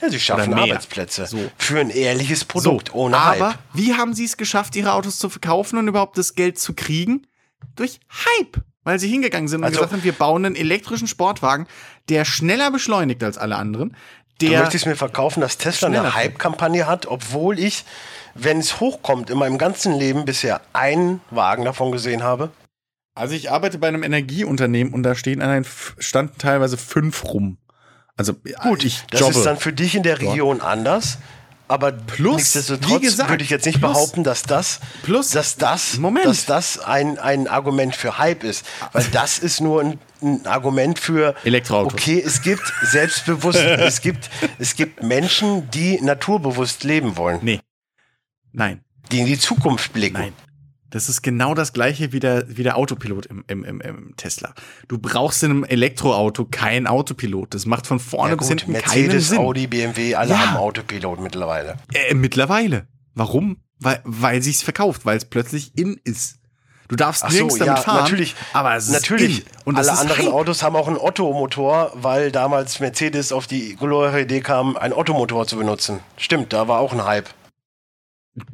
[0.02, 0.54] Ja, sie schaffen.
[0.54, 1.52] Arbeitsplätze So.
[1.58, 3.60] für ein ehrliches Produkt ohne aber Hype.
[3.74, 7.28] wie haben sie es geschafft, ihre Autos zu verkaufen und überhaupt das Geld zu kriegen?
[7.76, 8.58] Durch Hype.
[8.84, 11.68] Weil sie hingegangen sind und Also- gesagt haben, wir bauen einen elektrischen Sportwagen,
[12.10, 13.96] der schneller beschleunigt als alle anderen.
[14.40, 16.16] Du Der möchtest mir verkaufen, dass Tesla eine.
[16.16, 17.86] Hype-Kampagne hat, obwohl ich,
[18.34, 22.50] wenn es hochkommt, in meinem ganzen Leben bisher einen Wagen davon gesehen habe.
[23.14, 27.58] Also ich arbeite bei einem Energieunternehmen und da stehen an F- standen teilweise fünf rum.
[28.18, 28.34] Also
[28.64, 29.38] gut, ich Das jobbe.
[29.38, 31.18] ist dann für dich in der Region anders.
[31.68, 35.56] Aber Plus, nichtsdestotrotz wie gesagt, würde ich jetzt nicht plus- behaupten, dass das, plus- dass
[35.56, 36.26] das, Moment.
[36.26, 38.66] dass das ein, ein Argument für Hype ist.
[38.92, 41.94] Weil das ist nur ein, ein Argument für Elektroautos.
[41.94, 47.62] Okay, es gibt selbstbewusst, es gibt, es gibt Menschen, die naturbewusst leben wollen, nee.
[48.52, 48.84] Nein,
[49.14, 50.18] die in die Zukunft blicken.
[50.18, 50.34] nein.
[50.92, 54.54] Das ist genau das gleiche wie der, wie der Autopilot im, im, im, im Tesla.
[54.88, 57.54] Du brauchst in einem Elektroauto keinen Autopilot.
[57.56, 59.38] Das macht von vorne Ja, bis gut, hinten keinen Mercedes, Sinn.
[59.40, 60.38] Audi, BMW, alle Ja.
[60.52, 61.78] haben Autopilot mittlerweile.
[61.94, 62.88] Äh, mittlerweile.
[63.16, 63.58] Warum?
[63.80, 66.38] Weil, weil sich's verkauft, weil es plötzlich in ist.
[66.88, 68.04] Du darfst Ach so, nirgends damit ja, fahren.
[68.04, 68.36] natürlich.
[68.52, 69.40] aber es ist Natürlich.
[69.40, 69.46] in.
[69.64, 70.34] Und Alle ist anderen Hype.
[70.34, 75.48] Autos haben auch einen Otto-Motor, weil damals Mercedes auf die glorreiche Idee kam, einen Otto-Motor
[75.48, 76.02] zu benutzen.
[76.18, 77.30] Stimmt, da war auch ein Hype.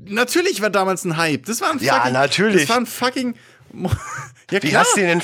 [0.06, 1.46] Natürlich war damals ein Hype.
[1.46, 2.62] Das war ein Ja, fucking, natürlich.
[2.62, 3.36] Das war ein fucking.
[4.50, 5.22] Ja, wie, hast du den denn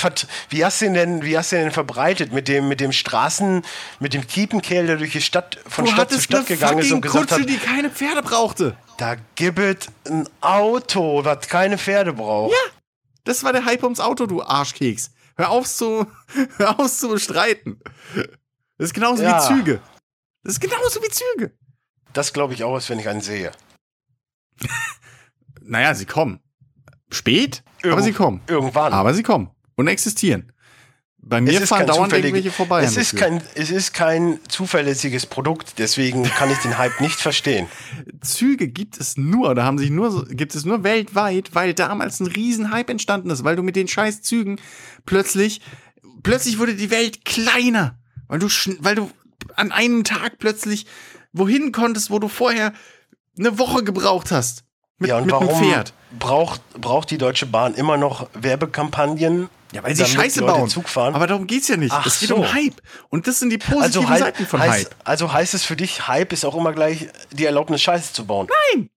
[0.50, 2.92] wie hast du den denn, wie hast du den denn verbreitet mit dem, mit dem
[2.92, 3.64] Straßen,
[4.02, 7.00] mit dem Kiepenkerl, der durch die Stadt, von du Stadt zu Stadt gegangen ist und
[7.00, 8.76] gesagt Kutsche, hat, die keine Pferde brauchte.
[8.98, 12.52] Da gibt es ein Auto, was keine Pferde braucht.
[12.52, 12.72] Ja,
[13.24, 15.12] das war der Hype ums Auto, du Arschkeks.
[15.38, 16.06] Hör auf zu,
[16.58, 17.80] hör auf zu streiten.
[18.78, 19.38] Das ist genauso ja.
[19.38, 19.80] wie Züge.
[20.44, 21.54] Das ist genauso wie Züge.
[22.12, 23.54] Das glaube ich auch, als wenn ich einen sehe.
[25.62, 26.40] naja, sie kommen.
[27.12, 28.42] Spät, Irgend, aber sie kommen.
[28.48, 28.94] Irgendwann.
[28.94, 30.52] Aber sie kommen und existieren.
[31.26, 32.84] Bei mir fahren dauernd irgendwelche vorbei.
[32.84, 37.68] Es ist, kein, es ist kein zuverlässiges Produkt, deswegen kann ich den Hype nicht verstehen.
[38.22, 42.28] Züge gibt es nur, da haben sich nur, gibt es nur weltweit, weil damals ein
[42.28, 44.60] Riesenhype entstanden ist, weil du mit den scheiß Zügen
[45.06, 45.62] plötzlich,
[46.24, 47.98] plötzlich wurde die Welt kleiner,
[48.28, 48.48] weil du,
[48.80, 49.10] weil du
[49.56, 50.88] an einem Tag plötzlich
[51.32, 52.74] wohin konntest, wo du vorher
[53.38, 54.64] eine Woche gebraucht hast.
[55.00, 55.94] Mit, ja, und mit warum einem Pferd.
[56.18, 59.50] Braucht, braucht die Deutsche Bahn immer noch Werbekampagnen?
[59.74, 60.70] Ja, weil sie Scheiße bauen.
[60.70, 61.16] Zug fahren?
[61.16, 61.92] Aber darum geht's ja nicht.
[61.92, 62.36] Ach es geht so.
[62.36, 62.80] um Hype.
[63.10, 64.96] Und das sind die positiven also, Seiten von heißt, Hype.
[65.04, 68.48] Also heißt es für dich, Hype ist auch immer gleich die Erlaubnis, Scheiße zu bauen?
[68.74, 68.90] Nein!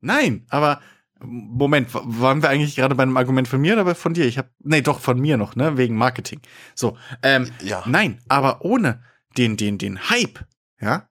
[0.00, 0.80] Nein, aber
[1.24, 4.26] Moment, waren wir eigentlich gerade bei einem Argument von mir oder von dir?
[4.26, 6.40] Ich habe, nee, doch von mir noch, ne, wegen Marketing.
[6.74, 7.82] So, ähm, ja.
[7.86, 9.02] nein, aber ohne
[9.38, 10.44] den, den, den Hype,
[10.80, 11.08] ja,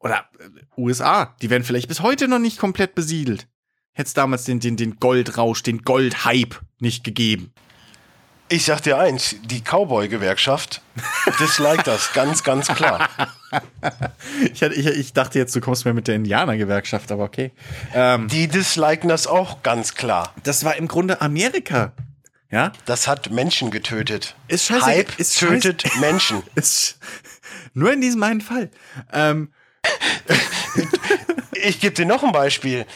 [0.00, 3.48] oder äh, USA, die werden vielleicht bis heute noch nicht komplett besiedelt.
[3.92, 7.52] Hätte es damals den, den, den Goldrausch, den Goldhype nicht gegeben.
[8.50, 10.80] Ich sag dir eins, die Cowboy-Gewerkschaft
[11.38, 13.10] disliked das ganz, ganz klar.
[14.52, 17.52] ich, ich, ich, dachte jetzt, du kommst mir mit der Indianer-Gewerkschaft, aber okay.
[17.92, 20.32] Ähm, die disliken das auch ganz klar.
[20.44, 21.92] Das war im Grunde Amerika.
[22.50, 22.72] Ja?
[22.86, 24.34] Das hat Menschen getötet.
[24.46, 24.86] Ist scheiße.
[24.86, 25.98] Hype ist tötet scheiße.
[25.98, 26.42] Menschen.
[26.54, 26.98] ist,
[27.74, 28.70] nur in diesem einen Fall.
[29.12, 29.52] Ähm.
[31.62, 32.86] Ich gebe dir noch ein Beispiel.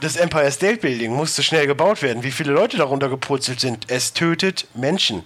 [0.00, 2.22] Das Empire State Building musste schnell gebaut werden.
[2.22, 3.90] Wie viele Leute darunter gepurzelt sind?
[3.90, 5.24] Es tötet Menschen.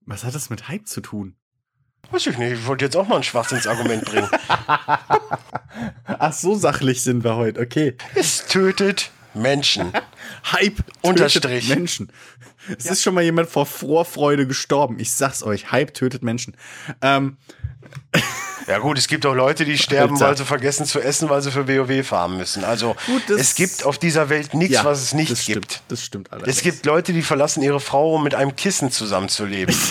[0.00, 1.36] Was hat das mit Hype zu tun?
[2.10, 2.52] Weiß ich nicht.
[2.52, 4.28] Ich wollte jetzt auch mal ein Schwachsinnsargument bringen.
[6.06, 7.60] Ach, so sachlich sind wir heute.
[7.60, 7.96] Okay.
[8.14, 9.92] Es tötet Menschen.
[10.52, 11.68] Hype Unterstrich.
[11.68, 12.12] Menschen.
[12.76, 12.92] Es ja.
[12.92, 14.98] ist schon mal jemand vor Vorfreude gestorben.
[14.98, 15.70] Ich sag's euch.
[15.72, 16.56] Hype tötet Menschen.
[17.02, 17.36] Ähm.
[18.66, 20.26] Ja gut, es gibt auch Leute, die sterben, Alter.
[20.26, 22.64] weil sie vergessen zu essen, weil sie für WoW farmen müssen.
[22.64, 25.72] Also gut, es gibt auf dieser Welt nichts, ja, was es nicht das gibt.
[25.72, 26.56] Stimmt, das stimmt allerdings.
[26.56, 29.76] Es gibt Leute, die verlassen ihre Frau, um mit einem Kissen zusammenzuleben.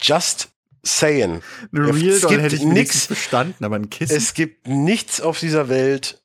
[0.00, 0.48] Just
[0.82, 1.42] saying.
[1.72, 4.16] Eine Real es gibt hätte ich nichts verstanden, aber ein Kissen.
[4.16, 6.22] Es gibt nichts auf dieser Welt,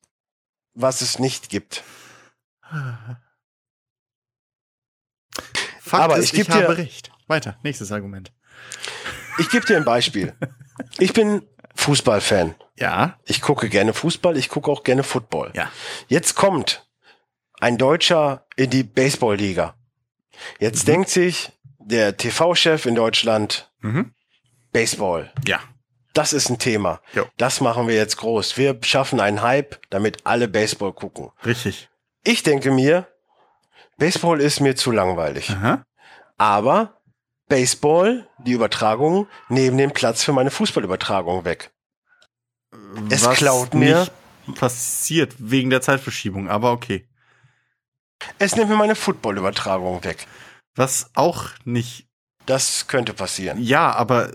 [0.74, 1.84] was es nicht gibt.
[5.82, 7.12] Fakt aber ist, ich, ich habe recht.
[7.28, 8.32] Weiter, nächstes Argument.
[9.38, 10.34] Ich gebe dir ein Beispiel.
[11.00, 11.44] Ich bin
[11.76, 12.56] Fußballfan.
[12.78, 13.18] Ja.
[13.26, 15.52] Ich gucke gerne Fußball, ich gucke auch gerne Football.
[15.56, 15.72] Ja.
[16.08, 16.88] Jetzt kommt
[17.60, 19.76] ein Deutscher in die Baseballliga.
[20.60, 20.92] Jetzt mhm.
[20.92, 24.14] denkt sich der TV-Chef in Deutschland, mhm.
[24.72, 25.32] Baseball.
[25.46, 25.60] Ja.
[26.14, 27.02] Das ist ein Thema.
[27.14, 27.26] Jo.
[27.38, 28.58] Das machen wir jetzt groß.
[28.58, 31.32] Wir schaffen einen Hype, damit alle Baseball gucken.
[31.46, 31.90] Richtig.
[32.24, 33.08] Ich denke mir,
[33.98, 35.50] Baseball ist mir zu langweilig.
[35.50, 35.86] Aha.
[36.38, 37.02] Aber
[37.48, 41.72] Baseball, die Übertragung, nehmen den Platz für meine Fußballübertragung weg.
[43.10, 44.08] Es Was klaut mir.
[44.56, 47.08] passiert wegen der Zeitverschiebung, aber okay.
[48.40, 50.28] Es nimmt mir meine Footballübertragung weg.
[50.76, 52.08] Was auch nicht.
[52.46, 53.62] Das könnte passieren.
[53.62, 54.32] Ja, aber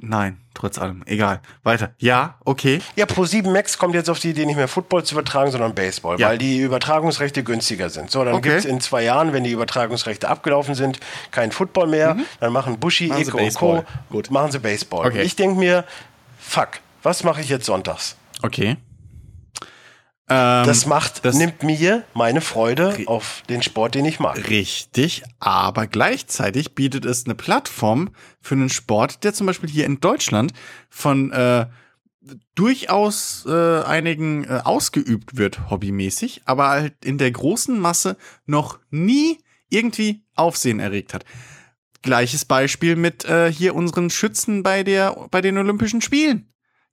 [0.00, 1.02] Nein, trotz allem.
[1.06, 1.40] Egal.
[1.62, 1.92] Weiter.
[1.98, 2.80] Ja, okay.
[2.96, 6.18] Ja, Pro7 Max kommt jetzt auf die Idee, nicht mehr Football zu übertragen, sondern Baseball,
[6.18, 6.28] ja.
[6.28, 8.10] weil die Übertragungsrechte günstiger sind.
[8.10, 8.50] So, dann okay.
[8.50, 10.98] gibt es in zwei Jahren, wenn die Übertragungsrechte abgelaufen sind,
[11.30, 12.14] kein Football mehr.
[12.14, 12.24] Mhm.
[12.40, 13.84] Dann machen Bushi, machen Eco und Co.
[14.08, 14.30] Gut.
[14.30, 15.06] Machen sie Baseball.
[15.06, 15.22] Okay.
[15.22, 15.84] ich denke mir,
[16.38, 18.16] fuck, was mache ich jetzt sonntags?
[18.42, 18.76] Okay.
[20.30, 24.48] Ähm, das macht, das nimmt mir meine Freude auf den Sport, den ich mag.
[24.48, 29.98] Richtig, aber gleichzeitig bietet es eine Plattform für einen Sport, der zum Beispiel hier in
[29.98, 30.52] Deutschland
[30.88, 31.66] von äh,
[32.54, 38.16] durchaus äh, einigen äh, ausgeübt wird, hobbymäßig, aber halt in der großen Masse
[38.46, 39.38] noch nie
[39.68, 41.24] irgendwie Aufsehen erregt hat.
[42.02, 46.46] Gleiches Beispiel mit äh, hier unseren Schützen bei der bei den Olympischen Spielen.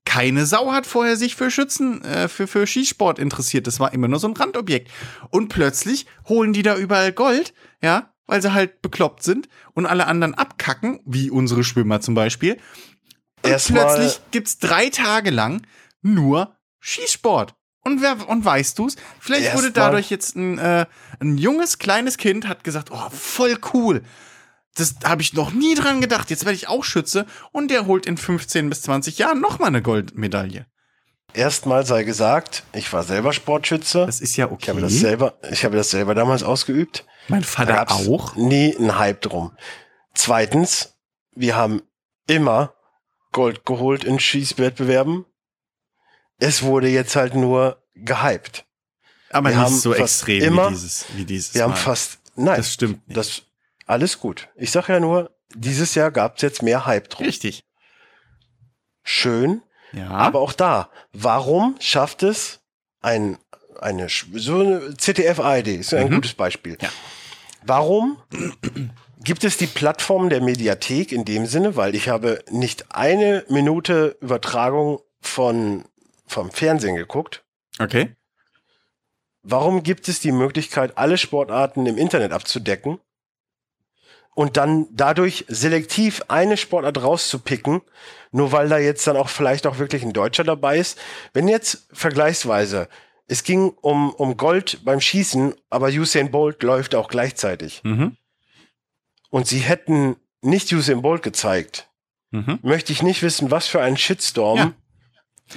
[0.07, 3.67] Keine Sau hat vorher sich für Schützen, äh, für, für Skisport interessiert.
[3.67, 4.89] Das war immer nur so ein Randobjekt.
[5.31, 10.07] Und plötzlich holen die da überall Gold, ja, weil sie halt bekloppt sind und alle
[10.07, 12.53] anderen abkacken, wie unsere Schwimmer zum Beispiel.
[13.43, 15.67] Und Erstmal plötzlich gibt's drei Tage lang
[16.01, 17.55] nur Skisport.
[17.83, 18.95] Und, wer, und weißt du's?
[19.19, 20.85] Vielleicht wurde dadurch jetzt ein, äh,
[21.19, 24.03] ein junges, kleines Kind hat gesagt, oh, voll cool.
[24.77, 26.29] Das habe ich noch nie dran gedacht.
[26.29, 29.81] Jetzt werde ich auch Schütze und der holt in 15 bis 20 Jahren nochmal eine
[29.81, 30.65] Goldmedaille.
[31.33, 34.05] erstmal sei gesagt, ich war selber Sportschütze.
[34.05, 34.63] Das ist ja okay.
[34.63, 37.05] Ich habe das selber, ich habe das selber damals ausgeübt.
[37.27, 38.35] Mein Vater auch.
[38.35, 39.51] Nie einen Hype drum.
[40.13, 40.95] Zweitens,
[41.35, 41.81] wir haben
[42.27, 42.73] immer
[43.31, 45.25] Gold geholt in Schießwettbewerben.
[46.39, 48.65] Es wurde jetzt halt nur gehypt.
[49.29, 51.73] Aber wir nicht so extrem immer, wie dieses, wie dieses Wir Mal.
[51.73, 52.57] haben fast, nein.
[52.57, 53.17] Das stimmt nicht.
[53.17, 53.41] Das,
[53.87, 54.49] alles gut.
[54.55, 57.25] Ich sage ja nur, dieses Jahr gab es jetzt mehr Hype drum.
[57.25, 57.63] Richtig.
[59.03, 59.61] Schön.
[59.93, 60.09] Ja.
[60.09, 62.59] Aber auch da, warum schafft es
[63.01, 63.37] ein,
[63.79, 66.15] eine, so eine ZDF-ID, ist ein mhm.
[66.15, 66.77] gutes Beispiel.
[66.81, 66.89] Ja.
[67.63, 68.21] Warum
[69.23, 74.17] gibt es die Plattform der Mediathek in dem Sinne, weil ich habe nicht eine Minute
[74.21, 75.85] Übertragung von,
[76.25, 77.43] vom Fernsehen geguckt.
[77.79, 78.15] Okay.
[79.41, 82.99] Warum gibt es die Möglichkeit, alle Sportarten im Internet abzudecken
[84.37, 87.81] und dann dadurch selektiv eine Sportart rauszupicken,
[88.29, 90.99] nur weil da jetzt dann auch vielleicht auch wirklich ein Deutscher dabei ist?
[91.33, 92.87] Wenn jetzt vergleichsweise
[93.25, 97.81] es ging um, um Gold beim Schießen, aber Usain Bolt läuft auch gleichzeitig.
[97.83, 98.15] Mhm.
[99.31, 101.89] Und sie hätten nicht Usain Bolt gezeigt,
[102.29, 102.59] mhm.
[102.61, 104.73] möchte ich nicht wissen, was für einen Shitstorm ja.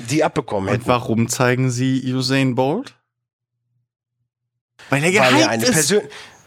[0.09, 0.85] die abbekommen hätten.
[0.85, 2.95] Und warum zeigen sie Usain Bolt?
[4.89, 5.95] Weil er gehypt weil er eine ist.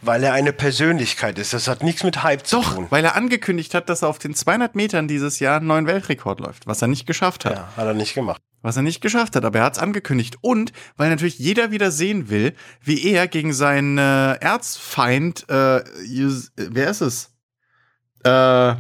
[0.06, 1.54] Weil er eine Persönlichkeit ist.
[1.54, 2.88] Das hat nichts mit Hype zu Doch, tun.
[2.90, 6.40] weil er angekündigt hat, dass er auf den 200 Metern dieses Jahr einen neuen Weltrekord
[6.40, 7.54] läuft, was er nicht geschafft hat.
[7.54, 8.42] Ja, hat er nicht gemacht.
[8.62, 10.38] Was er nicht geschafft hat, aber er hat es angekündigt.
[10.42, 15.84] Und weil natürlich jeder wieder sehen will, wie er gegen seinen äh, Erzfeind, äh,
[16.56, 17.32] wer ist es?
[18.26, 18.76] Äh, äh, äh,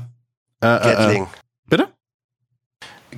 [0.62, 1.28] Gatling.
[1.68, 1.88] Bitte?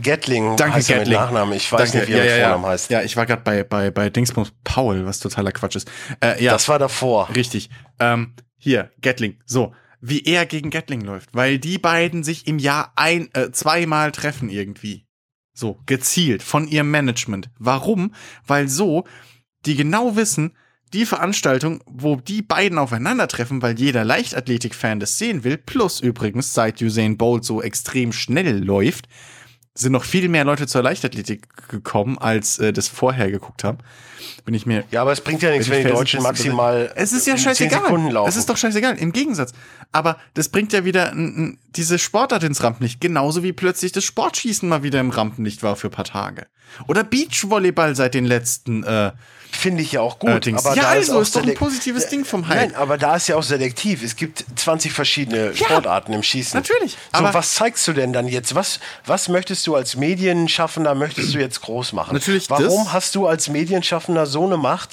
[0.02, 1.14] Gatling Danke, heißt Gatling.
[1.14, 1.56] Nachname.
[1.56, 1.98] Ich weiß Danke.
[1.98, 2.90] nicht, wie ja, er mit ja, Vornamen heißt.
[2.90, 5.92] Ja, ich war gerade bei, bei, bei Dingsbums Paul, was totaler Quatsch ist.
[6.22, 7.30] Äh, ja, das war davor.
[7.36, 7.70] Richtig.
[8.00, 9.38] Ähm, hier, Gatling.
[9.46, 11.30] So, wie er gegen Gatling läuft.
[11.34, 15.06] Weil die beiden sich im Jahr ein, äh, zweimal treffen irgendwie.
[15.54, 17.50] So, gezielt von ihrem Management.
[17.58, 18.14] Warum?
[18.46, 19.06] Weil so,
[19.66, 20.56] die genau wissen,
[20.94, 26.82] die Veranstaltung, wo die beiden aufeinandertreffen, weil jeder Leichtathletik-Fan das sehen will, plus übrigens, seit
[26.82, 29.08] Usain Bolt so extrem schnell läuft,
[29.78, 33.80] sind noch viel mehr Leute zur Leichtathletik gekommen, als äh, das vorher geguckt haben.
[34.46, 34.86] Bin ich mir.
[34.90, 36.92] Ja, aber es bringt ja nichts, wenn die Deutschen maximal.
[36.96, 38.26] Es ist ja scheißegal.
[38.28, 38.98] Es ist doch scheißegal.
[38.98, 39.52] Im Gegensatz.
[39.92, 43.02] Aber das bringt ja wieder n, n, diese Sportart ins Rampenlicht.
[43.02, 46.48] Genauso wie plötzlich das Sportschießen mal wieder im Rampenlicht war für paar Tage.
[46.88, 49.12] Oder Beachvolleyball seit den letzten äh,
[49.52, 50.48] Finde ich ja auch gut.
[50.48, 52.72] Äh, aber ja, also ist, ist doch ein positives Ding vom Hype.
[52.72, 54.04] Nein, aber da ist ja auch selektiv.
[54.04, 56.58] Es gibt 20 verschiedene ja, Sportarten im Schießen.
[56.58, 56.98] Natürlich.
[57.16, 58.56] So, was zeigst du denn dann jetzt?
[58.56, 62.14] Was, was möchtest du als Medienschaffender, möchtest du jetzt groß machen?
[62.14, 62.94] Natürlich Warum das.
[62.94, 64.92] hast du als Medienschaffender so eine Macht,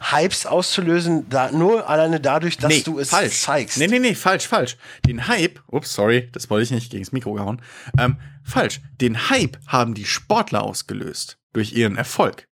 [0.00, 3.40] Hypes auszulösen, da, nur alleine dadurch, dass nee, du es falsch.
[3.40, 3.78] zeigst?
[3.78, 4.76] Nee, nee, nee, falsch, falsch.
[5.06, 7.62] Den Hype, ups, sorry, das wollte ich nicht gegen das Mikro gehauen.
[7.98, 8.80] Ähm, falsch.
[9.00, 12.46] Den Hype haben die Sportler ausgelöst durch ihren Erfolg.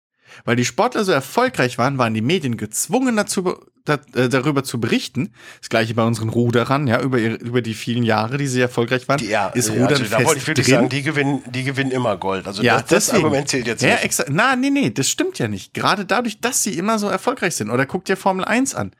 [0.44, 4.80] Weil die Sportler so erfolgreich waren, waren die Medien gezwungen dazu, da, äh, darüber zu
[4.80, 5.32] berichten.
[5.60, 9.08] Das gleiche bei unseren Ruderern, ja, über, ihre, über die vielen Jahre, die sie erfolgreich
[9.08, 9.22] waren.
[9.24, 10.74] Ja, ist Rudern also, da wollte ich wirklich drin.
[10.74, 12.46] sagen, die gewinnen, die gewinnen immer Gold.
[12.46, 14.24] Also ja, das, das Argument zählt jetzt ja, nicht.
[14.28, 15.74] Na, nee, nee, das stimmt ja nicht.
[15.74, 17.70] Gerade dadurch, dass sie immer so erfolgreich sind.
[17.70, 18.92] Oder guck dir Formel 1 an.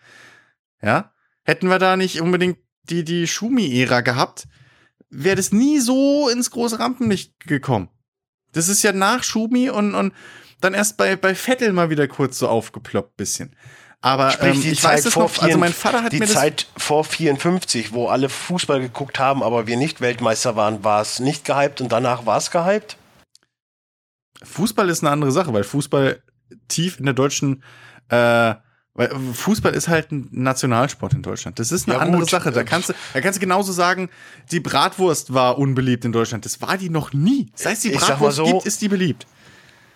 [0.83, 1.13] Ja,
[1.45, 4.47] hätten wir da nicht unbedingt die, die Schumi-Ära gehabt,
[5.11, 7.89] wäre das nie so ins große Rampenlicht gekommen.
[8.53, 10.13] Das ist ja nach Schumi und, und
[10.65, 13.55] dann erst bei, bei Vettel mal wieder kurz so aufgeploppt bisschen.
[14.01, 16.27] Aber Sprich, ähm, die ich Zeit weiß vor noch, also mein Vater hat die mir
[16.27, 21.21] Zeit vor 54, wo alle Fußball geguckt haben, aber wir nicht Weltmeister waren, war es
[21.21, 22.99] nicht gehypt und danach war es gehypt?
[24.43, 26.23] Fußball ist eine andere Sache, weil Fußball
[26.69, 27.63] tief in der deutschen
[28.09, 28.55] äh,
[28.97, 31.59] weil Fußball ist halt ein Nationalsport in Deutschland.
[31.59, 32.31] Das ist eine ja, andere gut.
[32.31, 32.53] Sache.
[32.53, 34.09] Da kannst, du, da kannst du genauso sagen,
[34.53, 36.45] die Bratwurst war unbeliebt in Deutschland.
[36.45, 37.51] Das war die noch nie.
[37.57, 39.27] Das heißt, die Bratwurst so, gibt, ist die beliebt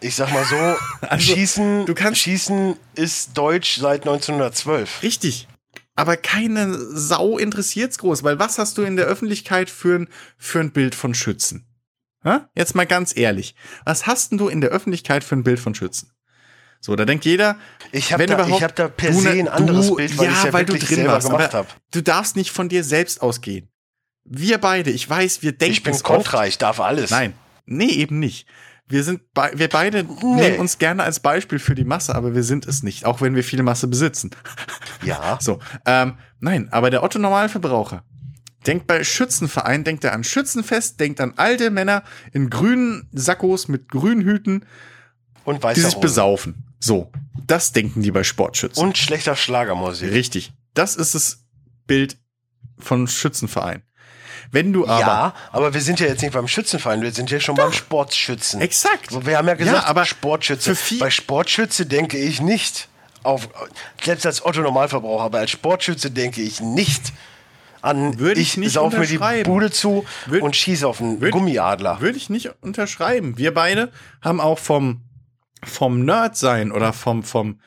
[0.00, 0.56] ich sag mal so,
[1.06, 5.02] also, Schießen, du kannst, Schießen ist deutsch seit 1912.
[5.02, 5.48] Richtig.
[5.94, 10.60] Aber keine Sau interessiert's groß, weil was hast du in der Öffentlichkeit für ein, für
[10.60, 11.66] ein Bild von Schützen?
[12.24, 12.48] Ha?
[12.54, 13.54] Jetzt mal ganz ehrlich.
[13.84, 16.12] Was hast denn du in der Öffentlichkeit für ein Bild von Schützen?
[16.80, 17.58] So, da denkt jeder,
[17.90, 20.64] ich habe da, hab da per se ein anderes du, Bild, weil ja, ja weil
[20.64, 21.66] du drin warst, gemacht habe.
[21.90, 23.68] Du darfst nicht von dir selbst ausgehen.
[24.22, 27.10] Wir beide, ich weiß, wir denken Ich bin kontra, ich darf alles.
[27.10, 27.34] Nein,
[27.66, 28.46] nee, eben nicht
[28.88, 30.34] wir sind be wir beide nee.
[30.34, 33.34] nehmen uns gerne als Beispiel für die Masse, aber wir sind es nicht, auch wenn
[33.34, 34.30] wir viel Masse besitzen.
[35.02, 35.38] Ja.
[35.48, 38.02] So, ähm, nein, aber der Otto Normalverbraucher
[38.66, 42.02] denkt bei Schützenverein, denkt er an Schützenfest, denkt an alte Männer
[42.32, 44.64] in grünen Sackos mit grünen Hüten
[45.44, 46.64] und die sich besaufen.
[46.80, 47.10] So,
[47.46, 48.82] das denken die bei Sportschützen.
[48.82, 50.12] Und schlechter Schlagermusik.
[50.12, 50.52] Richtig.
[50.74, 51.44] Das ist das
[51.86, 52.18] Bild
[52.78, 53.82] von Schützenverein.
[54.50, 55.00] Wenn du aber.
[55.00, 57.64] Ja, aber wir sind ja jetzt nicht beim Schützenverein, wir sind ja schon Doch.
[57.64, 58.60] beim Sportschützen.
[58.60, 59.26] Exakt.
[59.26, 60.76] Wir haben ja gesagt, ja, aber Sportschütze.
[60.98, 62.88] Bei Sportschütze denke ich nicht
[63.22, 63.48] auf,
[64.02, 67.12] selbst als Otto Normalverbraucher, aber als Sportschütze denke ich nicht
[67.82, 71.32] an, würde ich, ich sauf mir die Bude zu Würde, und schieße auf einen würde,
[71.32, 72.00] Gummiadler.
[72.00, 73.38] Würde ich nicht unterschreiben.
[73.38, 73.92] Wir beide
[74.22, 75.02] haben auch vom,
[75.62, 77.60] vom Nerd sein oder vom, vom,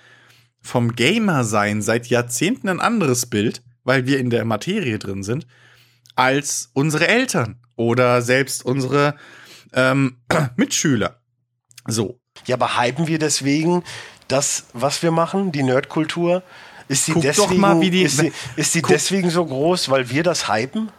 [0.61, 5.47] vom Gamer sein seit Jahrzehnten ein anderes Bild, weil wir in der Materie drin sind,
[6.15, 9.15] als unsere Eltern oder selbst unsere
[9.73, 10.17] ähm,
[10.55, 11.21] Mitschüler.
[11.87, 12.19] So.
[12.45, 13.83] Ja, aber hypen wir deswegen
[14.27, 16.43] das, was wir machen, die Nerdkultur?
[16.87, 20.49] Ist sie, deswegen, mal, die, ist sie, ist sie deswegen so groß, weil wir das
[20.49, 20.91] hypen?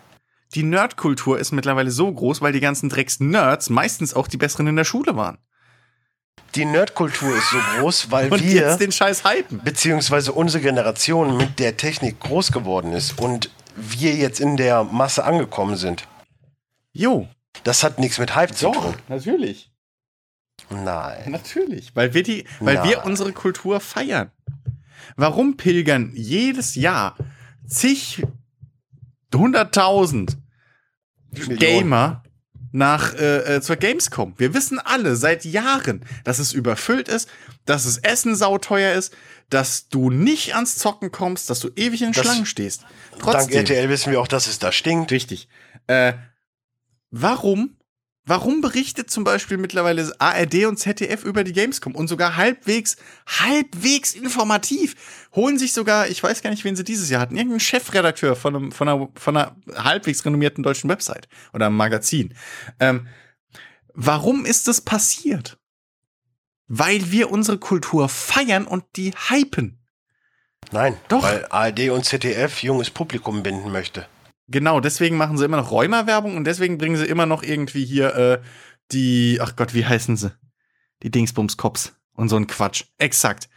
[0.55, 4.76] Die Nerdkultur ist mittlerweile so groß, weil die ganzen Drecks-Nerds meistens auch die Besseren in
[4.76, 5.39] der Schule waren.
[6.55, 9.62] Die Nerdkultur ist so groß, weil und wir jetzt den Scheiß hypen.
[9.64, 15.24] Beziehungsweise unsere Generation mit der Technik groß geworden ist und wir jetzt in der Masse
[15.24, 16.07] angekommen sind.
[16.93, 17.28] Jo.
[17.65, 18.94] Das hat nichts mit Hype Doch, zu tun.
[19.09, 19.70] natürlich.
[20.70, 21.31] Nein.
[21.31, 22.89] Natürlich, weil wir die, weil Nein.
[22.89, 24.31] wir unsere Kultur feiern.
[25.16, 27.16] Warum pilgern jedes Jahr
[27.66, 28.23] zig,
[29.35, 30.39] hunderttausend
[31.31, 32.22] Gamer
[32.73, 34.35] nach äh, äh, zur Gamescom.
[34.39, 37.28] Wir wissen alle seit Jahren, dass es überfüllt ist,
[37.66, 39.15] dass es Essen sauteuer ist,
[39.51, 42.85] dass du nicht ans Zocken kommst, dass du ewig in das, Schlangen stehst.
[43.19, 45.12] Trotzdem, dank RTL wissen wir auch, dass es da stinkt.
[45.12, 45.49] Richtig.
[45.86, 46.15] Äh,
[47.11, 47.77] warum
[48.24, 52.97] Warum berichtet zum Beispiel mittlerweile ARD und ZDF über die Gamescom und sogar halbwegs,
[53.27, 54.94] halbwegs informativ?
[55.35, 58.55] Holen sich sogar, ich weiß gar nicht, wen sie dieses Jahr hatten, irgendeinen Chefredakteur von,
[58.55, 62.35] einem, von, einer, von einer halbwegs renommierten deutschen Website oder einem Magazin.
[62.78, 63.09] Ähm,
[63.93, 65.59] warum ist das passiert?
[66.69, 69.81] Weil wir unsere Kultur feiern und die hypen.
[70.70, 71.24] Nein, doch.
[71.24, 74.07] Weil ARD und ZDF junges Publikum binden möchte.
[74.53, 78.15] Genau, deswegen machen sie immer noch Rheuma-Werbung und deswegen bringen sie immer noch irgendwie hier
[78.15, 78.39] äh,
[78.93, 80.33] die, ach Gott, wie heißen sie?
[81.03, 82.85] Die Dingsbums-Cops und so ein Quatsch.
[82.99, 83.49] Exakt.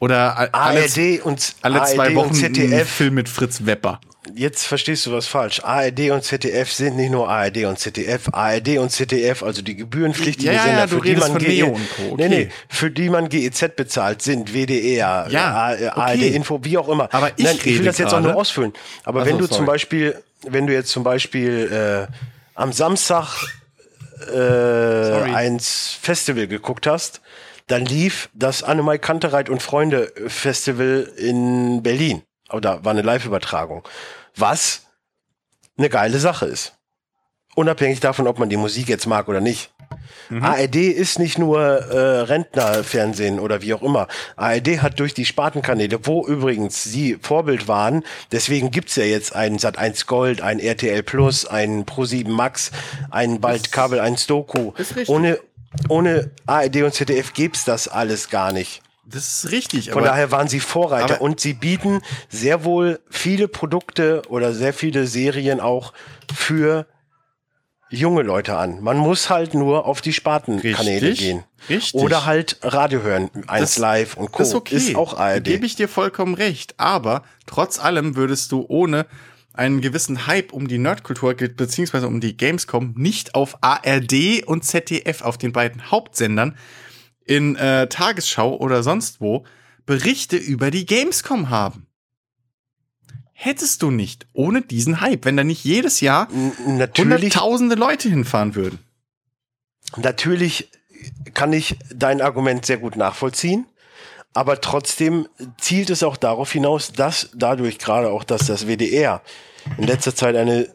[0.00, 2.80] Oder ARD und alle zwei ARD Wochen und ZDF.
[2.80, 4.00] ein Film mit Fritz Wepper.
[4.34, 5.60] Jetzt verstehst du was falsch.
[5.62, 8.28] ARD und ZDF sind nicht nur ARD und ZDF.
[8.32, 12.14] ARD und ZDF, also die gebührenpflichtigen ja, Sender, ja, für, die man GE, okay.
[12.16, 15.52] nee, nee, für die man GEZ bezahlt, sind WDR, ja,
[15.94, 16.28] ARD okay.
[16.28, 17.08] Info, wie auch immer.
[17.12, 18.72] Aber ich, Nein, ich will das jetzt auch nur ausfüllen.
[19.04, 19.56] Aber also, wenn du sorry.
[19.56, 22.12] zum Beispiel, wenn du jetzt zum Beispiel äh,
[22.54, 23.28] am Samstag
[24.32, 27.20] äh, eins Festival geguckt hast,
[27.68, 32.22] dann lief das Annemai Kantereit und Freunde Festival in Berlin.
[32.50, 33.86] Oder war eine Live-Übertragung.
[34.36, 34.86] Was
[35.76, 36.74] eine geile Sache ist.
[37.54, 39.70] Unabhängig davon, ob man die Musik jetzt mag oder nicht.
[40.28, 40.44] Mhm.
[40.44, 44.08] ARD ist nicht nur äh, Rentnerfernsehen oder wie auch immer.
[44.36, 49.58] ARD hat durch die Spartenkanäle, wo übrigens sie Vorbild waren, deswegen gibt's ja jetzt einen
[49.58, 52.70] Sat1 Gold, ein RTL Plus, ein Pro7 Max,
[53.10, 54.72] ein bald Kabel 1 Doku.
[55.06, 55.38] Ohne,
[55.88, 58.82] ohne ARD und ZDF gibt's das alles gar nicht.
[59.10, 59.90] Das ist richtig.
[59.90, 65.06] Von daher waren sie Vorreiter und sie bieten sehr wohl viele Produkte oder sehr viele
[65.06, 65.94] Serien auch
[66.34, 66.86] für
[67.90, 68.82] junge Leute an.
[68.82, 71.44] Man muss halt nur auf die Spartenkanäle richtig, gehen.
[71.70, 72.00] Richtig.
[72.00, 73.30] Oder halt Radio hören.
[73.46, 74.40] Eins das, Live und Co.
[74.40, 74.76] Das ist, okay.
[74.76, 75.44] ist auch ARD.
[75.44, 76.74] Gebe ich dir vollkommen recht.
[76.76, 79.06] Aber trotz allem würdest du ohne
[79.54, 85.22] einen gewissen Hype um die Nerdkultur beziehungsweise um die Gamescom nicht auf ARD und ZDF
[85.22, 86.56] auf den beiden Hauptsendern
[87.28, 89.44] in äh, Tagesschau oder sonst wo
[89.86, 91.86] Berichte über die Gamescom haben.
[93.32, 96.28] Hättest du nicht ohne diesen Hype, wenn da nicht jedes Jahr
[96.64, 98.80] hunderttausende Leute hinfahren würden.
[99.96, 100.70] Natürlich
[101.34, 103.66] kann ich dein Argument sehr gut nachvollziehen.
[104.34, 105.28] Aber trotzdem
[105.58, 109.22] zielt es auch darauf hinaus, dass dadurch gerade auch, dass das WDR
[109.78, 110.68] in letzter Zeit eine,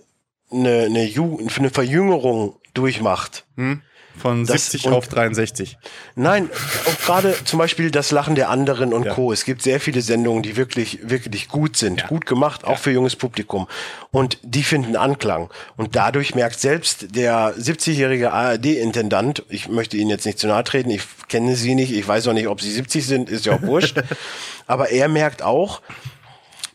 [0.51, 1.11] eine, eine,
[1.55, 3.45] eine Verjüngerung durchmacht.
[3.55, 3.81] Hm.
[4.17, 5.77] Von das, 70 auf 63.
[6.15, 6.49] Nein,
[6.85, 9.13] auch gerade zum Beispiel das Lachen der anderen und ja.
[9.13, 9.33] Co.
[9.33, 12.07] Es gibt sehr viele Sendungen, die wirklich, wirklich gut sind, ja.
[12.07, 12.75] gut gemacht, auch ja.
[12.75, 13.67] für junges Publikum.
[14.11, 15.49] Und die finden Anklang.
[15.77, 20.91] Und dadurch merkt selbst der 70-jährige ARD-Intendant, ich möchte Ihnen jetzt nicht zu nahe treten,
[20.91, 23.61] ich kenne Sie nicht, ich weiß auch nicht, ob Sie 70 sind, ist ja auch
[23.63, 24.01] wurscht.
[24.67, 25.81] Aber er merkt auch,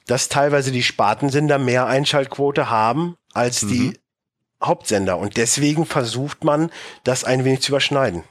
[0.06, 3.94] dass teilweise die Spartensender mehr Einschaltquote haben als mhm.
[4.62, 5.18] Hauptsender.
[5.18, 6.70] Und deswegen versucht man,
[7.04, 8.24] das ein wenig zu überschneiden.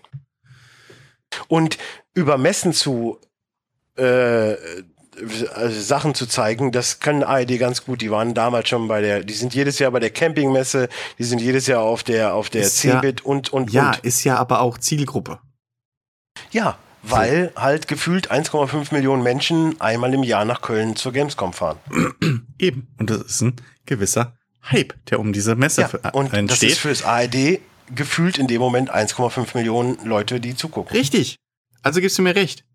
[1.47, 1.77] Und
[2.13, 3.19] übermessen zu
[3.97, 4.55] äh,
[5.55, 8.01] also Sachen zu zeigen, das können ARD ganz gut.
[8.01, 11.41] Die waren damals schon bei der, die sind jedes Jahr bei der Campingmesse, die sind
[11.41, 13.99] jedes Jahr auf der auf der Cebit ja, und und ja, und.
[13.99, 15.39] ist ja aber auch Zielgruppe.
[16.51, 17.61] Ja, weil so.
[17.61, 21.77] halt gefühlt 1,5 Millionen Menschen einmal im Jahr nach Köln zur Gamescom fahren.
[22.59, 22.87] Eben.
[22.99, 23.55] Und das ist ein
[23.85, 24.36] gewisser
[24.71, 26.49] Hype, der um diese Messe ja, für, und entsteht.
[26.49, 27.59] das ist fürs ARD
[27.93, 30.95] gefühlt in dem Moment 1,5 Millionen Leute, die zugucken.
[30.95, 31.37] Richtig.
[31.83, 32.65] Also gibst du mir recht.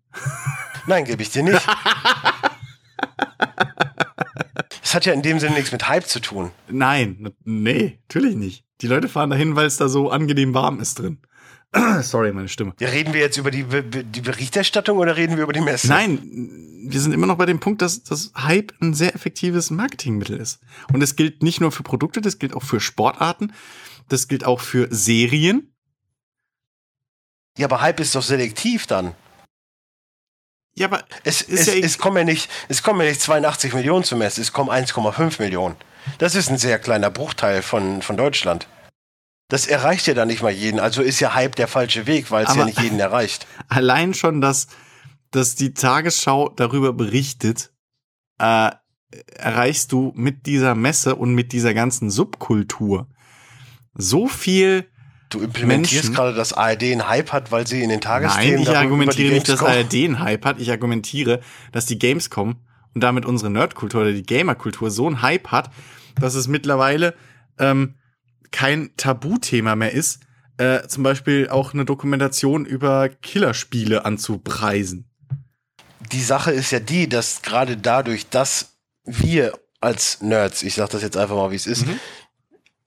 [0.87, 1.61] Nein, gebe ich dir nicht.
[4.81, 6.51] Das hat ja in dem Sinne nichts mit Hype zu tun.
[6.69, 8.63] Nein, nee, natürlich nicht.
[8.81, 11.17] Die Leute fahren dahin, weil es da so angenehm warm ist drin.
[12.01, 12.73] Sorry, meine Stimme.
[12.79, 15.87] Ja, reden wir jetzt über die, die Berichterstattung oder reden wir über die Messe?
[15.87, 16.19] Nein,
[16.85, 20.59] wir sind immer noch bei dem Punkt, dass das Hype ein sehr effektives Marketingmittel ist.
[20.91, 23.53] Und es gilt nicht nur für Produkte, das gilt auch für Sportarten,
[24.09, 25.73] das gilt auch für Serien.
[27.57, 29.15] Ja, aber Hype ist doch selektiv dann.
[30.75, 34.03] Ja, aber es, es, ja es, kommen ja nicht, es kommen ja nicht 82 Millionen
[34.03, 35.75] zum Messe, es kommen 1,5 Millionen.
[36.17, 38.67] Das ist ein sehr kleiner Bruchteil von, von Deutschland.
[39.49, 40.79] Das erreicht ja dann nicht mal jeden.
[40.79, 43.45] Also ist ja Hype der falsche Weg, weil es ja nicht jeden erreicht.
[43.67, 44.67] Allein schon, dass,
[45.31, 47.71] dass die Tagesschau darüber berichtet,
[48.39, 48.71] äh,
[49.35, 53.07] erreichst du mit dieser Messe und mit dieser ganzen Subkultur
[53.93, 54.89] so viel
[55.29, 56.13] Du implementierst Menschen.
[56.13, 59.49] gerade, dass ARD einen Hype hat, weil sie in den Tagesthemen Nein, ich argumentiere nicht,
[59.49, 60.59] dass ARD einen Hype hat.
[60.59, 61.39] Ich argumentiere,
[61.71, 62.57] dass die Gamescom
[62.93, 65.71] und damit unsere Nerdkultur oder die Gamerkultur so einen Hype hat,
[66.19, 67.15] dass es mittlerweile
[67.57, 67.95] ähm,
[68.53, 70.21] kein Tabuthema mehr ist,
[70.57, 75.09] äh, zum Beispiel auch eine Dokumentation über Killerspiele anzupreisen.
[76.13, 81.01] Die Sache ist ja die, dass gerade dadurch, dass wir als Nerds, ich sag das
[81.01, 81.99] jetzt einfach mal, wie es ist, mhm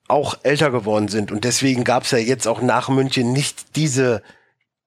[0.08, 1.32] auch älter geworden sind.
[1.32, 4.22] Und deswegen gab es ja jetzt auch nach München nicht diese,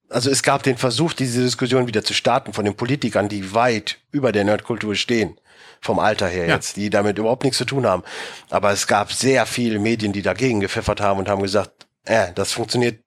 [0.10, 4.00] also es gab den Versuch, diese Diskussion wieder zu starten von den Politikern, die weit
[4.12, 5.38] über der Nerdkultur stehen.
[5.82, 6.56] Vom Alter her ja.
[6.56, 8.04] jetzt, die damit überhaupt nichts zu tun haben.
[8.50, 12.52] Aber es gab sehr viele Medien, die dagegen gepfeffert haben und haben gesagt, äh, das
[12.52, 13.00] funktioniert,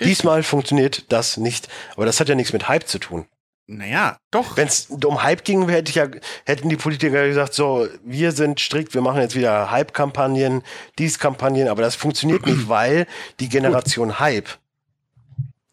[0.00, 1.68] diesmal funktioniert das nicht.
[1.96, 3.26] Aber das hat ja nichts mit Hype zu tun.
[3.72, 4.56] Naja, doch.
[4.56, 6.08] Wenn es um Hype ging, hätte ich ja,
[6.44, 10.62] hätten die Politiker gesagt, so, wir sind strikt, wir machen jetzt wieder Hype-Kampagnen,
[10.98, 13.06] dies Kampagnen, aber das funktioniert nicht, weil
[13.38, 14.48] die Generation Hype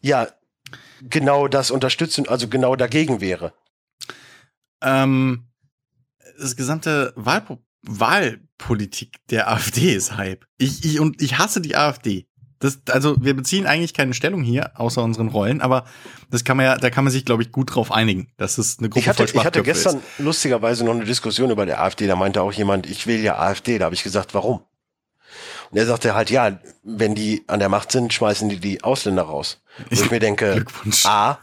[0.00, 0.28] ja
[1.02, 3.52] genau das unterstützen, also genau dagegen wäre.
[4.80, 5.47] Ähm,
[6.38, 10.44] das gesamte Wahlpo Wahlpolitik der AfD ist Hype.
[10.58, 12.26] Ich, ich, und ich hasse die AfD.
[12.60, 15.84] Das, also wir beziehen eigentlich keine Stellung hier, außer unseren Rollen, aber
[16.28, 18.80] das kann man ja, da kann man sich, glaube ich, gut drauf einigen, dass es
[18.80, 20.18] eine Gruppe ich hatte, voll Ich hatte gestern ist.
[20.18, 23.78] lustigerweise noch eine Diskussion über der AfD, da meinte auch jemand, ich will ja AfD,
[23.78, 24.64] da habe ich gesagt, warum?
[25.70, 29.22] Und er sagte halt, ja, wenn die an der Macht sind, schmeißen die die Ausländer
[29.22, 29.62] raus.
[29.90, 30.64] Und ich mir denke,
[31.04, 31.38] A,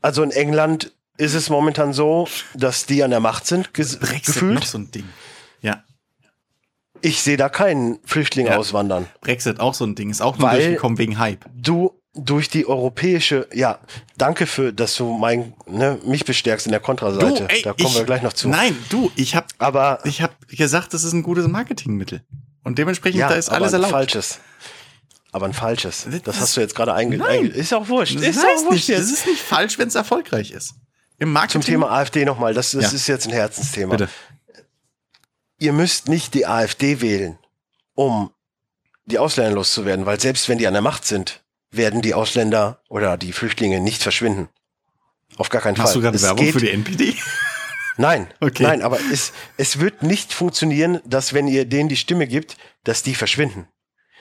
[0.00, 4.54] also in England ist es momentan so, dass die an der Macht sind, Brexit gefühlt.
[4.54, 5.04] Noch so ein Ding.
[5.60, 5.84] Ja.
[7.02, 8.56] Ich sehe da keinen Flüchtling ja.
[8.56, 9.06] auswandern.
[9.20, 11.44] Brexit auch so ein Ding, ist auch nur Weil durchgekommen wegen Hype.
[11.54, 13.78] Du durch die europäische, ja,
[14.18, 17.44] danke für, dass du mein, ne, mich bestärkst in der Kontraseite.
[17.44, 18.48] Du, ey, da kommen ich, wir gleich noch zu.
[18.48, 22.22] Nein, du, ich habe, aber ich habe gesagt, das ist ein gutes Marketingmittel
[22.64, 23.92] und dementsprechend ja, da ist alles erlaubt.
[23.92, 24.40] Falsches.
[25.32, 26.08] Aber ein falsches.
[26.10, 27.54] Das, das hast du jetzt gerade eingeleitet.
[27.54, 28.16] Ist auch wurscht.
[28.16, 28.88] Ist auch wurscht.
[28.88, 30.74] Nicht, das ist nicht falsch, wenn es erfolgreich ist.
[31.20, 31.62] Im Marketing.
[31.62, 32.54] Zum Thema AfD nochmal.
[32.54, 32.90] Das, das ja.
[32.90, 33.96] ist jetzt ein Herzensthema.
[33.96, 34.08] Bitte
[35.60, 37.38] ihr müsst nicht die AfD wählen,
[37.94, 38.32] um
[39.04, 43.16] die Ausländer loszuwerden, weil selbst wenn die an der Macht sind, werden die Ausländer oder
[43.16, 44.48] die Flüchtlinge nicht verschwinden.
[45.36, 45.86] Auf gar keinen Hast Fall.
[45.88, 47.14] Hast du gerade Werbung für die NPD?
[47.96, 48.64] Nein, okay.
[48.64, 53.02] nein, aber es, es wird nicht funktionieren, dass wenn ihr denen die Stimme gibt, dass
[53.02, 53.68] die verschwinden.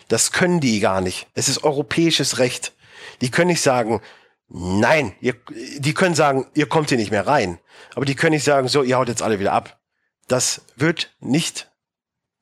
[0.10, 1.28] Das können die gar nicht.
[1.34, 2.74] Es ist europäisches Recht.
[3.22, 4.02] Die können nicht sagen,
[4.50, 5.36] nein, ihr,
[5.78, 7.60] die können sagen, ihr kommt hier nicht mehr rein.
[7.96, 9.80] Aber die können nicht sagen, so, ihr haut jetzt alle wieder ab.
[10.28, 11.72] Das wird nicht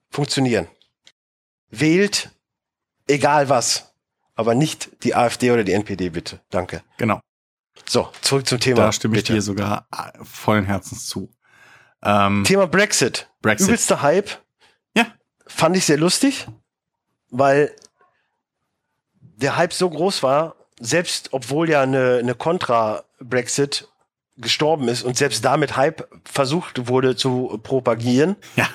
[0.10, 0.68] funktionieren.
[1.70, 2.32] Wählt
[3.08, 3.94] egal was,
[4.36, 6.42] aber nicht die AfD oder die NPD bitte.
[6.50, 6.84] Danke.
[6.98, 7.20] Genau.
[7.88, 8.82] So, zurück zum Thema.
[8.82, 9.34] Da stimme ich bitte.
[9.34, 11.32] dir sogar äh, vollen Herzens zu.
[12.04, 13.30] Ähm, Thema Brexit.
[13.42, 13.68] Brexit.
[13.68, 14.30] Übelster Hype.
[14.96, 15.08] Ja.
[15.46, 16.48] Fand ich sehr lustig,
[17.30, 17.76] weil
[19.20, 23.88] der Hype so groß war, selbst obwohl ja eine, eine Contra-Brexit
[24.38, 28.36] gestorben ist und selbst damit Hype versucht wurde zu propagieren.
[28.56, 28.70] Ja.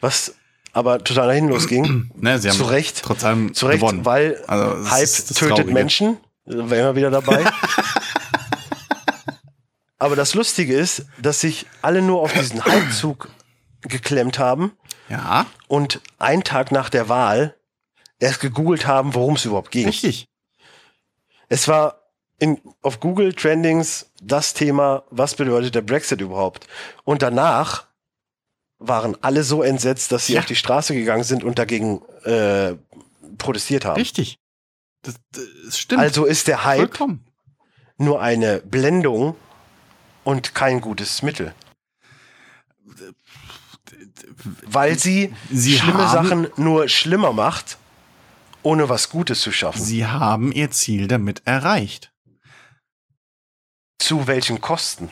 [0.00, 0.34] Was
[0.72, 2.10] aber total dahin losging.
[2.16, 3.02] ne, sie haben zu Recht.
[3.02, 4.04] Trotz allem zu Recht, gewonnen.
[4.04, 5.72] weil also, Hype tötet Traurige.
[5.72, 6.18] Menschen.
[6.44, 7.44] Da wären wir wieder dabei.
[9.98, 13.30] aber das Lustige ist, dass sich alle nur auf diesen Hypezug
[13.80, 14.72] geklemmt haben.
[15.08, 15.46] Ja.
[15.68, 17.56] Und einen Tag nach der Wahl
[18.18, 19.86] erst gegoogelt haben, worum es überhaupt ging.
[19.86, 20.28] Richtig.
[21.48, 22.00] Es war
[22.38, 26.66] in, auf Google Trendings das Thema, was bedeutet der Brexit überhaupt?
[27.04, 27.86] Und danach
[28.78, 30.40] waren alle so entsetzt, dass sie ja.
[30.40, 32.74] auf die Straße gegangen sind und dagegen äh,
[33.38, 33.96] protestiert haben.
[33.96, 34.38] Richtig.
[35.02, 36.02] Das, das stimmt.
[36.02, 37.24] Also ist der Hype Vollkommen.
[37.96, 39.36] nur eine Blendung
[40.24, 41.54] und kein gutes Mittel.
[44.66, 47.78] weil sie, Sie schlimme Sachen nur schlimmer macht,
[48.66, 49.80] ohne was Gutes zu schaffen.
[49.80, 52.10] Sie haben ihr Ziel damit erreicht.
[53.98, 55.08] Zu welchen Kosten?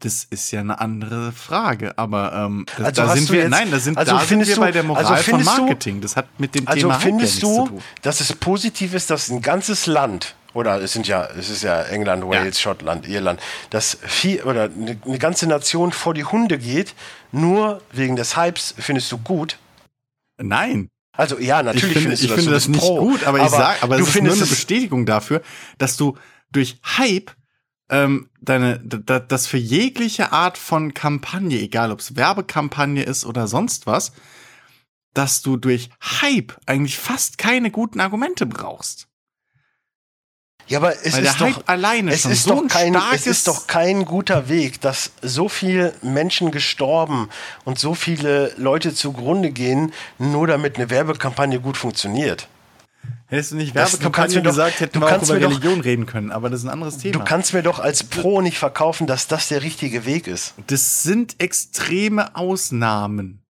[0.00, 3.70] Das ist ja eine andere Frage, aber ähm, das, Also da sind wir, jetzt- nein,
[3.70, 6.00] da sind, also da sind wir du- bei der Moral also von Marketing.
[6.00, 7.82] Das hat mit dem Also Thema ja findest nichts zu du, tun.
[8.02, 11.82] dass es positiv ist, dass ein ganzes Land oder es sind ja, es ist ja
[11.84, 13.40] England, Wales, Schottland, Irland,
[13.70, 16.94] dass viel oder eine, eine ganze Nation vor die Hunde geht,
[17.30, 19.56] nur wegen des Hypes findest du gut.
[20.36, 22.98] Nein, Also ja, natürlich ich finde, findest du ich das, finde das bist nicht pro,
[23.00, 25.42] gut, aber, ich sag, aber du es ist nur findest eine es, Bestätigung dafür,
[25.78, 26.16] dass du
[26.50, 27.30] durch Hype
[27.90, 33.46] ähm, deine, da- das für jegliche Art von Kampagne, egal ob es Werbekampagne ist oder
[33.46, 34.12] sonst was,
[35.12, 35.90] dass du durch
[36.22, 39.08] Hype eigentlich fast keine guten Argumente brauchst.
[40.68, 42.96] Ja, aber es Weil der ist Hype doch, alleine es ist so doch ein kein,
[43.14, 47.28] es ist doch kein guter Weg, dass so viele Menschen gestorben
[47.64, 52.48] und so viele Leute zugrunde gehen, nur damit eine Werbekampagne gut funktioniert.
[53.26, 55.34] Hättest du nicht Das- du kannst Werbekampagne mir doch- gesagt, hätten du wir auch über
[55.34, 57.18] mir doch- Religion reden können, aber das ist ein anderes Thema.
[57.18, 60.54] Du kannst mir doch als Pro nicht verkaufen, dass das der richtige Weg ist.
[60.68, 63.42] Das sind extreme Ausnahmen.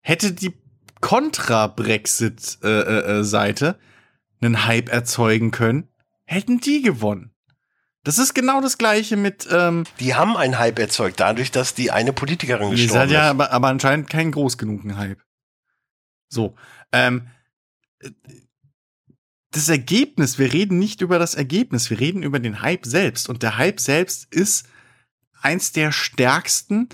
[0.00, 0.54] Hätte die
[1.00, 3.78] Contra-Brexit-Seite
[4.40, 5.88] einen Hype erzeugen können,
[6.28, 7.32] hätten die gewonnen.
[8.04, 11.90] Das ist genau das gleiche mit, ähm, Die haben einen Hype erzeugt, dadurch, dass die
[11.90, 13.30] eine Politikerin gestorben seid ja ist.
[13.30, 15.20] aber, aber anscheinend kein groß genugen Hype.
[16.28, 16.54] So,
[16.92, 17.28] ähm,
[19.50, 23.28] das Ergebnis, wir reden nicht über das Ergebnis, wir reden über den Hype selbst.
[23.28, 24.68] Und der Hype selbst ist
[25.40, 26.88] eins der stärksten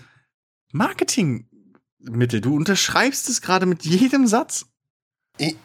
[0.72, 2.40] Marketingmittel.
[2.40, 4.66] Du unterschreibst es gerade mit jedem Satz.
[5.38, 5.56] Ich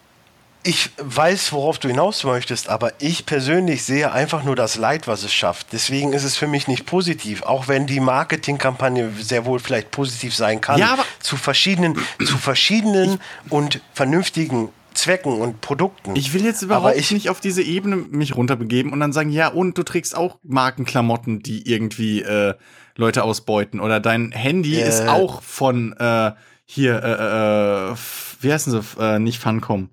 [0.97, 5.33] weiß, worauf du hinaus möchtest, aber ich persönlich sehe einfach nur das Leid, was es
[5.33, 5.67] schafft.
[5.71, 10.35] Deswegen ist es für mich nicht positiv, auch wenn die Marketingkampagne sehr wohl vielleicht positiv
[10.35, 10.77] sein kann.
[10.79, 11.95] Ja, aber- zu verschiedenen,
[12.25, 13.19] zu verschiedenen
[13.49, 16.15] und vernünftigen Zwecken und Produkten.
[16.17, 19.29] Ich will jetzt Aber überhaupt ich- nicht auf diese Ebene mich runterbegeben und dann sagen,
[19.29, 22.53] ja, und du trägst auch Markenklamotten, die irgendwie äh,
[22.97, 23.79] Leute ausbeuten.
[23.79, 24.89] Oder dein Handy Äh.
[24.89, 26.31] ist auch von äh,
[26.65, 29.89] hier, äh, äh, f- wie heißen sie, äh, nicht Funcom.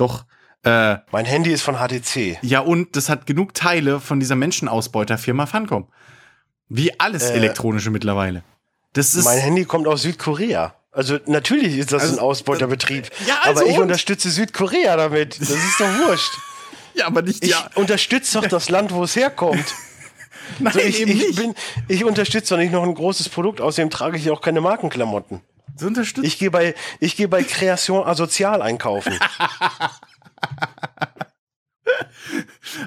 [0.00, 0.24] Doch,
[0.62, 2.38] äh, mein Handy ist von HTC.
[2.42, 5.88] ja, und das hat genug Teile von dieser Menschenausbeuterfirma Funcom.
[6.68, 7.34] Wie alles Äh.
[7.34, 8.42] elektronische mittlerweile.
[8.92, 9.24] Das ist.
[9.24, 10.74] Mein Handy kommt aus Südkorea.
[10.92, 13.10] Also natürlich ist das Also, ein Ausbeuterbetrieb.
[13.26, 13.82] ja, also aber ich und?
[13.84, 15.40] unterstütze Südkorea damit.
[15.40, 16.32] Das ist doch wurscht.
[16.94, 17.68] ja, aber nicht Ich ja.
[17.76, 19.64] unterstütze doch das Land, wo es herkommt.
[20.58, 21.36] Nein, So, ich, eben ich, nicht.
[21.36, 21.54] bin,
[21.86, 25.42] ich unterstütze doch nicht noch ein großes Produkt, außerdem trage ich auch keine Markenklamotten.
[25.76, 26.26] So unterstützt.
[26.26, 29.18] Ich gehe bei, ich gehe bei Kreation asozial einkaufen.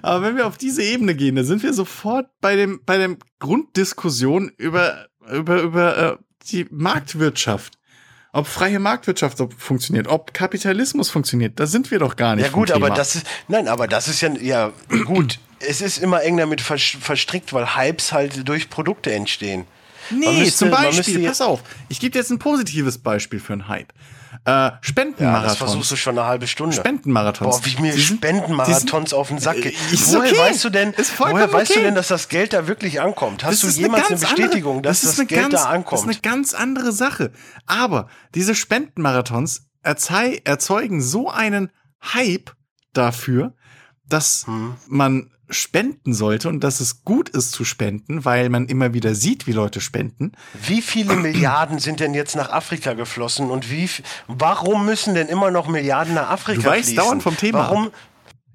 [0.02, 3.18] Aber wenn wir auf diese Ebene gehen, dann sind wir sofort bei dem bei dem
[3.40, 6.18] Grunddiskussion über über über äh,
[6.50, 7.74] die Marktwirtschaft.
[8.36, 12.46] Ob freie Marktwirtschaft funktioniert, ob Kapitalismus funktioniert, da sind wir doch gar nicht.
[12.46, 14.72] Ja gut, aber das ist, nein, aber das ist ja, ja
[15.06, 15.38] gut.
[15.60, 19.66] Es ist immer eng damit vers- verstrickt, weil Hypes halt durch Produkte entstehen.
[20.12, 23.68] Nee, müsste- zum Beispiel, pass auf, ich gebe dir jetzt ein positives Beispiel für einen
[23.68, 23.92] Hype.
[24.46, 25.58] Äh, Ja, das Spendenmarathons.
[25.58, 26.76] versuchst du schon eine halbe Stunde.
[26.76, 27.62] Spendenmarathons.
[27.62, 30.38] Boah, wie mir sind- Spendenmarathons auf den Sack ist Woher okay.
[30.40, 33.44] weißt du denn, woher weißt du denn, dass das Geld da wirklich ankommt?
[33.44, 35.66] Hast Das du jemals eine, ganz Bestätigung, andere, dass das, eine Geld ganz, da Das
[35.68, 36.04] ist ankommt?
[36.04, 37.32] eine ganz andere Sache.
[37.68, 41.70] Aber diese Spendenmarathons erzeugen so einen
[42.14, 42.52] Hype
[42.94, 43.54] dafür,
[44.08, 44.76] dass Hm.
[44.88, 49.48] man spenden sollte und dass es gut ist zu spenden, weil man immer wieder sieht,
[49.48, 50.34] wie Leute spenden.
[50.54, 53.90] Wie viele Milliarden sind denn jetzt nach Afrika geflossen und wie,
[54.28, 57.04] warum müssen denn immer noch Milliarden nach Afrika Du weichst fließen?
[57.04, 57.92] dauernd vom Thema Warum?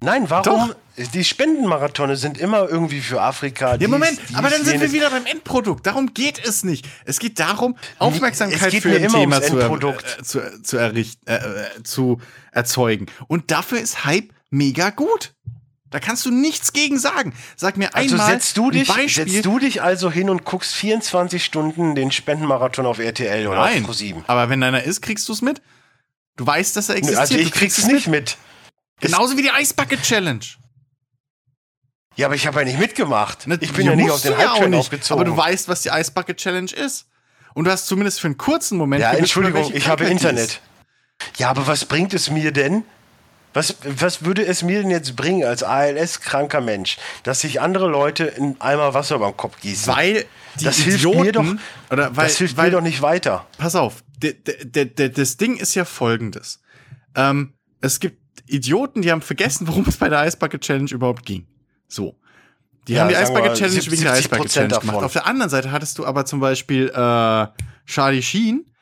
[0.01, 0.69] Nein, warum?
[0.69, 0.77] Doch.
[1.15, 3.77] Die Spendenmarathone sind immer irgendwie für Afrika.
[3.77, 5.87] Ja, Moment, dies, aber dann sind wir wieder beim Endprodukt.
[5.87, 6.89] Darum geht es nicht.
[7.05, 11.37] Es geht darum, Aufmerksamkeit geht für ein immer Thema zu, äh, zu, zu, errichten, äh,
[11.37, 12.21] äh, zu
[12.51, 13.07] erzeugen.
[13.29, 15.35] Und dafür ist Hype mega gut.
[15.91, 17.33] Da kannst du nichts gegen sagen.
[17.57, 19.29] Sag mir Also einmal setzt du, ein dich, Beispiel.
[19.29, 23.79] setzt du dich also hin und guckst 24 Stunden den Spendenmarathon auf RTL oder Nein,
[23.81, 24.23] auf ProSieben?
[24.27, 25.63] aber wenn einer ist, kriegst du es mit.
[26.37, 27.21] Du weißt, dass er existiert.
[27.21, 28.37] Also ich krieg's nicht mit.
[29.01, 30.41] Genauso wie die Eisbucket Challenge.
[32.17, 33.47] Ja, aber ich habe ja nicht mitgemacht.
[33.47, 35.21] Ne, ich bin ja nicht auf musst den ja nicht, aufgezogen.
[35.21, 37.07] Aber du weißt, was die Eisbucket Challenge ist.
[37.55, 39.01] Und du hast zumindest für einen kurzen Moment.
[39.03, 40.45] ja, Entschuldigung, ich habe Internet.
[40.51, 40.61] ist.
[41.39, 42.85] Ja, aber was bringt es mir denn?
[43.55, 48.25] Was, was würde es mir denn jetzt bringen als ALS-kranker Mensch, dass sich andere Leute
[48.25, 49.93] in Eimer Wasser über den Kopf gießen?
[49.93, 50.27] Weil
[50.63, 53.47] das Idioten, hilft mir doch, oder weil, das hilft weil, mir doch nicht weiter.
[53.59, 56.61] pass auf, das Ding ist ja folgendes.
[57.15, 61.47] Ähm, es gibt Idioten, die haben vergessen, worum es bei der Eisbucket Challenge überhaupt ging.
[61.89, 62.19] So.
[62.87, 64.89] Die Ja, haben die Eisbucket Challenge 70 wegen der Eisbucket 70% Challenge davon.
[64.89, 65.05] gemacht.
[65.05, 67.47] Auf der anderen Seite hattest du aber zum Beispiel äh,
[67.87, 68.73] Charlie Sheen,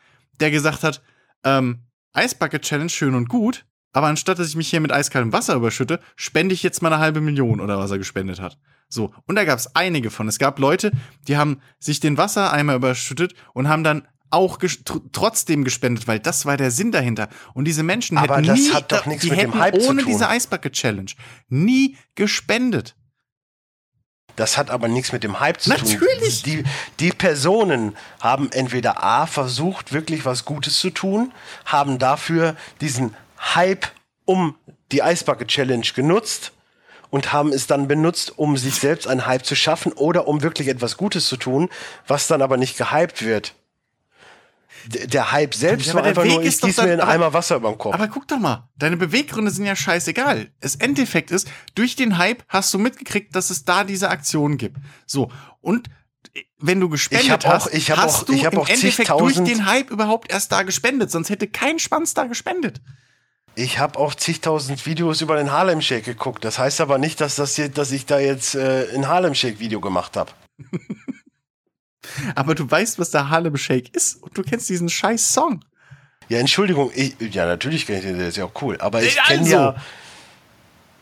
[0.40, 1.02] der gesagt hat,
[1.44, 1.82] ähm,
[2.12, 3.64] Eisbucket Challenge schön und gut,
[3.96, 7.00] aber anstatt dass ich mich hier mit eiskaltem Wasser überschütte, spende ich jetzt mal eine
[7.00, 8.58] halbe Million oder was er gespendet hat.
[8.90, 10.28] So, und da gab es einige von.
[10.28, 10.92] Es gab Leute,
[11.26, 16.18] die haben sich den Wassereimer überschüttet und haben dann auch ges tr trotzdem gespendet, weil
[16.18, 17.30] das war der Sinn dahinter.
[17.54, 20.04] Und diese Menschen Aber hätten das nie, hat doch nichts die mit dem hätten ohne
[20.04, 21.12] diese Eisbucket Challenge
[21.48, 22.96] nie gespendet.
[24.34, 26.42] Das hat aber nichts mit dem Hype zu Natürlich.
[26.42, 26.52] tun.
[26.52, 26.64] Die,
[27.00, 31.32] die Personen haben entweder A versucht, wirklich was Gutes zu tun,
[31.64, 33.14] haben dafür diesen
[33.54, 33.86] Hype
[34.24, 34.56] um
[34.92, 36.52] die Eisbucket Challenge genutzt
[37.10, 40.68] und haben es dann benutzt, um sich selbst einen Hype zu schaffen oder um wirklich
[40.68, 41.68] etwas Gutes zu tun,
[42.06, 43.54] was dann aber nicht gehypt wird.
[44.86, 47.00] D- Der Hype selbst Ja, war einfach nur, Weg ich ist doch gieße mir einen
[47.00, 47.94] Eimer Wasser über den Kopf.
[47.94, 50.48] Aber guck doch mal, deine Beweggründe sind ja scheißegal.
[50.60, 54.76] Das Endeffekt ist, durch den Hype hast du mitgekriegt, dass es da diese Aktion gibt.
[55.06, 55.88] So, und
[56.58, 59.08] wenn du gespendet Ich hab auch- hast, ich hast auch- du ich im auch Endeffekt
[59.10, 61.10] durch den Hype überhaupt erst da gespendet.
[61.10, 62.80] Sonst hätte kein Schwanz da gespendet.
[63.58, 66.44] Ich habe auch zigtausend Videos über den Harlem Shake geguckt.
[66.44, 69.58] Das heißt aber nicht, dass, das hier, dass ich da jetzt äh, ein Harlem Shake
[69.58, 70.30] Video gemacht habe.
[72.34, 75.64] Aber du weißt, was der Harlem Shake ist und du kennst diesen scheiß Song.
[76.28, 78.76] Ja, Entschuldigung, ich, ja, natürlich kenne ich den, der ist ja auch cool.
[78.80, 79.52] Aber ich kenne also.
[79.52, 79.76] ja,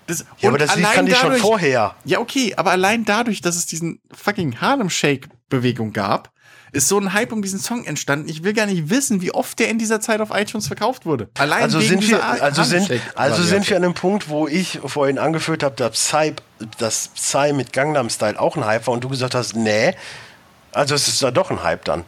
[0.07, 1.95] Das, ja, aber das Lied kannte ich schon vorher.
[2.05, 6.31] Ja, okay, aber allein dadurch, dass es diesen fucking Harlem Shake Bewegung gab,
[6.75, 8.29] ist so ein Hype um diesen Song entstanden.
[8.29, 11.29] Ich will gar nicht wissen, wie oft der in dieser Zeit auf iTunes verkauft wurde.
[11.39, 14.81] Allein Also wegen sind wir, also sind, also sind wir an einem Punkt, wo ich
[14.85, 16.35] vorhin angeführt habe, dass Psy,
[16.79, 19.95] dass Psy mit Gangnam Style auch ein Hype war und du gesagt hast, nee.
[20.73, 22.05] Also es ist da doch ein Hype dann.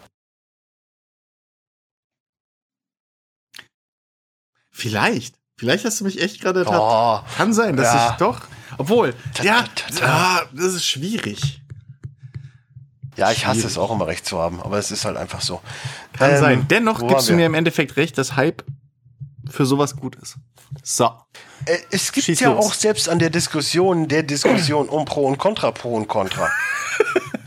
[4.71, 5.37] Vielleicht.
[5.59, 8.11] Vielleicht hast du mich echt gerade tat- Oh, Kann sein, dass Ja.
[8.11, 8.41] ich doch.
[8.79, 9.65] Obwohl, ja,
[10.03, 11.63] ah, das ist schwierig.
[13.17, 15.61] Ja, ich hasse es auch immer recht zu haben, aber es ist halt einfach so.
[16.13, 16.69] Kann Ähm, sein.
[16.69, 18.63] Dennoch gibst du mir im Endeffekt recht, dass Hype
[19.51, 20.37] für sowas gut ist.
[20.83, 21.11] So.
[21.67, 22.67] Äh, Es gibt Schieß ja los.
[22.67, 26.51] auch selbst an der Diskussion, der Diskussion um Pro und Contra, Pro und Contra.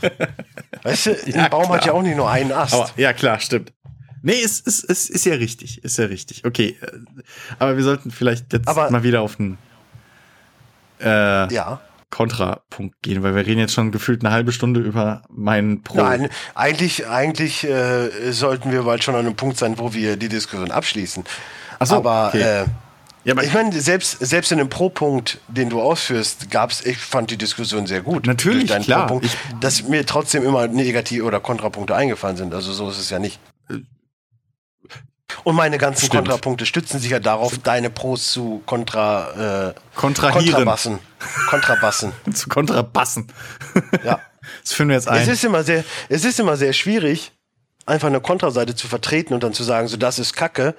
[0.82, 1.86] weißt du, Ja, ein Baum hat klar.
[1.86, 2.74] ja auch nicht nur einen Ast.
[2.74, 3.72] Aber, ja, klar, stimmt.
[4.22, 5.82] Nee, es ist, es ist ja richtig.
[5.84, 6.44] Ist ja richtig.
[6.44, 6.76] Okay.
[6.80, 6.86] äh,
[7.58, 9.56] Aber wir sollten vielleicht jetzt Aber- mal wieder auf den
[11.00, 11.80] äh, ja.
[12.10, 15.98] Kontrapunkt gehen, weil wir reden jetzt schon gefühlt eine halbe Stunde über meinen Pro.
[15.98, 20.28] Nein, eigentlich, eigentlich äh, sollten wir bald schon an einem Punkt sein, wo wir die
[20.28, 21.24] Diskussion abschließen.
[21.78, 22.62] Ach so, aber okay.
[22.62, 22.64] äh,
[23.24, 27.30] ja, aber ich meine, selbst, selbst in dem Pro-Punkt, den du ausführst, gab's, ich fand
[27.30, 28.26] die Diskussion sehr gut.
[28.26, 29.20] Natürlich, klar.
[29.22, 32.54] Ich- dass mir trotzdem immer Negativ- oder Kontrapunkte eingefallen sind.
[32.54, 33.38] Also so ist es ja nicht.
[35.44, 36.26] Und meine ganzen Stimmt.
[36.26, 40.46] Kontrapunkte stützen sich ja darauf, deine Pros zu kontra, äh, Kontrahieren.
[40.54, 40.98] Kontrabassen.
[41.48, 42.12] Kontrabassen.
[42.34, 43.26] zu Kontrabassen.
[44.04, 44.20] ja.
[44.64, 45.28] Das führen wir jetzt Es ein.
[45.28, 47.30] ist immer sehr, es ist immer sehr schwierig,
[47.86, 50.74] einfach eine Kontraseite zu vertreten und dann zu sagen, so das ist Kacke.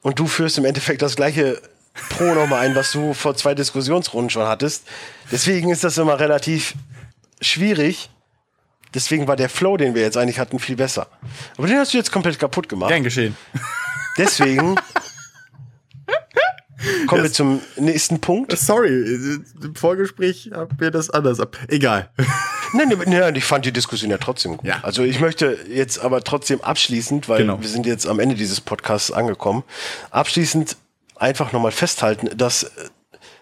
[0.00, 1.60] Und du führst im Endeffekt das gleiche
[2.08, 4.84] Pro nochmal ein, was du vor zwei Diskussionsrunden schon hattest.
[5.30, 6.74] Deswegen ist das immer relativ
[7.40, 8.10] schwierig.
[8.94, 11.06] Deswegen war der Flow, den wir jetzt eigentlich hatten, viel besser.
[11.56, 12.90] Aber den hast du jetzt komplett kaputt gemacht.
[12.90, 13.36] Gern geschehen.
[14.18, 14.76] Deswegen
[17.06, 18.56] kommen wir zum nächsten Punkt.
[18.58, 18.88] Sorry,
[19.62, 21.56] im Vorgespräch haben wir das anders ab.
[21.68, 22.10] Egal.
[22.74, 24.66] Nein, nein, nein, ich fand die Diskussion ja trotzdem gut.
[24.66, 24.80] Ja.
[24.82, 27.60] Also ich möchte jetzt aber trotzdem abschließend, weil Genau.
[27.60, 29.62] wir sind jetzt am Ende dieses Podcasts angekommen,
[30.10, 30.78] abschließend
[31.16, 32.70] einfach nochmal festhalten, dass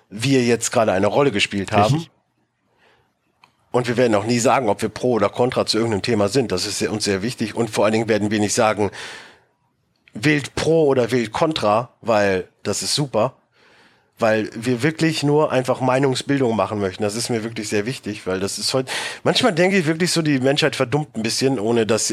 [0.08, 1.94] wir jetzt gerade eine Rolle gespielt haben.
[1.94, 2.10] Richtig.
[3.72, 6.50] Und wir werden auch nie sagen, ob wir pro oder contra zu irgendeinem Thema sind.
[6.50, 7.54] Das ist uns sehr wichtig.
[7.54, 8.90] Und vor allen Dingen werden wir nicht sagen,
[10.12, 13.36] wählt pro oder wählt contra, weil das ist super.
[14.18, 17.02] Weil wir wirklich nur einfach Meinungsbildung machen möchten.
[17.02, 18.90] Das ist mir wirklich sehr wichtig, weil das ist heute.
[19.22, 22.12] Manchmal denke ich wirklich so, die Menschheit verdummt ein bisschen, ohne das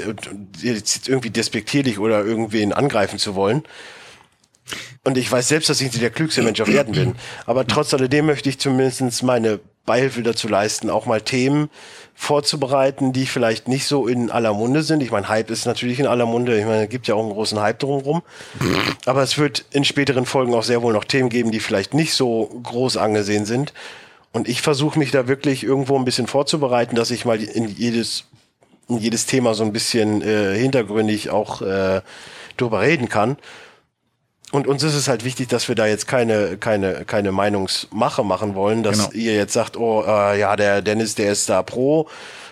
[0.62, 3.64] jetzt irgendwie despektierlich oder irgendwen angreifen zu wollen.
[5.04, 7.16] Und ich weiß selbst, dass ich nicht der klügste Mensch auf Erden bin.
[7.46, 11.70] Aber trotz alledem möchte ich zumindest meine Beihilfe dazu leisten, auch mal Themen
[12.14, 15.02] vorzubereiten, die vielleicht nicht so in aller Munde sind.
[15.02, 16.60] Ich meine, Hype ist natürlich in aller Munde.
[16.60, 18.22] Ich meine, es gibt ja auch einen großen Hype drumherum.
[19.06, 22.14] Aber es wird in späteren Folgen auch sehr wohl noch Themen geben, die vielleicht nicht
[22.14, 23.74] so groß angesehen sind.
[24.34, 28.26] Und ich versuche mich da wirklich irgendwo ein bisschen vorzubereiten, dass ich mal in jedes,
[28.90, 32.02] in jedes Thema so ein bisschen äh, hintergründig auch äh,
[32.58, 33.38] drüber reden kann.
[34.52, 38.56] Und uns ist es halt wichtig, dass wir da jetzt keine, keine, keine Meinungsmache machen
[38.56, 39.12] wollen, dass Genau.
[39.12, 42.08] ihr jetzt sagt, oh, äh, ja, der Dennis, der ist da pro,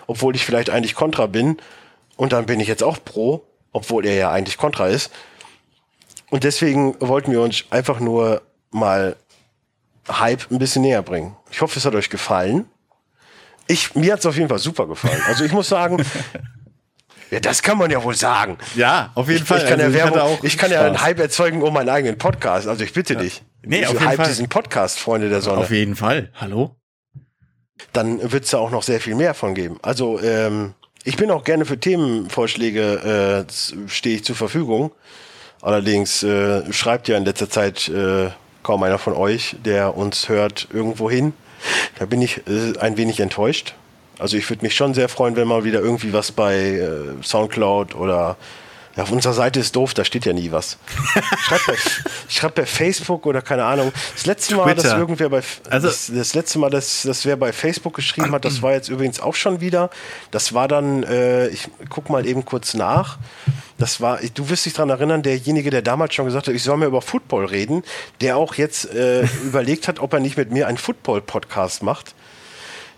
[0.06, 1.56] obwohl ich vielleicht eigentlich kontra bin.
[2.16, 5.10] Und dann bin ich jetzt auch pro, obwohl er ja eigentlich kontra ist.
[6.30, 9.16] Und deswegen wollten wir uns einfach nur mal
[10.08, 11.34] Hype ein bisschen näher bringen.
[11.50, 12.66] Ich hoffe, es hat euch gefallen.
[13.68, 15.20] Ich, mir hat es auf jeden Fall super gefallen.
[15.26, 16.04] Also ich muss sagen,
[17.30, 18.56] Ja, das kann man ja wohl sagen.
[18.76, 19.58] Ja, auf jeden ich, Fall.
[19.58, 22.68] Ich kann, also ja, Werbung, ich kann ja einen Hype erzeugen um meinen eigenen Podcast.
[22.68, 23.20] Also ich bitte ja.
[23.20, 23.42] dich.
[23.62, 24.28] Nee, ich auf jeden Hype Fall.
[24.28, 25.58] diesen Podcast, Freunde der Sonne.
[25.58, 26.30] Auf jeden Fall.
[26.34, 26.76] Hallo?
[27.92, 29.78] Dann wird es da auch noch sehr viel mehr von geben.
[29.82, 30.74] Also ähm,
[31.04, 34.92] ich bin auch gerne für Themenvorschläge, äh, stehe ich zur Verfügung.
[35.62, 38.30] Allerdings äh, schreibt ja in letzter Zeit äh,
[38.62, 41.32] kaum einer von euch, der uns hört, irgendwo hin.
[41.98, 43.74] Da bin ich äh, ein wenig enttäuscht.
[44.18, 46.90] Also ich würde mich schon sehr freuen, wenn mal wieder irgendwie was bei äh,
[47.22, 48.36] Soundcloud oder
[48.96, 50.78] ja, auf unserer Seite ist doof, da steht ja nie was.
[51.44, 51.74] Schreibt bei,
[52.30, 53.92] schreibt bei Facebook oder keine Ahnung.
[54.14, 54.88] Das letzte Mal, Twitter.
[54.88, 58.46] dass irgendwer bei Also- das, das letzte Mal, dass, dass wer bei Facebook geschrieben hat,
[58.46, 59.90] das war jetzt übrigens auch schon wieder.
[60.30, 63.18] Das war dann, äh, ich guck mal eben kurz nach.
[63.76, 66.78] Das war, du wirst dich daran erinnern, derjenige, der damals schon gesagt hat, ich soll
[66.78, 67.82] mir über Football reden,
[68.22, 72.14] der auch jetzt äh, überlegt hat, ob er nicht mit mir einen Football-Podcast macht.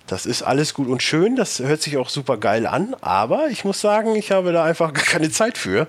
[0.09, 3.65] Das ist alles gut und schön, das hört sich auch super geil an, aber ich
[3.67, 5.87] muss sagen, ich habe da einfach gar keine Zeit für,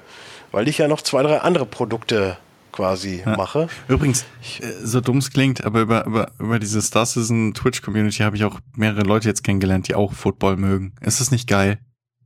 [0.51, 2.37] weil ich ja noch zwei, drei andere Produkte
[2.73, 3.69] quasi mache.
[3.87, 4.25] Übrigens,
[4.59, 8.43] äh, so dumm es klingt, aber über, über, über diese Star Citizen Twitch-Community habe ich
[8.43, 10.93] auch mehrere Leute jetzt kennengelernt, die auch Football mögen.
[11.01, 11.79] Ist das nicht geil?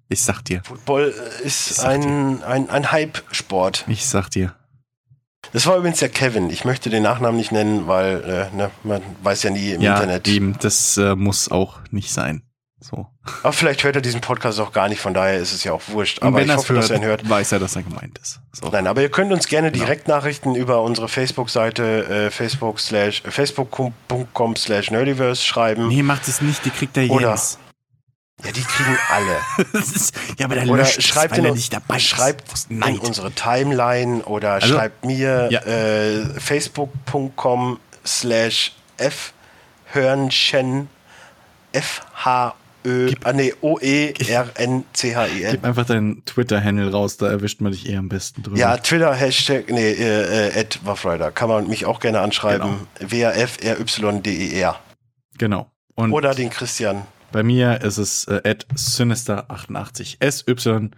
[0.09, 0.61] Ich sag dir.
[0.63, 3.85] Football äh, ist sag ein, ein, ein Hype-Sport.
[3.87, 4.55] Ich sag dir.
[5.51, 6.49] Das war übrigens der Kevin.
[6.49, 9.95] Ich möchte den Nachnamen nicht nennen, weil äh, ne, man weiß ja nie im ja,
[9.95, 10.27] Internet.
[10.27, 12.43] eben, das äh, muss auch nicht sein.
[12.79, 13.07] So.
[13.43, 15.81] Aber vielleicht hört er diesen Podcast auch gar nicht, von daher ist es ja auch
[15.87, 16.19] wurscht.
[16.19, 17.29] Und Aber wenn ich hoffe, hört, dass er ihn hört.
[17.29, 18.41] weiß er, dass er gemeint ist.
[18.51, 18.67] So.
[18.69, 19.85] Nein, aber ihr könnt uns gerne Genau.
[19.85, 25.87] Direktnachrichten über unsere Facebook-Seite äh, facebook slash, facebook.com slash nerdiverse schreiben.
[25.87, 27.57] Nee, macht es nicht, die kriegt der Oder- Jens.
[28.45, 29.37] Ja, die kriegen alle.
[29.79, 34.53] Ist, ja, aber der Oder es, schreibt er nicht dabei schreibt in unsere Timeline oder
[34.53, 35.61] Also- schreibt mir Ja.
[35.61, 39.33] äh, facebook.com slash f
[39.91, 40.89] hörnchen
[41.71, 42.55] f h
[42.85, 46.25] ö Gib- ah, nee, o e r n c h i n Gib einfach deinen
[46.25, 48.57] Twitter-Handle raus, da erwischt man dich eher am besten drüber.
[48.57, 51.31] ja, Twitter, Hashtag, nee, äh, äh, Waffrider.
[51.31, 52.87] Kann man mich auch gerne anschreiben.
[52.99, 54.79] W-A-F-R-Y-D-E-R.
[55.37, 55.71] Genau.
[55.95, 57.03] Und Oder den Christian.
[57.33, 60.17] Bei mir ist es äh, at Sinister88.
[60.21, 60.91] S-Y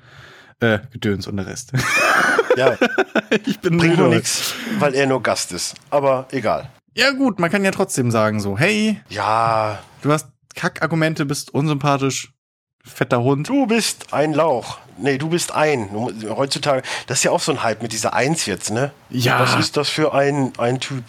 [0.60, 1.72] äh, Gedöns und der Rest.
[2.58, 2.78] Ja,
[3.46, 5.76] ich bin bringt nur nichts, weil er nur Gast ist.
[5.90, 6.70] Aber egal.
[6.94, 12.32] Ja gut, man kann ja trotzdem sagen so, hey, Ja, du hast Kackargumente, bist unsympathisch,
[12.82, 13.50] fetter Hund.
[13.50, 14.78] Du bist ein Lauch.
[14.98, 15.90] Nee, du bist ein.
[16.30, 18.92] Heutzutage, das ist ja auch so ein Hype mit dieser Eins jetzt, ne?
[19.10, 19.42] Ja.
[19.42, 21.04] Was ist das für ein, ein Typ?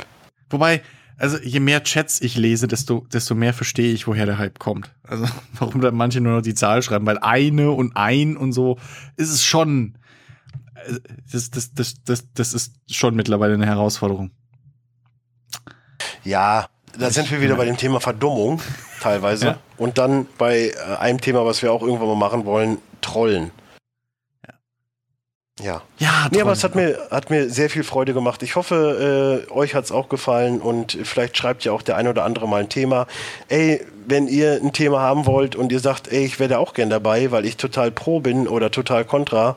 [0.50, 0.82] Wobei,
[1.18, 4.90] also je mehr Chats ich lese, desto, desto mehr verstehe ich, woher der Hype kommt.
[5.02, 5.26] Also
[5.58, 8.78] warum da manche nur noch die Zahl schreiben, weil eine und ein und so
[9.16, 9.96] ist es schon.
[10.74, 10.98] äh,
[11.32, 14.30] Das, das, das, das, das ist schon mittlerweile eine Herausforderung.
[16.24, 16.68] Ja,
[16.98, 18.60] da sind wir wieder bei dem Thema Verdummung,
[19.00, 19.46] teilweise.
[19.46, 19.58] Ja.
[19.76, 23.50] Und dann bei äh, einem Thema, was wir auch irgendwann mal machen wollen, Trollen.
[25.60, 25.82] Ja.
[25.98, 28.42] Ja, Nee, aber es hat mir, hat mir sehr viel Freude gemacht.
[28.42, 32.24] Ich hoffe, äh, euch hat's auch gefallen und vielleicht schreibt ja auch der ein oder
[32.24, 33.06] andere mal ein Thema.
[33.48, 36.74] Ey, wenn ihr ein Thema haben wollt und ihr sagt, ey, ich wäre da auch
[36.74, 39.56] gern dabei, weil ich total pro bin oder total kontra,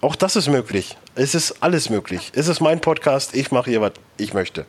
[0.00, 0.98] auch das ist möglich.
[1.14, 2.32] Es ist alles möglich.
[2.34, 4.66] Es ist mein Podcast, ich mache hier, was ich möchte.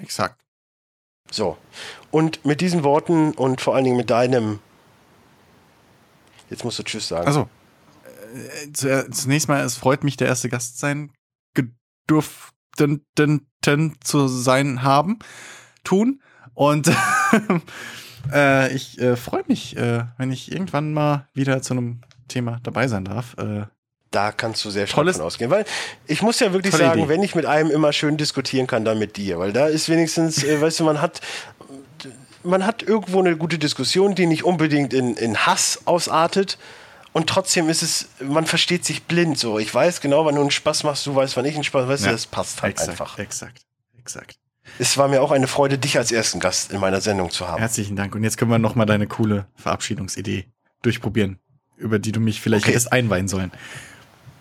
[0.00, 0.40] Exakt.
[1.30, 1.58] So.
[2.10, 4.60] Und mit diesen Worten und vor allen Dingen mit deinem.
[6.48, 7.26] Jetzt musst du Tschüss sagen.
[7.26, 7.48] Also,
[8.72, 11.12] zunächst mal, es freut mich, der erste Gast sein
[11.54, 13.46] gedurften
[14.02, 15.18] zu sein haben,
[15.84, 16.20] tun.
[16.54, 16.90] Und
[18.32, 22.88] äh, ich äh, freue mich, äh, wenn ich irgendwann mal wieder zu einem Thema dabei
[22.88, 23.36] sein darf.
[23.38, 23.66] Äh,
[24.10, 25.50] Da kannst du sehr stark von ausgehen.
[25.50, 25.64] Weil
[26.06, 27.08] ich muss ja wirklich sagen, Idee.
[27.08, 29.38] wenn ich mit einem immer schön diskutieren kann, dann mit dir.
[29.38, 31.20] Weil da ist wenigstens, äh, weißt du, man hat,
[32.42, 36.58] man hat irgendwo eine gute Diskussion, die nicht unbedingt in, in Hass ausartet.
[37.14, 39.58] Und trotzdem ist es, man versteht sich blind so.
[39.60, 42.02] Ich weiß genau, wann du einen Spaß machst, du weißt, wann ich einen Spaß weißt
[42.02, 43.18] du, Ja, das passt halt exakt, einfach.
[43.18, 43.62] exakt,
[43.96, 44.36] exakt.
[44.80, 47.60] Es war mir auch eine Freude, dich als ersten Gast in meiner Sendung zu haben.
[47.60, 48.14] Herzlichen Dank.
[48.16, 50.46] Und jetzt können wir noch mal deine coole Verabschiedungsidee
[50.82, 51.38] durchprobieren,
[51.76, 52.74] über die du mich vielleicht Okay.
[52.74, 53.52] erst einweihen sollen.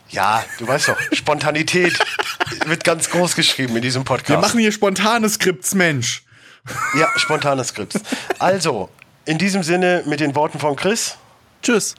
[0.10, 1.98] Ja, du weißt doch, Spontanität
[2.66, 4.30] wird ganz groß geschrieben in diesem Podcast.
[4.30, 6.24] Wir machen hier spontane Skripts, Mensch.
[6.98, 8.00] ja, spontane Skripts.
[8.40, 8.90] Also,
[9.26, 11.18] in diesem Sinne mit den Worten von Chris.
[11.62, 11.96] Tschüss.